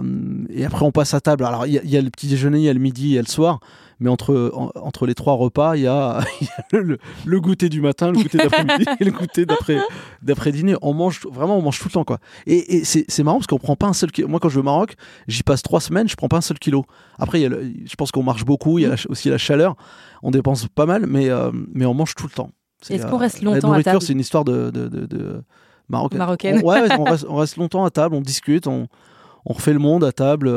et 0.50 0.64
après, 0.64 0.84
on 0.84 0.92
passe 0.92 1.14
à 1.14 1.20
table. 1.20 1.44
Alors, 1.44 1.66
il 1.66 1.80
y, 1.84 1.88
y 1.88 1.96
a 1.96 2.00
le 2.02 2.10
petit 2.10 2.28
déjeuner, 2.28 2.58
il 2.58 2.64
y 2.64 2.68
a 2.68 2.72
le 2.72 2.80
midi, 2.80 3.08
il 3.08 3.14
y 3.14 3.18
a 3.18 3.22
le 3.22 3.26
soir. 3.28 3.60
Mais 4.00 4.08
entre, 4.10 4.52
en- 4.54 4.70
entre 4.80 5.06
les 5.06 5.14
trois 5.14 5.34
repas, 5.34 5.76
il 5.76 5.82
y 5.82 5.86
a, 5.86 6.20
il 6.40 6.46
y 6.46 6.50
a 6.50 6.64
le, 6.72 6.82
le- 6.82 6.98
le 7.26 7.40
goûter 7.40 7.68
du 7.68 7.80
matin, 7.80 8.12
le 8.12 8.18
goûter 8.22 8.38
d'après-midi 8.38 8.84
et 9.00 9.04
le 9.04 9.10
goûter 9.10 9.44
d'après- 9.46 9.80
d'après-dîner. 10.22 10.76
On 10.82 10.94
mange, 10.94 11.20
vraiment, 11.30 11.58
on 11.58 11.62
mange 11.62 11.78
tout 11.78 11.88
le 11.88 11.92
temps. 11.92 12.04
Quoi. 12.04 12.18
Et, 12.46 12.76
et 12.78 12.84
c'est 12.84 13.22
marrant 13.22 13.38
parce 13.38 13.46
qu'on 13.46 13.58
prend 13.58 13.76
pas 13.76 13.86
un 13.86 13.92
seul 13.92 14.12
kilo. 14.12 14.28
Moi, 14.28 14.40
quand 14.40 14.48
je 14.48 14.54
vais 14.54 14.60
au 14.60 14.64
Maroc, 14.64 14.94
j'y 15.26 15.42
passe 15.42 15.62
trois 15.62 15.80
semaines, 15.80 16.08
je 16.08 16.16
prends 16.16 16.28
pas 16.28 16.38
un 16.38 16.42
seul 16.42 16.58
kilo. 16.58 16.84
Après, 17.18 17.40
il 17.40 17.42
y 17.42 17.46
a 17.46 17.48
le- 17.48 17.72
je 17.84 17.94
pense 17.96 18.12
qu'on 18.12 18.22
marche 18.22 18.44
beaucoup, 18.44 18.78
il 18.78 18.82
y 18.82 18.84
a 18.86 18.88
la 18.90 18.96
ch- 18.96 19.06
aussi 19.08 19.28
la 19.30 19.38
chaleur. 19.38 19.74
On 20.22 20.30
dépense 20.30 20.66
pas 20.68 20.86
mal, 20.86 21.06
mais, 21.06 21.28
euh, 21.28 21.50
mais 21.72 21.84
on 21.86 21.94
mange 21.94 22.14
tout 22.14 22.24
le 22.26 22.32
temps. 22.32 22.50
Est-ce 22.90 23.06
qu'on 23.06 23.16
reste 23.18 23.42
La 23.42 23.50
longtemps 23.52 23.68
à 23.68 23.70
nourriture, 23.70 23.92
table 23.94 24.02
c'est 24.04 24.12
une 24.12 24.20
histoire 24.20 24.44
de, 24.44 24.70
de, 24.70 24.86
de- 24.88 25.06
de 25.06 25.42
marocaine. 25.88 26.18
Marocaine. 26.18 26.60
On- 26.62 26.66
ouais, 26.68 26.82
ouais, 26.82 26.88
on, 26.98 27.04
reste, 27.10 27.26
on 27.28 27.36
reste 27.36 27.56
longtemps 27.56 27.84
à 27.84 27.90
table, 27.90 28.14
on 28.14 28.20
discute, 28.20 28.66
on, 28.68 28.86
on 29.44 29.52
refait 29.52 29.72
le 29.72 29.78
monde 29.78 30.04
à 30.04 30.12
table. 30.12 30.50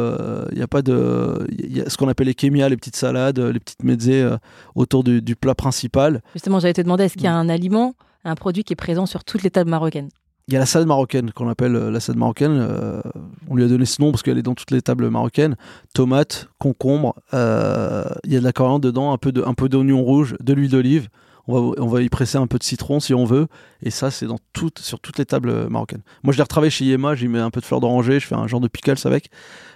Il 0.52 0.58
y 0.58 0.62
a 0.62 0.68
pas 0.68 0.82
de, 0.82 1.48
il 1.58 1.78
y 1.78 1.82
a 1.82 1.90
ce 1.90 1.98
qu'on 1.98 2.08
appelle 2.08 2.28
les 2.28 2.36
kémias, 2.36 2.70
les 2.70 2.78
petites 2.78 2.96
salades, 2.96 3.40
euh, 3.40 3.52
les 3.52 3.60
petites 3.60 3.84
mezzés 3.84 4.22
euh, 4.22 4.38
autour 4.76 5.04
du, 5.04 5.22
du 5.22 5.36
plat 5.36 5.56
principal. 5.56 6.22
Justement, 6.34 6.60
j'allais 6.60 6.74
te 6.74 6.82
demander, 6.82 7.06
est-ce 7.06 7.14
qu'il 7.14 7.24
y 7.24 7.28
a 7.28 7.36
un 7.36 7.50
aliment, 7.50 7.94
un 8.24 8.36
produit 8.36 8.64
qui 8.64 8.74
est 8.74 8.76
présent 8.76 9.06
sur 9.06 9.24
toutes 9.24 9.44
les 9.44 9.52
tables 9.52 9.70
marocaines? 9.70 10.10
Il 10.48 10.54
y 10.56 10.58
a 10.58 10.60
la 10.60 10.66
salade 10.66 10.88
marocaine 10.88 11.32
qu'on 11.32 11.48
appelle 11.48 11.76
euh, 11.76 11.92
la 11.92 12.00
salade 12.00 12.20
marocaine. 12.20 12.58
euh, 12.58 13.02
on 13.48 13.56
lui 13.56 13.64
a 13.64 13.68
donné 13.68 13.86
ce 13.86 14.02
nom 14.02 14.12
parce 14.12 14.24
qu'elle 14.24 14.38
est 14.38 14.44
dans 14.44 14.56
toutes 14.56 14.72
les 14.72 14.82
tables 14.82 15.10
marocaines. 15.10 15.56
Tomates, 15.94 16.50
concombre, 16.58 17.16
euh, 17.34 18.04
il 18.26 18.34
y 18.34 18.36
a 18.36 18.40
de 18.40 18.44
la 18.44 18.52
coriandre 18.52 18.82
dedans, 18.82 19.14
un 19.14 19.18
peu 19.18 19.32
de, 19.32 19.44
un 19.44 19.54
peu 19.54 19.70
d'oignon 19.70 20.04
rouge, 20.04 20.36
de 20.42 20.54
l'huile 20.54 20.72
d'olive. 20.72 21.08
On 21.48 21.54
va, 21.72 21.82
on 21.82 21.88
va 21.88 22.02
y 22.02 22.10
presser 22.10 22.38
un 22.38 22.48
peu 22.48 22.58
de 22.60 22.64
citron 22.64 23.00
si 23.00 23.14
on 23.14 23.26
veut. 23.26 23.48
Et 23.84 23.90
ça, 23.90 24.12
c'est 24.12 24.26
dans 24.28 24.38
toutes, 24.54 24.80
sur 24.80 25.00
toutes 25.00 25.18
les 25.18 25.26
tables 25.26 25.50
euh, 25.50 25.70
marocaines. 25.70 26.02
Moi, 26.24 26.32
je 26.34 26.38
l'ai 26.38 26.44
retravaillé 26.44 26.70
chez 26.70 26.86
Yema, 26.86 27.16
j'y 27.16 27.28
mets 27.28 27.40
un 27.40 27.50
peu 27.50 27.60
de 27.62 27.66
fleur 27.66 27.80
d'oranger, 27.80 28.20
je 28.20 28.28
fais 28.28 28.36
un 28.36 28.48
genre 28.48 28.60
de 28.60 28.68
pickles 28.68 28.96
avec. 29.06 29.30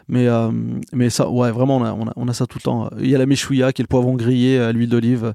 Mais, 0.07 0.27
euh, 0.27 0.51
mais 0.93 1.09
ça, 1.09 1.29
ouais, 1.29 1.51
vraiment, 1.51 1.77
on 1.77 1.83
a, 1.83 1.93
on, 1.93 2.07
a, 2.07 2.13
on 2.15 2.27
a 2.27 2.33
ça 2.33 2.45
tout 2.45 2.59
le 2.59 2.63
temps. 2.63 2.89
Il 2.99 3.09
y 3.09 3.15
a 3.15 3.17
la 3.17 3.25
méchouilla, 3.25 3.73
qui 3.73 3.81
est 3.81 3.83
le 3.83 3.87
poivron 3.87 4.13
grillé 4.15 4.59
à 4.59 4.71
l'huile 4.71 4.89
d'olive, 4.89 5.33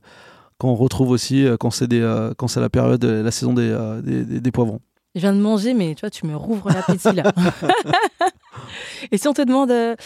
qu'on 0.58 0.74
retrouve 0.74 1.10
aussi 1.10 1.44
euh, 1.44 1.56
quand 1.58 1.70
c'est 1.70 1.88
des, 1.88 2.00
euh, 2.00 2.32
quand 2.36 2.46
c'est 2.46 2.60
la 2.60 2.68
période, 2.70 3.04
euh, 3.04 3.22
la 3.22 3.30
saison 3.32 3.52
des, 3.52 3.68
euh, 3.68 4.00
des, 4.00 4.24
des- 4.24 4.40
des 4.40 4.50
poivrons. 4.52 4.80
Je 5.16 5.20
viens 5.22 5.32
de 5.32 5.40
manger, 5.40 5.74
mais 5.74 5.96
tu 5.96 6.00
vois, 6.02 6.10
tu 6.10 6.24
me 6.26 6.36
rouvres 6.36 6.68
l'appétit 6.70 7.12
là. 7.12 7.32
Et 9.12 9.18
si 9.18 9.26
on 9.28 9.32
te 9.32 9.42
demande, 9.42 9.70
euh, 9.70 9.96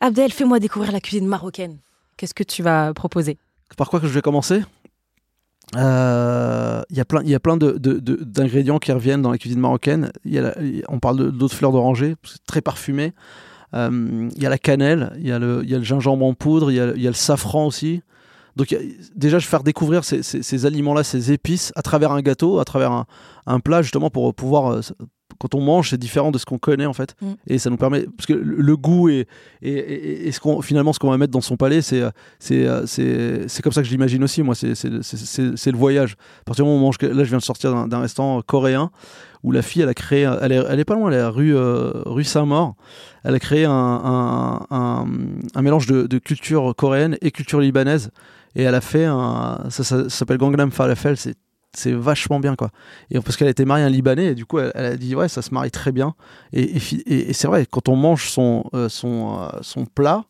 Abdel, 0.00 0.32
fais-moi 0.32 0.58
découvrir 0.60 0.92
la 0.92 1.00
cuisine 1.00 1.26
marocaine, 1.26 1.78
qu'est-ce 2.16 2.32
que 2.34 2.44
tu 2.44 2.62
vas 2.62 2.94
proposer? 2.94 3.36
Par 3.76 3.90
quoi 3.90 4.00
que 4.00 4.06
je 4.06 4.12
vais 4.12 4.22
commencer? 4.22 4.62
Euh, 5.76 6.82
Il 6.90 6.96
y 6.96 7.00
a 7.00 7.04
plein, 7.04 7.22
y 7.22 7.34
a 7.34 7.40
plein 7.40 7.56
de- 7.56 7.76
d'ingrédients 7.78 8.78
qui 8.78 8.92
reviennent 8.92 9.22
dans 9.22 9.30
la 9.30 9.38
cuisine 9.38 9.60
marocaine. 9.60 10.12
On 10.88 10.98
parle 11.00 11.32
d'autres 11.32 11.54
fleurs 11.54 11.72
d'oranger, 11.72 12.16
c'est 12.24 12.44
très 12.46 12.60
parfumé. 12.60 13.12
Euh, 13.74 14.28
Il 14.36 14.42
y 14.42 14.46
a 14.46 14.50
la 14.50 14.58
cannelle, 14.58 15.12
il 15.18 15.24
y 15.24 15.28
y 15.28 15.32
a 15.32 15.38
le 15.38 15.82
gingembre 15.82 16.24
en 16.26 16.34
poudre, 16.34 16.70
il 16.70 16.76
y 16.76 16.80
a, 16.80 16.86
le 16.94 17.12
safran 17.12 17.66
aussi. 17.66 18.02
Donc 18.56 18.76
déjà, 19.16 19.40
je 19.40 19.46
vais 19.46 19.50
faire 19.50 19.64
découvrir 19.64 20.04
ces, 20.04 20.22
ces- 20.22 20.42
ces 20.42 20.66
aliments-là, 20.66 21.02
ces 21.02 21.32
épices, 21.32 21.72
à 21.74 21.82
travers 21.82 22.12
un 22.12 22.20
gâteau, 22.22 22.60
à 22.60 22.64
travers 22.64 22.92
un, 22.92 23.06
un 23.46 23.58
plat, 23.58 23.82
justement 23.82 24.10
pour 24.10 24.32
pouvoir. 24.34 24.72
euh, 24.72 24.80
quand 25.40 25.54
on 25.54 25.60
mange, 25.60 25.90
c'est 25.90 25.98
différent 25.98 26.30
de 26.30 26.38
ce 26.38 26.44
qu'on 26.46 26.58
connaît 26.58 26.86
en 26.86 26.92
fait, 26.92 27.14
Mm. 27.20 27.26
et 27.48 27.58
ça 27.58 27.68
nous 27.70 27.76
permet 27.76 28.06
parce 28.16 28.26
que 28.26 28.32
le, 28.34 28.76
goût 28.76 29.08
et, 29.08 29.26
et, 29.62 29.72
et- 29.72 30.28
et 30.28 30.32
ce 30.32 30.38
qu'on 30.40 30.60
finalement 30.62 30.92
ce 30.92 30.98
qu'on 30.98 31.10
va 31.10 31.18
mettre 31.18 31.32
dans 31.32 31.40
son 31.40 31.56
palais, 31.56 31.82
c'est 31.82 32.02
c'est 32.38 32.66
c'est 32.86 33.48
c'est 33.48 33.62
comme 33.62 33.72
ça 33.72 33.80
que 33.82 33.86
je 33.88 33.92
l'imagine 33.92 34.22
aussi. 34.22 34.42
Moi, 34.42 34.54
c'est 34.54 34.74
c'est 34.74 35.02
c'est- 35.02 35.16
c'est- 35.16 35.56
c'est 35.56 35.70
le 35.72 35.78
voyage. 35.78 36.16
À 36.40 36.44
partir 36.44 36.64
du 36.64 36.68
moment 36.70 36.80
où 36.80 36.82
on 36.84 36.86
mange, 36.86 36.96
là, 37.00 37.24
je 37.24 37.28
viens 37.30 37.38
de 37.38 37.42
sortir 37.42 37.72
d'un- 37.72 37.88
d'un 37.88 38.00
restaurant 38.00 38.40
coréen 38.42 38.90
où 39.42 39.50
la 39.52 39.62
fille, 39.62 39.82
elle 39.82 39.88
a 39.88 39.94
créé, 39.94 40.22
elle 40.40 40.52
est, 40.52 40.62
elle 40.68 40.80
est 40.80 40.84
pas 40.84 40.94
loin, 40.94 41.10
elle 41.10 41.18
est 41.18 41.22
à 41.22 41.30
rue 41.30 41.54
euh, 41.56 41.90
rue 42.06 42.24
Saint-Maur. 42.24 42.76
Elle 43.24 43.34
a 43.34 43.38
créé 43.40 43.64
un, 43.64 43.70
un, 43.72 44.66
un- 44.70 45.06
un 45.54 45.62
mélange 45.62 45.86
de, 45.86 46.06
de 46.06 46.18
culture 46.18 46.74
coréenne 46.76 47.16
et 47.22 47.30
culture 47.30 47.60
libanaise, 47.60 48.10
et 48.54 48.62
elle 48.62 48.74
a 48.74 48.80
fait 48.80 49.04
un, 49.04 49.64
ça, 49.68 49.84
ça- 49.84 50.04
ça 50.04 50.08
s'appelle 50.10 50.38
Gangnam 50.38 50.70
Falafel. 50.70 51.16
C'est 51.16 51.34
c'est 51.76 51.92
vachement 51.92 52.40
bien 52.40 52.56
quoi. 52.56 52.70
Et 53.10 53.20
parce 53.20 53.36
qu'elle 53.36 53.48
était 53.48 53.64
mariée 53.64 53.84
à 53.84 53.86
un 53.88 53.90
libanais 53.90 54.26
et 54.26 54.34
du 54.34 54.46
coup 54.46 54.58
elle, 54.58 54.72
elle 54.74 54.84
a 54.86 54.96
dit 54.96 55.14
ouais 55.14 55.28
ça 55.28 55.42
se 55.42 55.52
marie 55.52 55.70
très 55.70 55.92
bien. 55.92 56.14
Et, 56.52 56.78
c'est 57.32 57.46
vrai 57.46 57.66
quand 57.70 57.88
on 57.88 57.96
mange 57.96 58.28
son 58.28 58.64
euh, 58.74 58.88
son 58.88 59.38
euh, 59.40 59.58
son 59.62 59.84
plat 59.86 60.24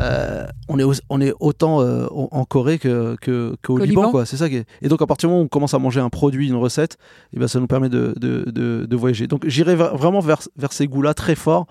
euh, 0.00 0.46
on 0.68 0.78
est 0.78 1.02
on 1.10 1.20
est 1.20 1.34
autant 1.38 1.78
en 1.80 2.44
Corée 2.46 2.78
que 2.78 3.16
que- 3.20 3.56
qu'au 3.62 3.76
Qu'au 3.76 3.84
Liban, 3.84 4.00
Liban. 4.02 4.10
quoi. 4.10 4.24
C'est 4.26 4.38
ça 4.38 4.48
qui 4.48 4.56
est... 4.56 4.66
et 4.80 4.88
donc 4.88 5.02
à 5.02 5.06
partir 5.06 5.28
du 5.28 5.32
moment 5.32 5.42
où 5.42 5.44
on 5.44 5.48
commence 5.48 5.74
à 5.74 5.78
manger 5.78 6.00
un 6.00 6.08
produit 6.08 6.48
une 6.48 6.56
recette 6.56 6.96
et 7.34 7.38
ben 7.38 7.46
ça 7.46 7.60
nous 7.60 7.66
permet 7.66 7.90
de 7.90 8.14
de, 8.18 8.50
de, 8.50 8.86
de 8.86 8.96
voyager. 8.96 9.26
Donc 9.26 9.46
j'irai 9.46 9.74
vraiment 9.76 10.20
vers 10.20 10.40
vers 10.56 10.72
ces 10.72 10.86
goûts 10.88 11.02
là 11.02 11.12
très 11.14 11.34
forts 11.34 11.66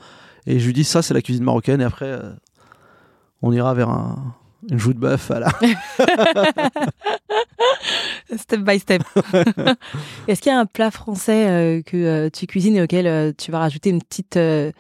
et 0.46 0.60
je 0.60 0.66
lui 0.68 0.74
dis 0.74 0.84
ça 0.84 1.02
c'est 1.02 1.14
la 1.16 1.22
cuisine 1.24 1.44
marocaine 1.44 1.82
et 1.82 1.86
après 1.86 2.20
on 3.42 3.52
ira 3.52 3.74
vers 3.74 3.90
un 3.90 4.36
une 4.70 4.78
joue 4.78 4.94
de 4.94 5.00
bœuf 5.00 5.26
voilà 5.28 5.50
Step 8.38 8.62
by 8.62 8.80
step. 8.80 9.04
Est-ce 10.28 10.42
qu'il 10.42 10.52
y 10.52 10.56
a 10.56 10.60
un 10.60 10.66
plat 10.66 10.92
français 10.92 11.50
euh, 11.50 11.82
que 11.82 11.98
euh, 11.98 12.30
tu 12.32 12.48
cuisines 12.48 12.76
et 12.76 12.82
auquel 12.82 13.08
euh, 13.08 13.32
tu 13.38 13.52
vas 13.52 13.60
rajouter 13.60 13.90
une 13.90 14.02
petite 14.02 14.38
euh, 14.38 14.72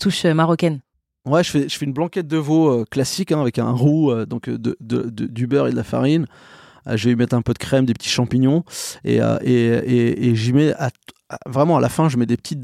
touche 0.00 0.24
euh, 0.24 0.34
marocaine? 0.34 0.80
Ouais, 1.26 1.44
je 1.44 1.50
fais, 1.50 1.68
je 1.68 1.76
fais 1.76 1.84
une 1.84 1.92
blanquette 1.92 2.26
de 2.26 2.36
veau 2.38 2.70
euh, 2.70 2.84
classique 2.90 3.32
hein, 3.32 3.40
avec 3.40 3.58
un 3.58 3.70
roux, 3.70 4.10
euh, 4.10 4.24
donc 4.26 4.48
de, 4.48 4.76
de- 4.80 5.02
de- 5.10 5.26
du 5.26 5.46
beurre 5.46 5.68
et 5.68 5.72
de 5.72 5.76
la 5.76 5.84
farine. 5.84 6.26
Euh, 6.86 6.96
je 6.96 7.06
vais 7.06 7.12
y 7.12 7.16
mettre 7.16 7.34
un 7.34 7.42
peu 7.42 7.52
de 7.52 7.58
crème, 7.58 7.84
des 7.84 7.92
petits 7.92 8.08
champignons. 8.08 8.64
Et, 9.04 9.20
euh, 9.20 9.36
et, 9.42 9.52
et- 9.52 10.28
et 10.28 10.34
j'y 10.34 10.52
mets 10.52 10.72
à- 10.74 10.90
à- 11.28 11.38
vraiment 11.46 11.76
à 11.76 11.80
la 11.80 11.88
fin, 11.88 12.08
je 12.08 12.16
mets 12.16 12.26
des 12.26 12.36
petites 12.36 12.62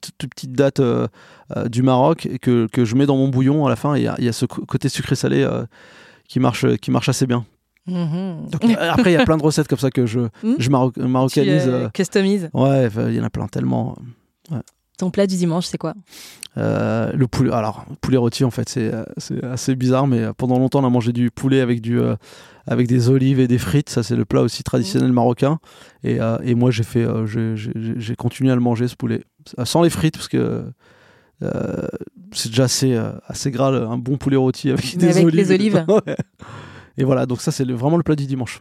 toutes, 0.00 0.14
toutes 0.18 0.30
petites 0.34 0.52
dattes 0.52 0.80
euh, 0.80 1.08
euh, 1.56 1.68
du 1.68 1.82
Maroc 1.82 2.26
et 2.26 2.38
que, 2.38 2.66
que 2.72 2.84
je 2.84 2.94
mets 2.94 3.06
dans 3.06 3.16
mon 3.16 3.28
bouillon 3.28 3.66
à 3.66 3.68
la 3.68 3.76
fin. 3.76 3.94
Et 3.96 4.00
Il 4.00 4.04
y 4.04 4.08
a, 4.08 4.14
il 4.18 4.24
y 4.24 4.28
a 4.28 4.32
ce 4.32 4.46
côté 4.46 4.88
sucré-salé 4.88 5.42
euh, 5.42 5.64
qui, 6.28 6.38
marche, 6.40 6.66
qui 6.76 6.90
marche 6.90 7.08
assez 7.08 7.26
bien. 7.26 7.44
Mhm. 7.86 8.48
Donc, 8.50 8.64
euh, 8.64 8.90
après, 8.92 9.10
il 9.12 9.14
y 9.14 9.16
a 9.16 9.24
plein 9.24 9.36
de 9.36 9.42
recettes 9.42 9.68
comme 9.68 9.78
ça 9.78 9.90
que 9.90 10.06
je, 10.06 10.20
Mm. 10.42 10.54
je 10.58 10.70
maro- 10.70 10.90
Tu 10.92 11.00
marocanise. 11.02 11.68
euh, 11.68 11.84
euh, 11.84 11.88
customises. 11.90 12.48
ouais, 12.52 12.88
il 13.08 13.14
y 13.14 13.20
en 13.20 13.24
a 13.24 13.30
plein 13.30 13.46
tellement. 13.46 13.96
Ton 14.98 15.10
plat 15.10 15.26
du 15.26 15.36
dimanche, 15.36 15.66
c'est 15.66 15.76
quoi? 15.78 15.92
Euh, 16.56 17.12
le 17.14 17.26
poulet, 17.26 17.52
alors 17.52 17.84
poulet 18.00 18.16
rôti 18.16 18.42
en 18.42 18.50
fait 18.50 18.66
c'est 18.70 18.90
euh, 18.94 19.04
assez 19.52 19.74
bizarre 19.76 20.06
mais 20.06 20.20
euh, 20.22 20.32
pendant 20.32 20.58
longtemps 20.58 20.80
on 20.82 20.86
a 20.86 20.88
mangé 20.88 21.12
du 21.12 21.30
poulet 21.30 21.60
avec 21.60 21.82
du 21.82 22.00
euh, 22.00 22.16
avec 22.66 22.86
des 22.88 23.10
olives 23.10 23.38
et 23.38 23.46
des 23.46 23.58
frites 23.58 23.90
ça 23.90 24.02
c'est 24.02 24.16
le 24.16 24.24
plat 24.24 24.40
aussi 24.40 24.62
traditionnel 24.64 25.12
marocain 25.12 25.58
et, 26.02 26.18
euh, 26.18 26.38
et 26.42 26.54
moi 26.54 26.70
j'ai 26.70 26.82
fait 26.82 27.04
euh, 27.04 27.26
j'ai- 27.26 28.16
continué 28.16 28.50
à 28.52 28.54
le 28.54 28.62
manger 28.62 28.88
ce 28.88 28.96
poulet 28.96 29.22
Euh, 29.58 29.66
sans 29.66 29.82
les 29.82 29.90
frites 29.90 30.14
parce 30.16 30.28
que 30.28 30.64
euh, 31.42 31.86
c'est 32.32 32.48
déjà 32.48 32.64
assez 32.64 32.94
euh, 32.94 33.12
assez 33.26 33.50
gras 33.50 33.68
un 33.70 33.98
bon 33.98 34.16
poulet 34.16 34.36
rôti 34.38 34.70
avec 34.70 34.94
Mais 34.94 34.98
des 34.98 35.10
avec 35.10 35.24
olives 35.26 35.36
les 35.36 35.52
olives. 35.52 35.84
Ouais. 35.88 36.16
Et 36.98 37.04
voilà 37.04 37.26
donc 37.26 37.40
ça 37.40 37.50
c'est 37.52 37.64
vraiment 37.70 37.96
le 37.96 38.02
plat 38.02 38.16
du 38.16 38.26
dimanche 38.26 38.60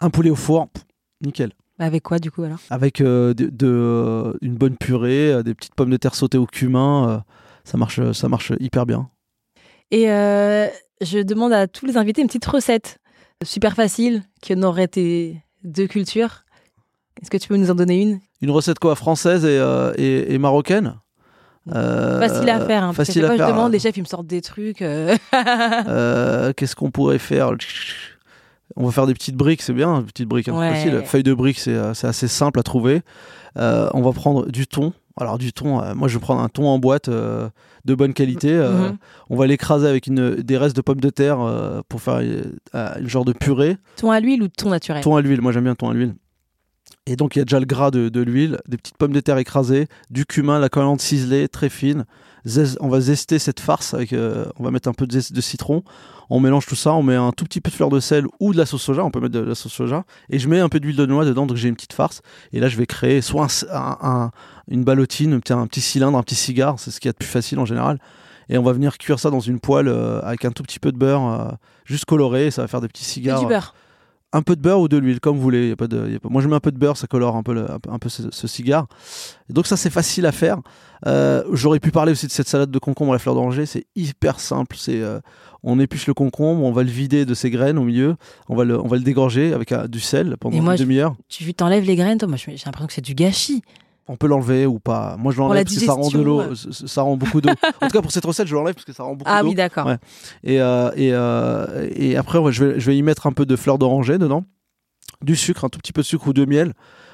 un 0.00 0.10
poulet 0.10 0.30
au 0.30 0.36
four 0.36 0.68
pff, 0.68 0.84
nickel 1.24 1.50
Bah, 1.78 1.84
Avec 1.86 2.02
quoi 2.02 2.18
du 2.18 2.30
coup 2.30 2.42
alors? 2.42 2.58
Avec 2.70 3.00
euh, 3.00 3.34
de, 3.34 3.46
de, 3.46 3.66
euh, 3.66 4.32
une 4.40 4.54
bonne 4.56 4.76
purée, 4.76 5.32
euh, 5.32 5.42
des 5.42 5.54
petites 5.54 5.74
pommes 5.74 5.90
de 5.90 5.96
terre 5.96 6.14
sautées 6.14 6.38
au 6.38 6.46
cumin. 6.46 7.24
ça, 7.64 7.76
marche, 7.76 8.12
ça 8.12 8.28
marche 8.28 8.52
hyper 8.60 8.86
bien. 8.86 9.10
Et 9.90 10.04
je 10.06 11.22
demande 11.22 11.52
à 11.52 11.66
tous 11.66 11.86
les 11.86 11.96
invités 11.96 12.20
une 12.22 12.28
petite 12.28 12.46
recette 12.46 12.98
super 13.44 13.74
facile 13.74 14.22
qui 14.42 14.52
honorerait 14.52 14.88
tes 14.88 15.42
deux 15.64 15.86
cultures. 15.86 16.44
Est-ce 17.20 17.30
que 17.30 17.36
tu 17.38 17.48
peux 17.48 17.56
nous 17.56 17.70
en 17.70 17.74
donner 17.74 18.00
une? 18.00 18.20
Une 18.40 18.50
recette 18.50 18.78
quoi 18.78 18.94
Française 18.94 19.44
et, 19.44 19.58
euh, 19.58 19.92
et, 19.96 20.32
et 20.32 20.38
marocaine? 20.38 20.96
Euh, 21.74 22.18
Facile 22.20 22.48
à 22.50 22.60
faire. 22.60 22.82
Hein, 22.84 22.92
parce 22.96 23.08
que 23.08 23.12
facile 23.12 23.24
à 23.24 23.28
fois, 23.28 23.36
faire. 23.36 23.46
je 23.48 23.52
demande, 23.52 23.72
les 23.72 23.78
chefs, 23.78 23.96
ils 23.96 24.00
me 24.02 24.06
sortent 24.06 24.26
des 24.26 24.40
trucs. 24.40 24.82
euh. 24.82 25.16
Euh, 25.88 26.52
Qu'est-ce 26.56 26.74
qu'on 26.76 26.90
pourrait 26.90 27.18
faire? 27.18 27.52
On 28.76 28.86
va 28.86 28.92
faire 28.92 29.06
des 29.06 29.14
petites 29.14 29.36
briques, 29.36 29.62
c'est 29.62 29.72
bien, 29.72 30.00
des 30.00 30.06
petites 30.06 30.28
briques. 30.28 30.48
hein, 30.48 30.58
Ouais. 30.58 30.70
facile. 30.74 31.02
Feuille 31.04 31.22
de 31.22 31.34
briques, 31.34 31.58
c'est 31.58 31.76
assez 31.76 32.28
simple 32.28 32.58
à 32.60 32.62
trouver. 32.62 33.02
On 33.56 34.00
va 34.02 34.12
prendre 34.12 34.46
du 34.50 34.66
thon. 34.66 34.92
Alors 35.20 35.36
du 35.38 35.52
thon, 35.52 35.82
moi 35.96 36.08
je 36.08 36.14
vais 36.16 36.20
prendre 36.22 36.40
un 36.40 36.48
thon 36.48 36.66
en 36.68 36.78
boîte 36.78 37.10
de 37.10 37.94
bonne 37.94 38.14
qualité. 38.14 38.54
Mhm. 38.54 38.96
On 39.28 39.36
va 39.36 39.46
l'écraser 39.46 39.86
avec 39.88 40.06
une, 40.06 40.36
des 40.36 40.56
restes 40.56 40.76
de 40.76 40.80
pommes 40.80 41.00
de 41.00 41.10
terre 41.10 41.38
pour 41.88 42.00
faire 42.00 42.20
euh, 42.22 42.42
un 42.72 43.06
genre 43.06 43.24
de 43.26 43.32
purée. 43.32 43.76
Thon 43.96 44.12
à 44.12 44.20
l'huile 44.20 44.42
ou 44.42 44.48
thon 44.48 44.70
naturel? 44.70 45.02
Thon 45.02 45.16
à 45.16 45.20
l'huile, 45.20 45.40
moi 45.42 45.52
j'aime 45.52 45.64
bien 45.64 45.74
thon 45.74 45.90
à 45.90 45.94
l'huile. 45.94 46.14
Et 47.10 47.16
donc 47.16 47.34
il 47.34 47.40
y 47.40 47.42
a 47.42 47.44
déjà 47.44 47.58
le 47.58 47.66
gras 47.66 47.90
de, 47.90 48.20
l'huile, 48.20 48.58
des 48.68 48.76
petites 48.76 48.96
pommes 48.96 49.12
de 49.12 49.18
terre 49.18 49.38
écrasées, 49.38 49.88
du 50.10 50.24
cumin, 50.26 50.60
la 50.60 50.68
coriandre 50.68 51.00
ciselée, 51.00 51.48
très 51.48 51.68
fine. 51.68 52.04
On 52.78 52.88
va 52.88 53.00
zester 53.00 53.40
cette 53.40 53.58
farce 53.58 53.94
avec, 53.94 54.12
euh, 54.12 54.44
on 54.60 54.62
va 54.64 54.70
mettre 54.70 54.88
un 54.88 54.92
peu 54.92 55.06
de 55.08 55.12
de 55.32 55.40
citron. 55.40 55.82
On 56.30 56.38
mélange 56.38 56.66
tout 56.66 56.76
ça, 56.76 56.92
on 56.92 57.02
met 57.02 57.16
un 57.16 57.32
tout 57.32 57.44
petit 57.44 57.60
peu 57.60 57.68
de 57.70 57.74
fleur 57.74 57.88
de 57.90 57.98
sel 57.98 58.24
ou 58.38 58.52
de 58.52 58.58
la 58.58 58.64
sauce 58.64 58.82
soja, 58.82 59.04
on 59.04 59.10
peut 59.10 59.18
mettre 59.18 59.34
de 59.34 59.40
la 59.40 59.56
sauce 59.56 59.72
soja. 59.72 60.04
Et 60.30 60.38
je 60.38 60.48
mets 60.48 60.60
un 60.60 60.68
peu 60.68 60.78
d'huile 60.78 60.94
de 60.94 61.04
noix 61.04 61.24
dedans, 61.24 61.46
donc 61.46 61.56
j'ai 61.56 61.68
une 61.68 61.74
petite 61.74 61.92
farce. 61.94 62.22
Et 62.52 62.60
là 62.60 62.68
je 62.68 62.76
vais 62.76 62.86
créer 62.86 63.20
soit 63.22 63.46
un- 63.72 63.76
un- 63.76 63.98
un- 64.08 64.30
une 64.68 64.84
ballotine, 64.84 65.34
un 65.34 65.66
petit, 65.66 65.80
cylindre, 65.80 66.16
un 66.16 66.22
petit 66.22 66.36
cigare, 66.36 66.78
c'est 66.78 66.92
ce 66.92 67.00
qu'il 67.00 67.08
y 67.08 67.10
a 67.10 67.12
de 67.12 67.18
plus 67.18 67.26
facile 67.28 67.58
en 67.58 67.64
général. 67.66 67.98
Et 68.48 68.56
on 68.58 68.62
va 68.62 68.72
venir 68.72 68.96
cuire 68.98 69.18
ça 69.18 69.30
dans 69.30 69.40
une 69.40 69.58
poêle 69.58 69.88
euh, 69.88 70.20
avec 70.22 70.44
un 70.44 70.52
tout 70.52 70.62
petit 70.62 70.78
peu 70.78 70.92
de 70.92 70.96
beurre, 70.98 71.26
euh, 71.28 71.48
juste 71.84 72.04
coloré, 72.04 72.46
et 72.46 72.50
ça 72.52 72.62
va 72.62 72.68
faire 72.68 72.80
des 72.80 72.88
petits 72.88 73.04
cigares. 73.04 73.40
du 73.40 73.46
beurre. 73.48 73.74
Un 74.32 74.42
peu 74.42 74.54
de 74.56 74.60
beurre 74.60 74.80
ou 74.80 74.88
de 74.88 74.96
l'huile, 74.96 75.18
comme 75.20 75.36
vous 75.36 75.42
voulez. 75.42 75.68
Y 75.68 75.72
a 75.72 75.76
pas 75.76 75.88
de, 75.88 76.08
y 76.10 76.14
a 76.16 76.20
pas- 76.20 76.28
Moi, 76.28 76.40
je 76.42 76.48
mets 76.48 76.54
un 76.54 76.60
peu 76.60 76.70
de 76.72 76.78
beurre, 76.78 76.96
ça 76.96 77.06
colore 77.06 77.36
un 77.36 77.42
peu, 77.42 77.52
le- 77.54 77.66
un 77.88 77.98
peu, 77.98 78.08
ce, 78.08 78.22
ce 78.30 78.46
cigare. 78.46 78.86
Et 79.48 79.52
donc, 79.52 79.66
ça, 79.66 79.76
c'est 79.76 79.90
facile 79.90 80.24
à 80.26 80.32
faire. 80.32 80.58
Euh, 81.06 81.42
J'aurais 81.52 81.80
pu 81.80 81.90
parler 81.90 82.12
aussi 82.12 82.26
de 82.26 82.32
cette 82.32 82.48
salade 82.48 82.70
de 82.70 82.78
concombre 82.78 83.12
à 83.12 83.14
la 83.16 83.18
fleur 83.18 83.34
d'oranger. 83.34 83.66
C'est 83.66 83.86
hyper 83.96 84.38
simple. 84.38 84.76
C'est, 84.78 85.00
euh, 85.02 85.18
on 85.62 85.78
épluche 85.80 86.06
le 86.06 86.14
concombre, 86.14 86.62
on 86.62 86.72
va 86.72 86.82
le 86.84 86.90
vider 86.90 87.24
de 87.26 87.34
ses 87.34 87.50
graines 87.50 87.76
au 87.78 87.84
milieu, 87.84 88.16
on 88.48 88.56
va 88.56 88.64
le, 88.64 88.80
on 88.80 88.86
va 88.86 88.96
le 88.96 89.02
dégorger 89.02 89.52
avec 89.52 89.72
euh, 89.72 89.88
du 89.88 90.00
sel 90.00 90.36
pendant 90.38 90.60
moi, 90.62 90.74
une 90.74 90.78
demi-heure. 90.80 91.16
Tu 91.28 91.52
t'enlèves 91.52 91.84
les 91.84 91.96
graines, 91.96 92.18
toi 92.18 92.28
Moi, 92.28 92.36
j'ai 92.38 92.52
l'impression 92.64 92.86
que 92.86 92.92
c'est 92.92 93.00
du 93.04 93.14
gâchis. 93.14 93.62
On 94.12 94.16
peut 94.16 94.26
l'enlever 94.26 94.66
ou 94.66 94.80
pas. 94.80 95.14
Moi, 95.20 95.30
je 95.32 95.38
l'enlève 95.38 95.62
parce 95.64 95.76
que 95.76 95.84
ça 95.84 95.92
rend 95.92 96.08
de 96.10 96.20
l'eau. 96.20 96.40
ouais. 96.40 96.54
Ça 96.86 97.02
rend 97.02 97.16
beaucoup 97.16 97.40
d'eau. 97.40 97.50
en 97.80 97.86
tout 97.86 97.92
cas, 97.92 98.02
pour 98.02 98.10
cette 98.10 98.24
recette, 98.24 98.48
je 98.48 98.54
l'enlève 98.56 98.74
parce 98.74 98.84
que 98.84 98.92
ça 98.92 99.04
rend 99.04 99.14
beaucoup 99.14 99.30
Ah 99.32 99.42
d'eau. 99.42 99.48
oui, 99.50 99.54
d'accord. 99.54 99.86
Ouais. 99.86 99.98
Et, 100.42 100.60
euh, 100.60 100.90
et, 100.96 101.10
euh, 101.12 101.88
et 101.94 102.16
après, 102.16 102.38
ouais, 102.38 102.50
je, 102.50 102.64
vais, 102.64 102.80
je 102.80 102.86
vais 102.86 102.96
y 102.96 103.02
mettre 103.02 103.28
un 103.28 103.32
peu 103.32 103.46
de 103.46 103.54
fleur 103.54 103.78
d'oranger 103.78 104.18
dedans, 104.18 104.44
du 105.22 105.36
sucre, 105.36 105.64
un 105.64 105.68
tout 105.68 105.78
petit 105.78 105.92
peu 105.92 106.00
de 106.02 106.06
sucre 106.06 106.26
ou 106.26 106.32
de 106.32 106.44
miel, 106.44 106.72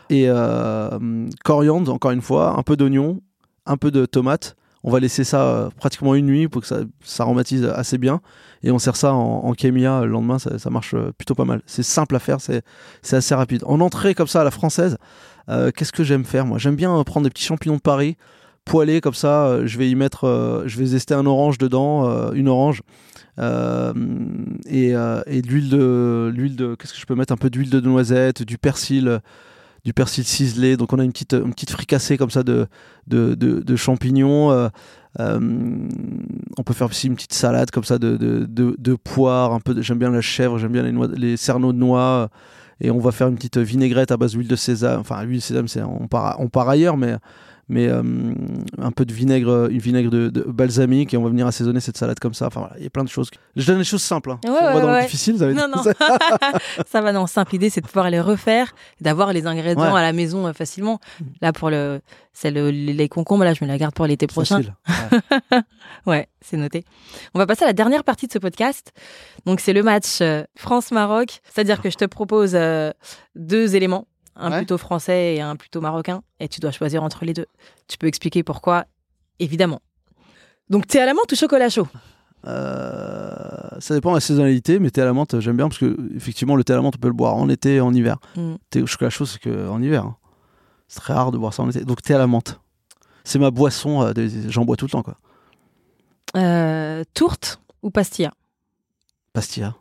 et 0.09 0.25
euh, 0.29 1.29
coriandre, 1.45 1.93
encore 1.93 2.13
une 2.13 2.23
fois, 2.23 2.59
un 2.59 2.63
peu 2.63 2.77
d'oignon, 2.77 3.21
un 3.67 3.77
peu 3.77 3.91
de 3.91 4.07
tomate. 4.07 4.57
On 4.83 4.91
va 4.91 5.01
laisser 5.01 5.25
ça 5.25 5.43
euh, 5.43 5.69
pratiquement 5.77 6.15
une 6.15 6.27
nuit 6.27 6.47
pour 6.49 6.63
que 6.63 6.69
ça, 6.69 6.79
ça 7.05 7.25
aromatise 7.25 7.65
assez 7.65 7.99
bien. 7.99 8.21
Et 8.63 8.71
on 8.71 8.79
sert 8.79 8.95
ça 8.97 9.13
en, 9.15 9.41
en 9.45 9.53
kémia 9.53 10.03
le 10.03 10.07
lendemain, 10.07 10.39
ça, 10.39 10.59
ça 10.61 10.71
marche 10.71 10.95
euh, 10.95 11.11
plutôt 11.19 11.35
pas 11.35 11.45
mal. 11.45 11.61
C'est 11.67 11.83
simple 11.83 12.15
à 12.15 12.21
faire, 12.21 12.39
c'est 12.41 12.63
assez 13.03 13.35
rapide. 13.35 13.65
En 13.67 13.81
entrée 13.81 14.15
comme 14.15 14.29
ça 14.29 14.41
à 14.43 14.45
la 14.45 14.53
française, 14.53 14.97
euh, 15.49 15.71
qu'est-ce 15.71 15.93
que 15.93 16.05
j'aime 16.05 16.25
faire 16.25 16.47
Moi, 16.47 16.59
j'aime 16.59 16.77
bien 16.77 17.03
prendre 17.05 17.25
des 17.25 17.31
petits 17.31 17.45
champignons 17.45 17.77
de 17.77 17.81
Paris, 17.81 18.17
poêlés 18.65 19.01
comme 19.01 19.15
ça. 19.15 19.47
euh, 19.47 19.67
je 19.67 19.79
vais 19.79 19.89
y 19.89 19.95
mettre, 19.95 20.25
euh, 20.25 20.65
je 20.67 20.79
vais 20.79 20.87
zester 20.87 21.15
un 21.15 21.27
orange 21.27 21.59
dedans, 21.59 22.33
une 22.33 22.49
orange. 22.49 22.83
Et, 23.39 23.43
de 24.93 25.49
l'huile 25.49 25.69
de 25.69 26.33
l'huile 26.35 26.57
de 26.57 26.75
qu'est-ce 26.75 26.95
que 26.95 26.99
je 27.01 27.07
peux 27.07 27.15
mettre? 27.15 27.33
Un 27.33 27.37
peu 27.37 27.51
d'huile 27.51 27.71
de 27.71 27.81
noisette 27.81 28.43
du 28.43 28.59
persil 28.59 29.21
du 29.85 29.93
persil 29.93 30.25
ciselé 30.25 30.77
donc 30.77 30.93
on 30.93 30.99
a 30.99 31.05
une 31.05 31.13
petite 31.13 31.35
une 31.35 31.53
petite 31.53 31.71
fricassée 31.71 32.17
comme 32.17 32.31
ça 32.31 32.43
de 32.43 32.67
de, 33.07 33.35
de, 33.35 33.77
champignons 33.77 34.69
on 35.19 36.63
peut 36.65 36.73
faire 36.73 36.89
aussi 36.89 37.07
une 37.07 37.15
petite 37.15 37.35
salade 37.35 37.71
comme 37.71 37.85
ça 37.85 37.99
de, 37.99 38.17
de, 38.17 38.47
de, 38.49 38.95
poire 38.95 39.53
un 39.53 39.61
peu 39.61 39.81
j'aime 39.83 39.99
bien 39.99 40.11
la 40.11 40.23
chèvre 40.23 40.59
j'aime 40.59 40.73
bien 40.73 40.83
les 40.83 41.37
cerneaux 41.37 41.73
de 41.73 41.79
noix 41.79 42.31
et 42.81 42.91
on 42.91 42.99
va 42.99 43.12
faire 43.12 43.29
une 43.29 43.37
petite 43.37 43.59
vinaigrette 43.59 44.11
à 44.12 44.17
base 44.17 44.33
d'huile 44.33 44.49
de 44.49 44.57
sésame. 44.57 45.01
Enfin 45.01 45.23
l'huile 45.25 45.39
de 45.39 45.67
sésame 45.67 45.89
on 45.89 46.09
part 46.09 46.37
on 46.41 46.49
part 46.49 46.69
ailleurs 46.69 46.97
mais 46.97 47.17
mais 47.69 47.89
euh, 47.89 48.03
un 48.79 48.91
peu 48.93 49.05
de 49.05 49.13
vinaigre, 49.13 49.69
une 49.71 49.79
vinaigre 49.79 50.11
de, 50.11 50.29
de 50.29 50.43
balsamique 50.43 51.13
et 51.15 51.17
on 51.17 51.23
va 51.23 51.31
venir 51.31 51.47
assaisonner 51.47 51.81
cette 51.81 51.97
salade 51.97 52.19
comme 52.21 52.35
ça. 52.35 52.47
Enfin 52.47 52.61
voilà, 52.61 52.75
il 52.79 52.85
y 52.85 52.87
a 52.87 52.91
plein 52.91 53.05
de 53.05 53.09
choses. 53.09 53.31
Je 53.57 53.67
donne 53.67 53.79
les 53.79 53.85
choses 53.85 54.03
simples. 54.03 54.31
Hein. 54.31 54.41
Ouais, 54.45 54.51
on 54.51 54.55
va 54.55 54.75
ouais, 54.75 54.81
dans 54.81 54.89
ouais. 54.89 55.01
le 55.01 55.05
difficile, 55.05 55.35
vous 55.35 55.43
avez 55.43 55.55
Non, 55.55 55.69
non. 55.69 55.83
ça 56.87 57.01
va, 57.01 57.13
non. 57.13 57.27
Simple 57.27 57.57
idée, 57.57 57.71
c'est 57.71 57.81
de 57.81 57.87
pouvoir 57.87 58.11
les 58.11 58.21
refaire, 58.21 58.75
d'avoir 59.01 59.33
les 59.33 59.47
ingrédients 59.47 59.95
à 59.95 60.03
la 60.03 60.13
maison 60.13 60.47
euh, 60.47 60.53
facilement. 60.53 61.01
Là, 61.43 61.53
pour 61.53 61.71
le, 61.71 62.01
c'est 62.33 62.51
le, 62.51 62.71
les 62.71 63.09
concombres, 63.09 63.45
là, 63.45 63.55
je 63.55 63.65
me 63.65 63.69
la 63.69 63.79
garde 63.79 63.95
pour 63.95 64.07
l'été 64.07 64.27
prochain. 64.27 64.63
Facile. 64.63 64.75
Ouais. 65.51 65.61
Ouais, 66.07 66.29
c'est 66.41 66.57
noté. 66.57 66.85
On 67.35 67.39
va 67.39 67.47
passer 67.47 67.65
à 67.65 67.67
la 67.67 67.73
dernière 67.73 68.05
partie 68.05 68.29
de 68.29 68.33
ce 68.33 68.39
podcast. 68.39 68.93
Donc, 69.45 69.59
c'est 69.61 69.73
le 69.73 69.83
match 69.83 70.21
euh, 70.21 70.45
France-Maroc. 70.57 71.41
C'est-à-dire 71.53 71.83
que 71.83 71.91
je 71.91 71.97
te 71.97 72.05
propose 72.05 72.53
euh, 72.55 72.93
deux 73.35 73.75
éléments, 73.75 74.07
un 74.37 74.51
Ouais. 74.51 74.59
plutôt 74.59 74.79
français 74.79 75.35
et 75.37 75.40
un 75.40 75.57
plutôt 75.57 75.81
marocain, 75.81 76.22
et 76.40 76.49
tu 76.49 76.61
dois 76.61 76.70
choisir 76.70 77.03
entre 77.03 77.25
les 77.25 77.33
deux. 77.33 77.46
Tu 77.88 77.96
peux 77.99 78.07
expliquer 78.07 78.42
pourquoi, 78.42 78.85
évidemment. 79.38 79.81
Donc, 80.70 80.87
thé 80.87 81.01
à 81.01 81.07
la 81.07 81.14
menthe 81.14 81.31
ou 81.33 81.37
chocolat 81.37 81.68
chaud? 81.68 81.87
Euh, 82.46 83.35
ça 83.81 83.94
dépend 83.94 84.11
de 84.11 84.16
la 84.16 84.20
saisonnalité, 84.20 84.79
mais 84.79 84.90
thé 84.90 85.01
à 85.03 85.05
la 85.05 85.12
menthe, 85.12 85.40
j'aime 85.40 85.57
bien 85.57 85.68
parce 85.68 85.79
que 85.79 85.96
effectivement, 86.14 86.55
le 86.57 86.64
thé 86.64 86.72
à 86.72 86.77
la 86.77 86.83
menthe, 86.83 86.94
on 86.96 87.01
peut 87.01 87.09
le 87.09 87.14
boire 87.14 87.35
en 87.35 87.49
été 87.49 87.77
et 87.77 87.81
en 87.81 87.92
hiver. 87.92 88.18
Mm. 88.37 88.55
Thé 88.70 88.83
au 88.83 88.87
chocolat 88.87 89.11
chaud, 89.11 89.27
c'est 89.27 89.40
que 89.40 89.68
en 89.68 89.83
hiver. 89.83 90.05
hein. 90.05 90.16
C'est 90.88 91.01
très 91.01 91.14
rare 91.14 91.33
de 91.33 91.38
boire 91.38 91.53
ça 91.53 91.62
en 91.64 91.70
été. 91.70 91.85
Donc 91.85 92.03
thé 92.03 92.14
à 92.14 92.18
la 92.18 92.27
menthe. 92.29 92.61
C'est 93.25 93.40
ma 93.40 93.51
boisson. 93.51 94.03
euh, 94.03 94.12
des- 94.12 94.51
J'en 94.51 94.64
bois 94.64 94.77
tout 94.77 94.85
le 94.85 94.90
temps, 94.90 95.03
quoi. 95.03 95.16
Euh, 96.37 97.03
Tourte 97.14 97.61
ou 97.83 97.90
pastilla? 97.90 98.33
Pastilla. 99.33 99.75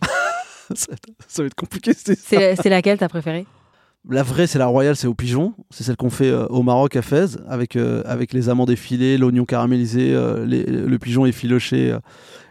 ça, 0.74 0.86
va 0.88 0.94
être, 0.94 1.08
ça 1.26 1.42
va 1.42 1.46
être 1.46 1.54
compliqué. 1.54 1.92
c'est 1.94 2.68
laquelle 2.68 2.98
t'as 2.98 3.08
préférée? 3.08 3.46
La 4.10 4.22
vraie, 4.22 4.46
c'est 4.46 4.58
la 4.58 4.66
royale, 4.66 4.96
c'est 4.96 5.06
au 5.06 5.14
pigeon. 5.14 5.54
C'est 5.70 5.82
celle 5.84 5.96
qu'on 5.96 6.10
fait 6.10 6.28
euh, 6.30 6.46
au 6.48 6.62
Maroc 6.62 6.94
à 6.96 7.02
Fès, 7.02 7.38
avec, 7.48 7.74
euh, 7.76 8.02
avec 8.04 8.32
les 8.34 8.48
amandes 8.50 8.70
effilées, 8.70 9.16
l'oignon 9.16 9.44
caramélisé, 9.46 10.12
euh, 10.14 10.44
les- 10.44 10.64
le 10.64 10.98
pigeon 10.98 11.24
effiloché. 11.26 11.92
euh, 11.92 11.98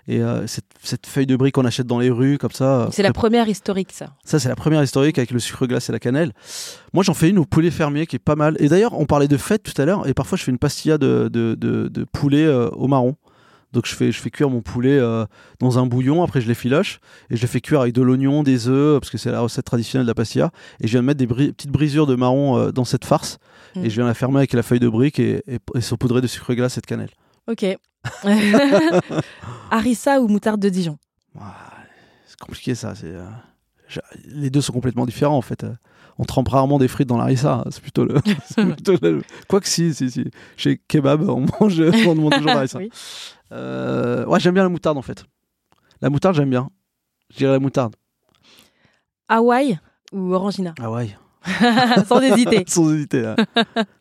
et 0.05 0.21
euh, 0.21 0.45
cette, 0.47 0.65
cette 0.83 1.05
feuille 1.07 1.25
de 1.27 1.35
brie 1.37 1.53
qu'on 1.53 1.63
achète 1.63 1.87
dans 1.87 1.99
les 1.99 2.09
rues, 2.09 2.37
comme 2.37 2.51
ça. 2.51 2.81
euh, 2.81 2.87
C'est 2.91 3.03
la 3.03 3.13
première 3.13 3.47
historique, 3.47 3.93
ça. 3.93 4.07
Ça, 4.25 4.37
c'est 4.37 4.49
la 4.49 4.55
première 4.57 4.83
historique 4.83 5.17
avec 5.17 5.31
le 5.31 5.39
sucre 5.39 5.65
glace 5.65 5.87
et 5.87 5.91
la 5.93 5.99
cannelle. 5.99 6.33
Moi, 6.91 7.03
j'en 7.05 7.13
fais 7.13 7.29
une 7.29 7.37
au 7.39 7.45
poulet 7.45 7.71
fermier 7.71 8.05
qui 8.05 8.17
est 8.17 8.19
pas 8.19 8.35
mal. 8.35 8.57
Et 8.59 8.67
d'ailleurs, 8.67 8.99
on 8.99 9.05
parlait 9.05 9.29
de 9.29 9.37
fête 9.37 9.63
tout 9.63 9.79
à 9.81 9.85
l'heure, 9.85 10.05
et 10.05 10.13
parfois, 10.13 10.37
je 10.37 10.43
fais 10.43 10.51
une 10.51 10.57
pastilla 10.57 10.97
de, 10.97 11.29
de, 11.31 11.55
de- 11.55 11.87
de 11.87 12.03
poulet 12.03 12.43
euh, 12.45 12.67
au 12.71 12.87
marron. 12.87 13.15
Donc, 13.73 13.85
je 13.87 13.93
fais, 13.95 14.11
je 14.11 14.19
fais 14.21 14.29
cuire 14.29 14.49
mon 14.49 14.61
poulet 14.61 14.97
euh, 14.97 15.25
dans 15.59 15.79
un 15.79 15.85
bouillon, 15.85 16.23
après, 16.23 16.39
je 16.41 16.47
les 16.47 16.53
filoche, 16.53 16.99
et 17.29 17.35
je 17.35 17.41
les 17.41 17.47
fais 17.47 17.59
cuire 17.59 17.81
avec 17.81 17.93
de 17.93 18.01
l'oignon, 18.01 18.43
des 18.43 18.67
œufs, 18.69 18.99
parce 19.01 19.09
que 19.09 19.17
c'est 19.17 19.31
la 19.31 19.41
recette 19.41 19.65
traditionnelle 19.65 20.05
de 20.05 20.11
la 20.11 20.15
pastilla. 20.15 20.51
Et 20.79 20.87
je 20.87 20.91
viens 20.93 21.01
de 21.01 21.05
mettre 21.07 21.17
des 21.19 21.27
bri- 21.27 21.51
petites 21.51 21.71
brisures 21.71 22.07
de 22.07 22.15
marron 22.15 22.57
euh, 22.57 22.71
dans 22.71 22.85
cette 22.85 23.03
farce, 23.05 23.37
Mm. 23.75 23.85
et 23.85 23.89
je 23.89 23.95
viens 23.95 24.05
la 24.05 24.13
fermer 24.13 24.37
avec 24.37 24.53
la 24.53 24.61
feuille 24.61 24.79
de 24.79 24.87
brique 24.87 25.17
et, 25.19 25.41
et, 25.47 25.57
et 25.73 25.81
saupoudrer 25.81 26.21
de 26.21 26.27
sucre 26.27 26.53
glace 26.53 26.77
et 26.77 26.81
de 26.81 26.85
cannelle. 26.85 27.09
Ok. 27.47 27.65
Harissa 29.71 30.21
ou 30.21 30.27
moutarde 30.27 30.59
de 30.61 30.69
Dijon? 30.69 30.97
C'est 32.27 32.39
compliqué 32.39 32.75
ça. 32.75 32.93
Euh, 33.03 33.25
Les 34.27 34.49
deux 34.49 34.61
sont 34.61 34.73
complètement 34.73 35.05
différents 35.05 35.37
en 35.37 35.41
fait. 35.41 35.65
On 36.19 36.25
trempe 36.25 36.49
rarement 36.49 36.77
des 36.77 36.87
frites 36.87 37.07
dans 37.07 37.17
la 37.17 37.25
hein. 37.25 37.63
C'est 37.71 37.81
plutôt 37.81 38.05
le. 38.05 38.15
plutôt 38.75 38.95
le- 39.01 39.23
Quoique 39.47 39.67
si, 39.67 39.93
si, 39.93 40.11
si. 40.11 40.25
Chez 40.57 40.77
Kebab, 40.87 41.27
on 41.27 41.45
mange, 41.59 41.79
on 42.07 42.29
toujours 42.29 42.45
la 42.47 42.57
harissa. 42.57 42.77
Oui. 42.79 42.89
Euh, 43.51 44.25
Ouais, 44.25 44.39
j'aime 44.39 44.53
bien 44.53 44.63
la 44.63 44.69
moutarde 44.69 44.97
en 44.97 45.01
fait. 45.01 45.25
La 46.01 46.09
moutarde, 46.09 46.35
j'aime 46.35 46.49
bien. 46.49 46.69
Je 47.31 47.37
dirais 47.37 47.53
la 47.53 47.59
moutarde. 47.59 47.95
Hawaï 49.27 49.79
ou 50.11 50.33
Orangina? 50.33 50.73
Ouais. 50.81 51.15
Sans 52.07 52.21
hésiter. 52.21 52.63
Sans 52.67 52.93
hésiter. 52.93 53.33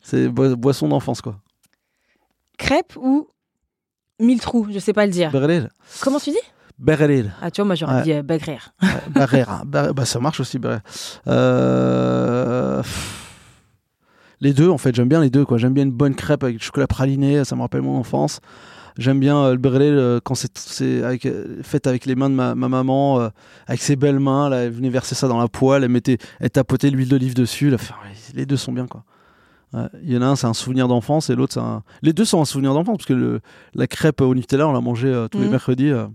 c'est 0.01 0.29
boi- 0.29 0.55
boisson 0.55 0.87
d'enfance 0.87 1.21
quoi. 1.21 1.39
Crêpe 2.57 2.93
ou 2.95 3.27
mille 4.19 4.39
trous 4.39 4.67
Je 4.71 4.79
sais 4.79 4.93
pas 4.93 5.05
le 5.05 5.11
dire. 5.11 5.31
Berlil. 5.31 5.69
Comment 6.01 6.19
tu 6.19 6.29
dis? 6.31 6.37
Berlil. 6.79 7.31
Ah, 7.41 7.51
tu 7.51 7.61
vois, 7.61 7.65
moi 7.67 7.75
j'aurais 7.75 7.95
Ouais. 7.97 8.03
dit 8.03 8.13
euh, 8.13 8.23
bagrir. 8.23 8.73
Ouais, 8.81 8.89
Barrera. 9.13 9.63
Bar- 9.65 9.93
bah, 9.93 10.05
ça 10.05 10.19
marche 10.19 10.39
aussi. 10.39 10.59
Euh, 11.27 12.81
Les 14.41 14.53
deux, 14.53 14.69
en 14.69 14.77
fait, 14.77 14.93
j'aime 14.93 15.07
bien 15.07 15.21
les 15.21 15.29
deux. 15.29 15.45
quoi. 15.45 15.57
J'aime 15.57 15.73
bien 15.73 15.83
une 15.83 15.91
bonne 15.91 16.15
crêpe 16.15 16.43
avec 16.43 16.57
du 16.57 16.63
chocolat 16.65 16.87
praliné, 16.87 17.45
ça 17.45 17.55
me 17.55 17.61
rappelle 17.61 17.81
mon 17.81 17.97
enfance. 17.97 18.39
J'aime 18.97 19.19
bien 19.19 19.37
euh, 19.37 19.51
le 19.53 19.57
brûlé 19.57 19.85
euh, 19.85 20.19
quand 20.23 20.35
c'est 20.35 21.03
avec, 21.03 21.25
euh, 21.25 21.61
fait 21.63 21.87
avec 21.87 22.05
les 22.05 22.13
mains 22.15 22.29
de 22.29 22.35
ma, 22.35 22.53
ma 22.53 22.67
maman, 22.69 23.21
euh, 23.21 23.29
avec 23.67 23.81
ses 23.81 23.95
belles 23.95 24.19
mains. 24.19 24.49
Là, 24.49 24.57
elle 24.57 24.71
venait 24.71 24.89
verser 24.89 25.15
ça 25.15 25.27
dans 25.27 25.39
la 25.39 25.47
poêle, 25.47 25.83
elle 25.83 25.89
mettait, 25.89 26.17
elle 26.39 26.49
tapotait 26.51 26.89
l'huile 26.91 27.07
d'olive 27.09 27.33
dessus. 27.33 27.69
là. 27.69 27.75
Enfin, 27.75 27.95
les 28.35 28.45
deux 28.45 28.57
sont 28.57 28.71
bien, 28.73 28.85
quoi. 28.85 29.03
Ouais, 29.73 29.87
Il 30.03 30.11
y 30.13 30.17
en 30.17 30.21
a 30.21 30.25
un, 30.27 30.35
c'est 30.35 30.45
un 30.45 30.53
souvenir 30.53 30.87
d'enfance, 30.87 31.29
et 31.31 31.35
l'autre, 31.35 31.53
c'est 31.53 31.59
un. 31.59 31.81
Les 32.03 32.13
deux 32.13 32.25
sont 32.25 32.39
un 32.41 32.45
souvenir 32.45 32.73
d'enfance, 32.75 32.97
parce 32.97 33.07
que 33.07 33.13
le, 33.13 33.39
la 33.73 33.87
crêpe 33.87 34.21
au 34.21 34.35
Nutella, 34.35 34.67
on 34.67 34.73
l'a 34.73 34.81
mangée 34.81 35.07
euh, 35.07 35.27
tous 35.27 35.39
les 35.39 35.45
Mhm. 35.45 35.51
mercredis. 35.51 35.89
euh, 35.89 36.05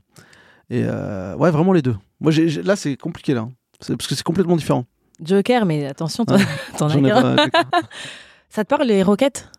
et 0.71 0.83
euh, 0.85 1.35
ouais, 1.37 1.51
vraiment 1.51 1.73
les 1.73 1.83
deux. 1.83 1.97
Moi, 2.21 2.33
là, 2.65 2.77
c'est 2.77 2.97
compliqué, 2.97 3.35
là. 3.35 3.49
C'est- 3.81 3.97
Parce 3.97 4.09
que 4.09 4.15
c'est 4.15 4.23
complètement 4.25 4.57
différent. 4.57 4.85
Joker, 5.23 5.65
mais 5.67 5.87
attention, 5.87 6.25
t'en 6.79 6.89
as 6.89 6.89
Ça 8.51 8.65
te 8.65 8.69
parle 8.69 8.87
les 8.87 9.03
roquettes? 9.03 9.51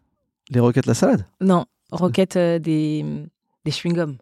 Les 0.49 0.59
roquettes, 0.59 0.85
la 0.87 0.93
salade? 0.93 1.25
Non, 1.41 1.65
roquettes 1.91 2.35
euh, 2.37 2.59
des, 2.59 3.05
des 3.65 3.71
chewing-gums, 3.71 4.17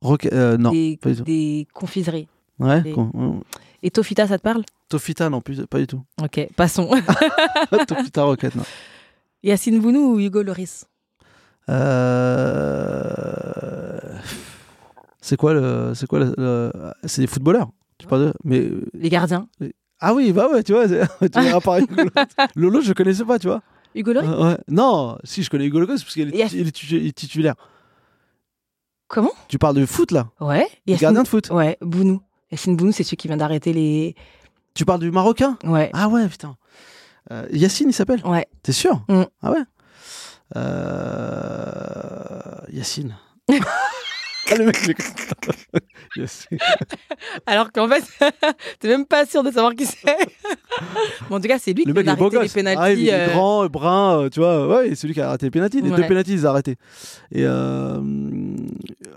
Roque- 0.00 0.28
euh, 0.32 0.56
Non. 0.56 0.70
des, 0.70 0.98
pas 1.00 1.10
du 1.10 1.16
tout. 1.16 1.24
des 1.24 1.66
confiseries. 1.74 2.28
Ouais, 2.58 2.80
des- 2.82 2.92
con- 2.92 3.10
ouais. 3.14 3.40
Et 3.82 3.90
Tofita, 3.90 4.26
ça 4.26 4.38
te 4.38 4.42
parle? 4.42 4.62
Tofita, 4.88 5.28
non, 5.28 5.40
plus, 5.40 5.66
pas 5.66 5.78
du 5.78 5.86
tout. 5.86 6.02
Ok, 6.22 6.48
passons. 6.56 6.88
Tofita 7.88 8.22
roquette, 8.24 8.54
non. 8.56 8.64
Yacine 9.42 9.80
Bounou 9.80 10.14
ou 10.14 10.20
Hugo 10.20 10.42
Loris? 10.42 10.86
Euh, 11.68 11.76
C'est 15.26 15.36
quoi 15.36 15.54
le. 15.54 15.92
C'est 15.96 16.06
quoi 16.06 16.20
le. 16.20 16.34
le- 16.38 16.72
C'est 17.04 17.20
des 17.20 17.26
footballeurs. 17.26 17.68
Tu 17.98 18.06
parles 18.06 18.26
de. 18.26 18.32
Mais. 18.44 18.60
euh, 18.60 18.84
Les 18.94 19.08
gardiens. 19.08 19.48
Ah 19.98 20.14
oui, 20.14 20.32
bah 20.32 20.48
ouais, 20.48 20.62
tu 20.62 20.72
vois. 20.72 20.86
tu 20.88 21.40
verras 21.40 21.60
pareil. 21.60 21.84
Lolo, 22.54 22.80
je 22.80 22.92
connaissais 22.92 23.24
pas, 23.24 23.36
tu 23.40 23.48
vois. 23.48 23.60
Hugo 23.96 24.12
Loris 24.12 24.28
Euh, 24.30 24.50
ouais. 24.50 24.58
Non, 24.68 25.18
si, 25.24 25.42
je 25.42 25.50
connais 25.50 25.66
Hugo 25.66 25.80
Locos 25.80 25.94
parce 25.94 26.12
qu'il 26.14 26.32
est, 26.32 26.36
Yes. 26.38 26.52
il 26.52 27.12
titulaire. 27.12 27.54
Comment? 29.08 29.32
Tu 29.48 29.58
parles 29.58 29.74
de 29.74 29.84
foot, 29.86 30.12
là? 30.12 30.28
Ouais. 30.40 30.68
Le 30.86 30.92
Yacine- 30.92 31.00
Gardien 31.00 31.22
de 31.24 31.28
foot. 31.28 31.50
Ouais, 31.50 31.76
Bounou. 31.80 32.20
Yacine 32.52 32.76
Bounou, 32.76 32.92
c'est 32.92 33.02
celui 33.02 33.16
qui 33.16 33.26
vient 33.26 33.36
d'arrêter 33.36 33.72
les. 33.72 34.14
Tu 34.74 34.84
parles 34.84 35.00
du 35.00 35.10
Marocain? 35.10 35.58
Ouais. 35.64 35.90
Ah 35.92 36.06
ouais, 36.08 36.28
putain. 36.28 36.56
Euh, 37.32 37.48
Yacine, 37.50 37.88
il 37.88 37.92
s'appelle? 37.94 38.24
Ouais. 38.24 38.46
T'es 38.62 38.70
sûr? 38.72 39.02
Mm. 39.08 39.24
Ah 39.42 39.50
ouais? 39.50 39.62
Euh, 40.56 42.60
Yacine. 42.72 43.16
le 44.56 44.66
mec, 44.66 44.76
il. 44.86 44.94
Yes. 46.16 46.46
Alors 47.46 47.70
qu'en 47.72 47.88
fait, 47.88 48.02
t'es 48.80 48.88
même 48.88 49.04
pas 49.04 49.26
sûr 49.26 49.42
de 49.42 49.50
savoir 49.50 49.74
qui 49.74 49.84
c'est. 49.86 49.98
Bon, 51.28 51.36
en 51.36 51.40
tout 51.40 51.48
cas, 51.48 51.58
c'est 51.58 51.72
lui 51.72 51.84
Le 51.84 51.92
qui 51.92 51.98
mec 51.98 52.08
a 52.08 52.12
arrêté 52.12 52.24
les 52.24 52.30
gosse. 52.30 52.42
Ah, 52.78 52.90
il 52.92 53.04
pénalties. 53.04 53.08
est 53.08 53.26
grand, 53.32 53.66
brun, 53.66 54.20
euh, 54.22 54.28
tu 54.30 54.40
vois. 54.40 54.66
Ouais, 54.68 54.94
c'est 54.94 55.06
lui 55.06 55.14
qui 55.14 55.20
a 55.20 55.28
arrêté 55.28 55.46
les 55.46 55.50
pénalties. 55.50 55.82
Les 55.82 55.90
Ouais. 55.90 55.96
deux 55.96 56.06
pénalties, 56.06 56.34
il 56.34 56.46
a 56.46 56.50
arrêté. 56.50 56.76
Et 57.32 57.42
euh, 57.44 58.00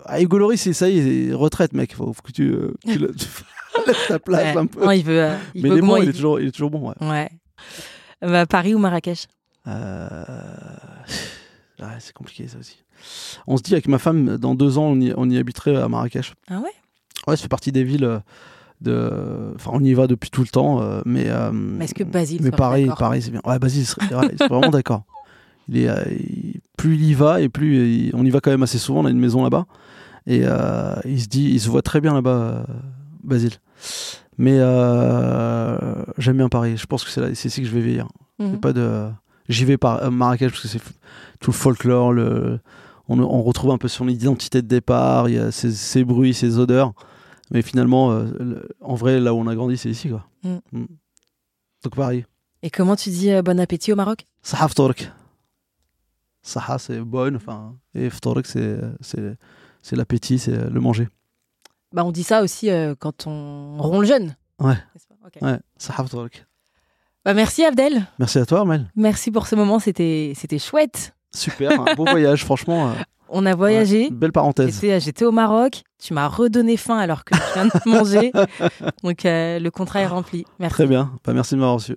ah, 0.05 0.19
Hugo 0.21 0.55
c'est 0.55 0.73
ça 0.73 0.89
y 0.89 1.29
est, 1.29 1.33
retraite, 1.33 1.73
mec. 1.73 1.93
Faut, 1.95 2.11
faut 2.11 2.21
que 2.21 2.31
tu, 2.31 2.49
euh, 2.51 2.73
tu 2.85 2.97
laisses 2.97 4.07
ta 4.07 4.19
place 4.19 4.55
un 4.57 4.65
peu. 4.65 4.83
Non, 4.83 4.91
il 4.91 5.03
veut. 5.03 5.21
euh, 5.23 5.35
il 5.53 5.63
Mais 5.63 5.69
veut 5.69 5.75
il 5.77 5.81
augmenter- 5.83 6.03
il 6.03 6.09
est 6.09 6.13
toujours, 6.13 6.39
il 6.39 6.47
est 6.47 6.51
toujours 6.51 6.69
bon. 6.71 6.89
Ouais. 6.89 6.95
Ouais. 7.07 7.29
Bah, 8.21 8.45
Paris 8.45 8.73
ou 8.73 8.79
Marrakech? 8.79 9.27
Euh, 9.67 10.09
ouais, 11.79 11.87
c'est 11.99 12.13
compliqué 12.13 12.47
ça 12.47 12.57
aussi. 12.57 12.77
On 13.47 13.57
se 13.57 13.63
dit 13.63 13.73
avec 13.73 13.87
ma 13.87 13.97
femme, 13.99 14.37
dans 14.37 14.55
deux 14.55 14.77
ans, 14.77 14.85
on 14.85 14.99
y, 14.99 15.13
on 15.15 15.29
y 15.29 15.37
habiterait 15.37 15.75
à 15.75 15.87
Marrakech. 15.87 16.33
Ah 16.49 16.59
ouais? 16.59 16.69
Ouais, 17.27 17.35
ça 17.35 17.41
fait 17.43 17.47
partie 17.49 17.71
des 17.71 17.83
villes 17.83 18.03
euh, 18.05 18.19
de. 18.81 19.53
Enfin, 19.55 19.71
on 19.73 19.83
y 19.83 19.93
va 19.93 20.07
depuis 20.07 20.29
tout 20.29 20.41
le 20.41 20.47
temps, 20.47 20.81
euh, 20.81 21.01
mais. 21.05 21.25
euh, 21.27 21.51
Mais 21.51 21.85
est-ce 21.85 21.93
que 21.93 22.03
Basile 22.03 22.41
Mais 22.43 22.51
pareil, 22.51 22.89
pareil, 22.97 23.21
c'est 23.21 23.31
bien. 23.31 23.41
Ouais, 23.45 23.59
Basile, 23.59 23.81
il 23.81 23.85
serait, 23.85 24.15
ouais, 24.15 24.29
il 24.31 24.37
serait 24.37 24.47
vraiment 24.49 24.69
d'accord. 24.69 25.03
Il 25.67 25.77
est, 25.77 25.89
euh, 25.89 26.03
plus 26.77 26.95
il 26.95 27.03
y 27.05 27.13
va 27.13 27.41
et 27.41 27.49
plus 27.49 27.85
il- 28.07 28.11
on 28.15 28.25
y 28.25 28.29
va 28.29 28.39
quand 28.41 28.49
même 28.51 28.63
assez 28.63 28.77
souvent. 28.79 29.01
On 29.01 29.05
a 29.05 29.09
une 29.11 29.19
maison 29.19 29.43
là-bas 29.43 29.65
et 30.27 30.41
euh, 30.43 30.95
il 31.05 31.21
se 31.21 31.27
dit, 31.27 31.49
il 31.51 31.59
se 31.59 31.69
voit 31.69 31.81
très 31.81 32.01
bien 32.01 32.13
là-bas, 32.13 32.65
Basile. 33.23 33.53
Mais 34.37 34.57
j'aime 36.17 36.37
bien 36.37 36.49
Paris. 36.49 36.77
Je 36.77 36.85
pense 36.85 37.03
que 37.03 37.09
c'est 37.11 37.21
là- 37.21 37.35
c'est 37.35 37.49
ici 37.49 37.61
que 37.61 37.67
je 37.67 37.73
vais 37.73 37.81
vieillir. 37.81 38.07
Mhm. 38.39 38.51
C'est 38.53 38.61
Pas 38.61 38.73
de, 38.73 39.07
j'y 39.49 39.65
vais 39.65 39.77
par 39.77 40.09
Marrakech 40.11 40.51
parce 40.51 40.61
que 40.63 40.67
c'est 40.67 40.81
tout 41.39 41.51
le 41.51 41.55
folklore. 41.55 42.13
Le, 42.13 42.59
on, 43.09 43.19
on 43.19 43.43
retrouve 43.43 43.71
un 43.71 43.77
peu 43.77 43.89
son 43.89 44.07
identité 44.07 44.61
de 44.61 44.67
départ. 44.67 45.27
Il 45.27 45.35
y 45.35 45.39
a 45.39 45.51
ses, 45.51 45.71
ses 45.71 46.05
bruits, 46.05 46.33
ses 46.33 46.57
odeurs. 46.57 46.93
Mais 47.51 47.61
finalement, 47.61 48.11
euh, 48.11 48.61
en 48.79 48.95
vrai, 48.95 49.19
là 49.19 49.33
où 49.33 49.37
on 49.37 49.47
a 49.47 49.55
grandi, 49.55 49.77
c'est 49.77 49.89
ici, 49.89 50.09
quoi. 50.09 50.25
Mm. 50.43 50.57
Mm. 50.71 50.85
Donc 51.83 51.95
Paris. 51.95 52.25
Et 52.61 52.69
comment 52.69 52.95
tu 52.95 53.09
dis 53.09 53.31
euh, 53.31 53.41
bon 53.41 53.59
appétit 53.59 53.91
au 53.91 53.95
Maroc? 53.95 54.27
Saha 54.41 54.67
ftork. 54.67 55.11
Saha, 56.41 56.77
c'est 56.77 56.99
bonne, 56.99 57.35
enfin, 57.35 57.75
et 57.95 58.09
ftork, 58.09 58.45
c'est, 58.45 58.77
l'appétit, 59.91 60.39
c'est 60.39 60.69
le 60.69 60.79
manger. 60.79 61.07
Bah, 61.91 62.05
on 62.05 62.11
dit 62.11 62.23
ça 62.23 62.43
aussi 62.43 62.69
euh, 62.69 62.95
quand 62.97 63.27
on 63.27 63.77
rompt 63.77 64.01
le 64.01 64.07
jeûne. 64.07 64.35
Ouais. 64.59 64.75
N'est-ce 64.75 65.07
pas? 65.07 65.15
Ok. 65.25 65.41
Ouais, 65.41 65.59
Saha 65.77 66.03
ftork. 66.03 66.45
Bah, 67.25 67.33
merci 67.33 67.65
Abdel. 67.65 68.05
Merci 68.19 68.39
à 68.39 68.45
toi, 68.45 68.63
Mel. 68.63 68.91
Merci 68.95 69.31
pour 69.31 69.47
ce 69.47 69.55
moment, 69.55 69.79
c'était 69.79 70.35
chouette. 70.59 71.15
Super, 71.35 71.79
un 71.81 71.93
beau 71.95 72.05
voyage, 72.05 72.43
franchement. 72.43 72.89
euh, 72.89 72.93
On 73.29 73.45
a 73.45 73.55
voyagé. 73.55 74.05
ouais, 74.05 74.09
belle 74.11 74.31
parenthèse. 74.31 74.73
J'étais, 74.81 74.99
j'étais 74.99 75.25
au 75.25 75.31
Maroc, 75.31 75.83
tu 75.99 76.13
m'as 76.13 76.27
redonné 76.27 76.75
faim 76.77 76.97
alors 76.97 77.23
que 77.23 77.35
je 77.35 77.41
viens 77.53 77.65
de 77.65 77.71
manger. 77.89 78.31
Donc 79.03 79.25
euh, 79.25 79.59
le 79.59 79.69
contrat 79.71 80.01
est 80.01 80.07
rempli. 80.07 80.45
Merci. 80.59 80.73
Très 80.73 80.87
bien. 80.87 81.11
Bah, 81.25 81.33
merci 81.33 81.53
de 81.55 81.59
m'avoir 81.59 81.75
reçu. 81.75 81.95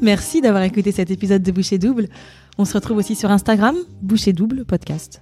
Merci 0.00 0.40
d'avoir 0.40 0.62
écouté 0.62 0.92
cet 0.92 1.10
épisode 1.10 1.42
de 1.42 1.52
Boucher 1.52 1.78
Double. 1.78 2.08
On 2.58 2.64
se 2.64 2.74
retrouve 2.74 2.98
aussi 2.98 3.14
sur 3.14 3.30
Instagram, 3.30 3.76
Boucher 4.02 4.32
Double 4.32 4.64
Podcast. 4.64 5.20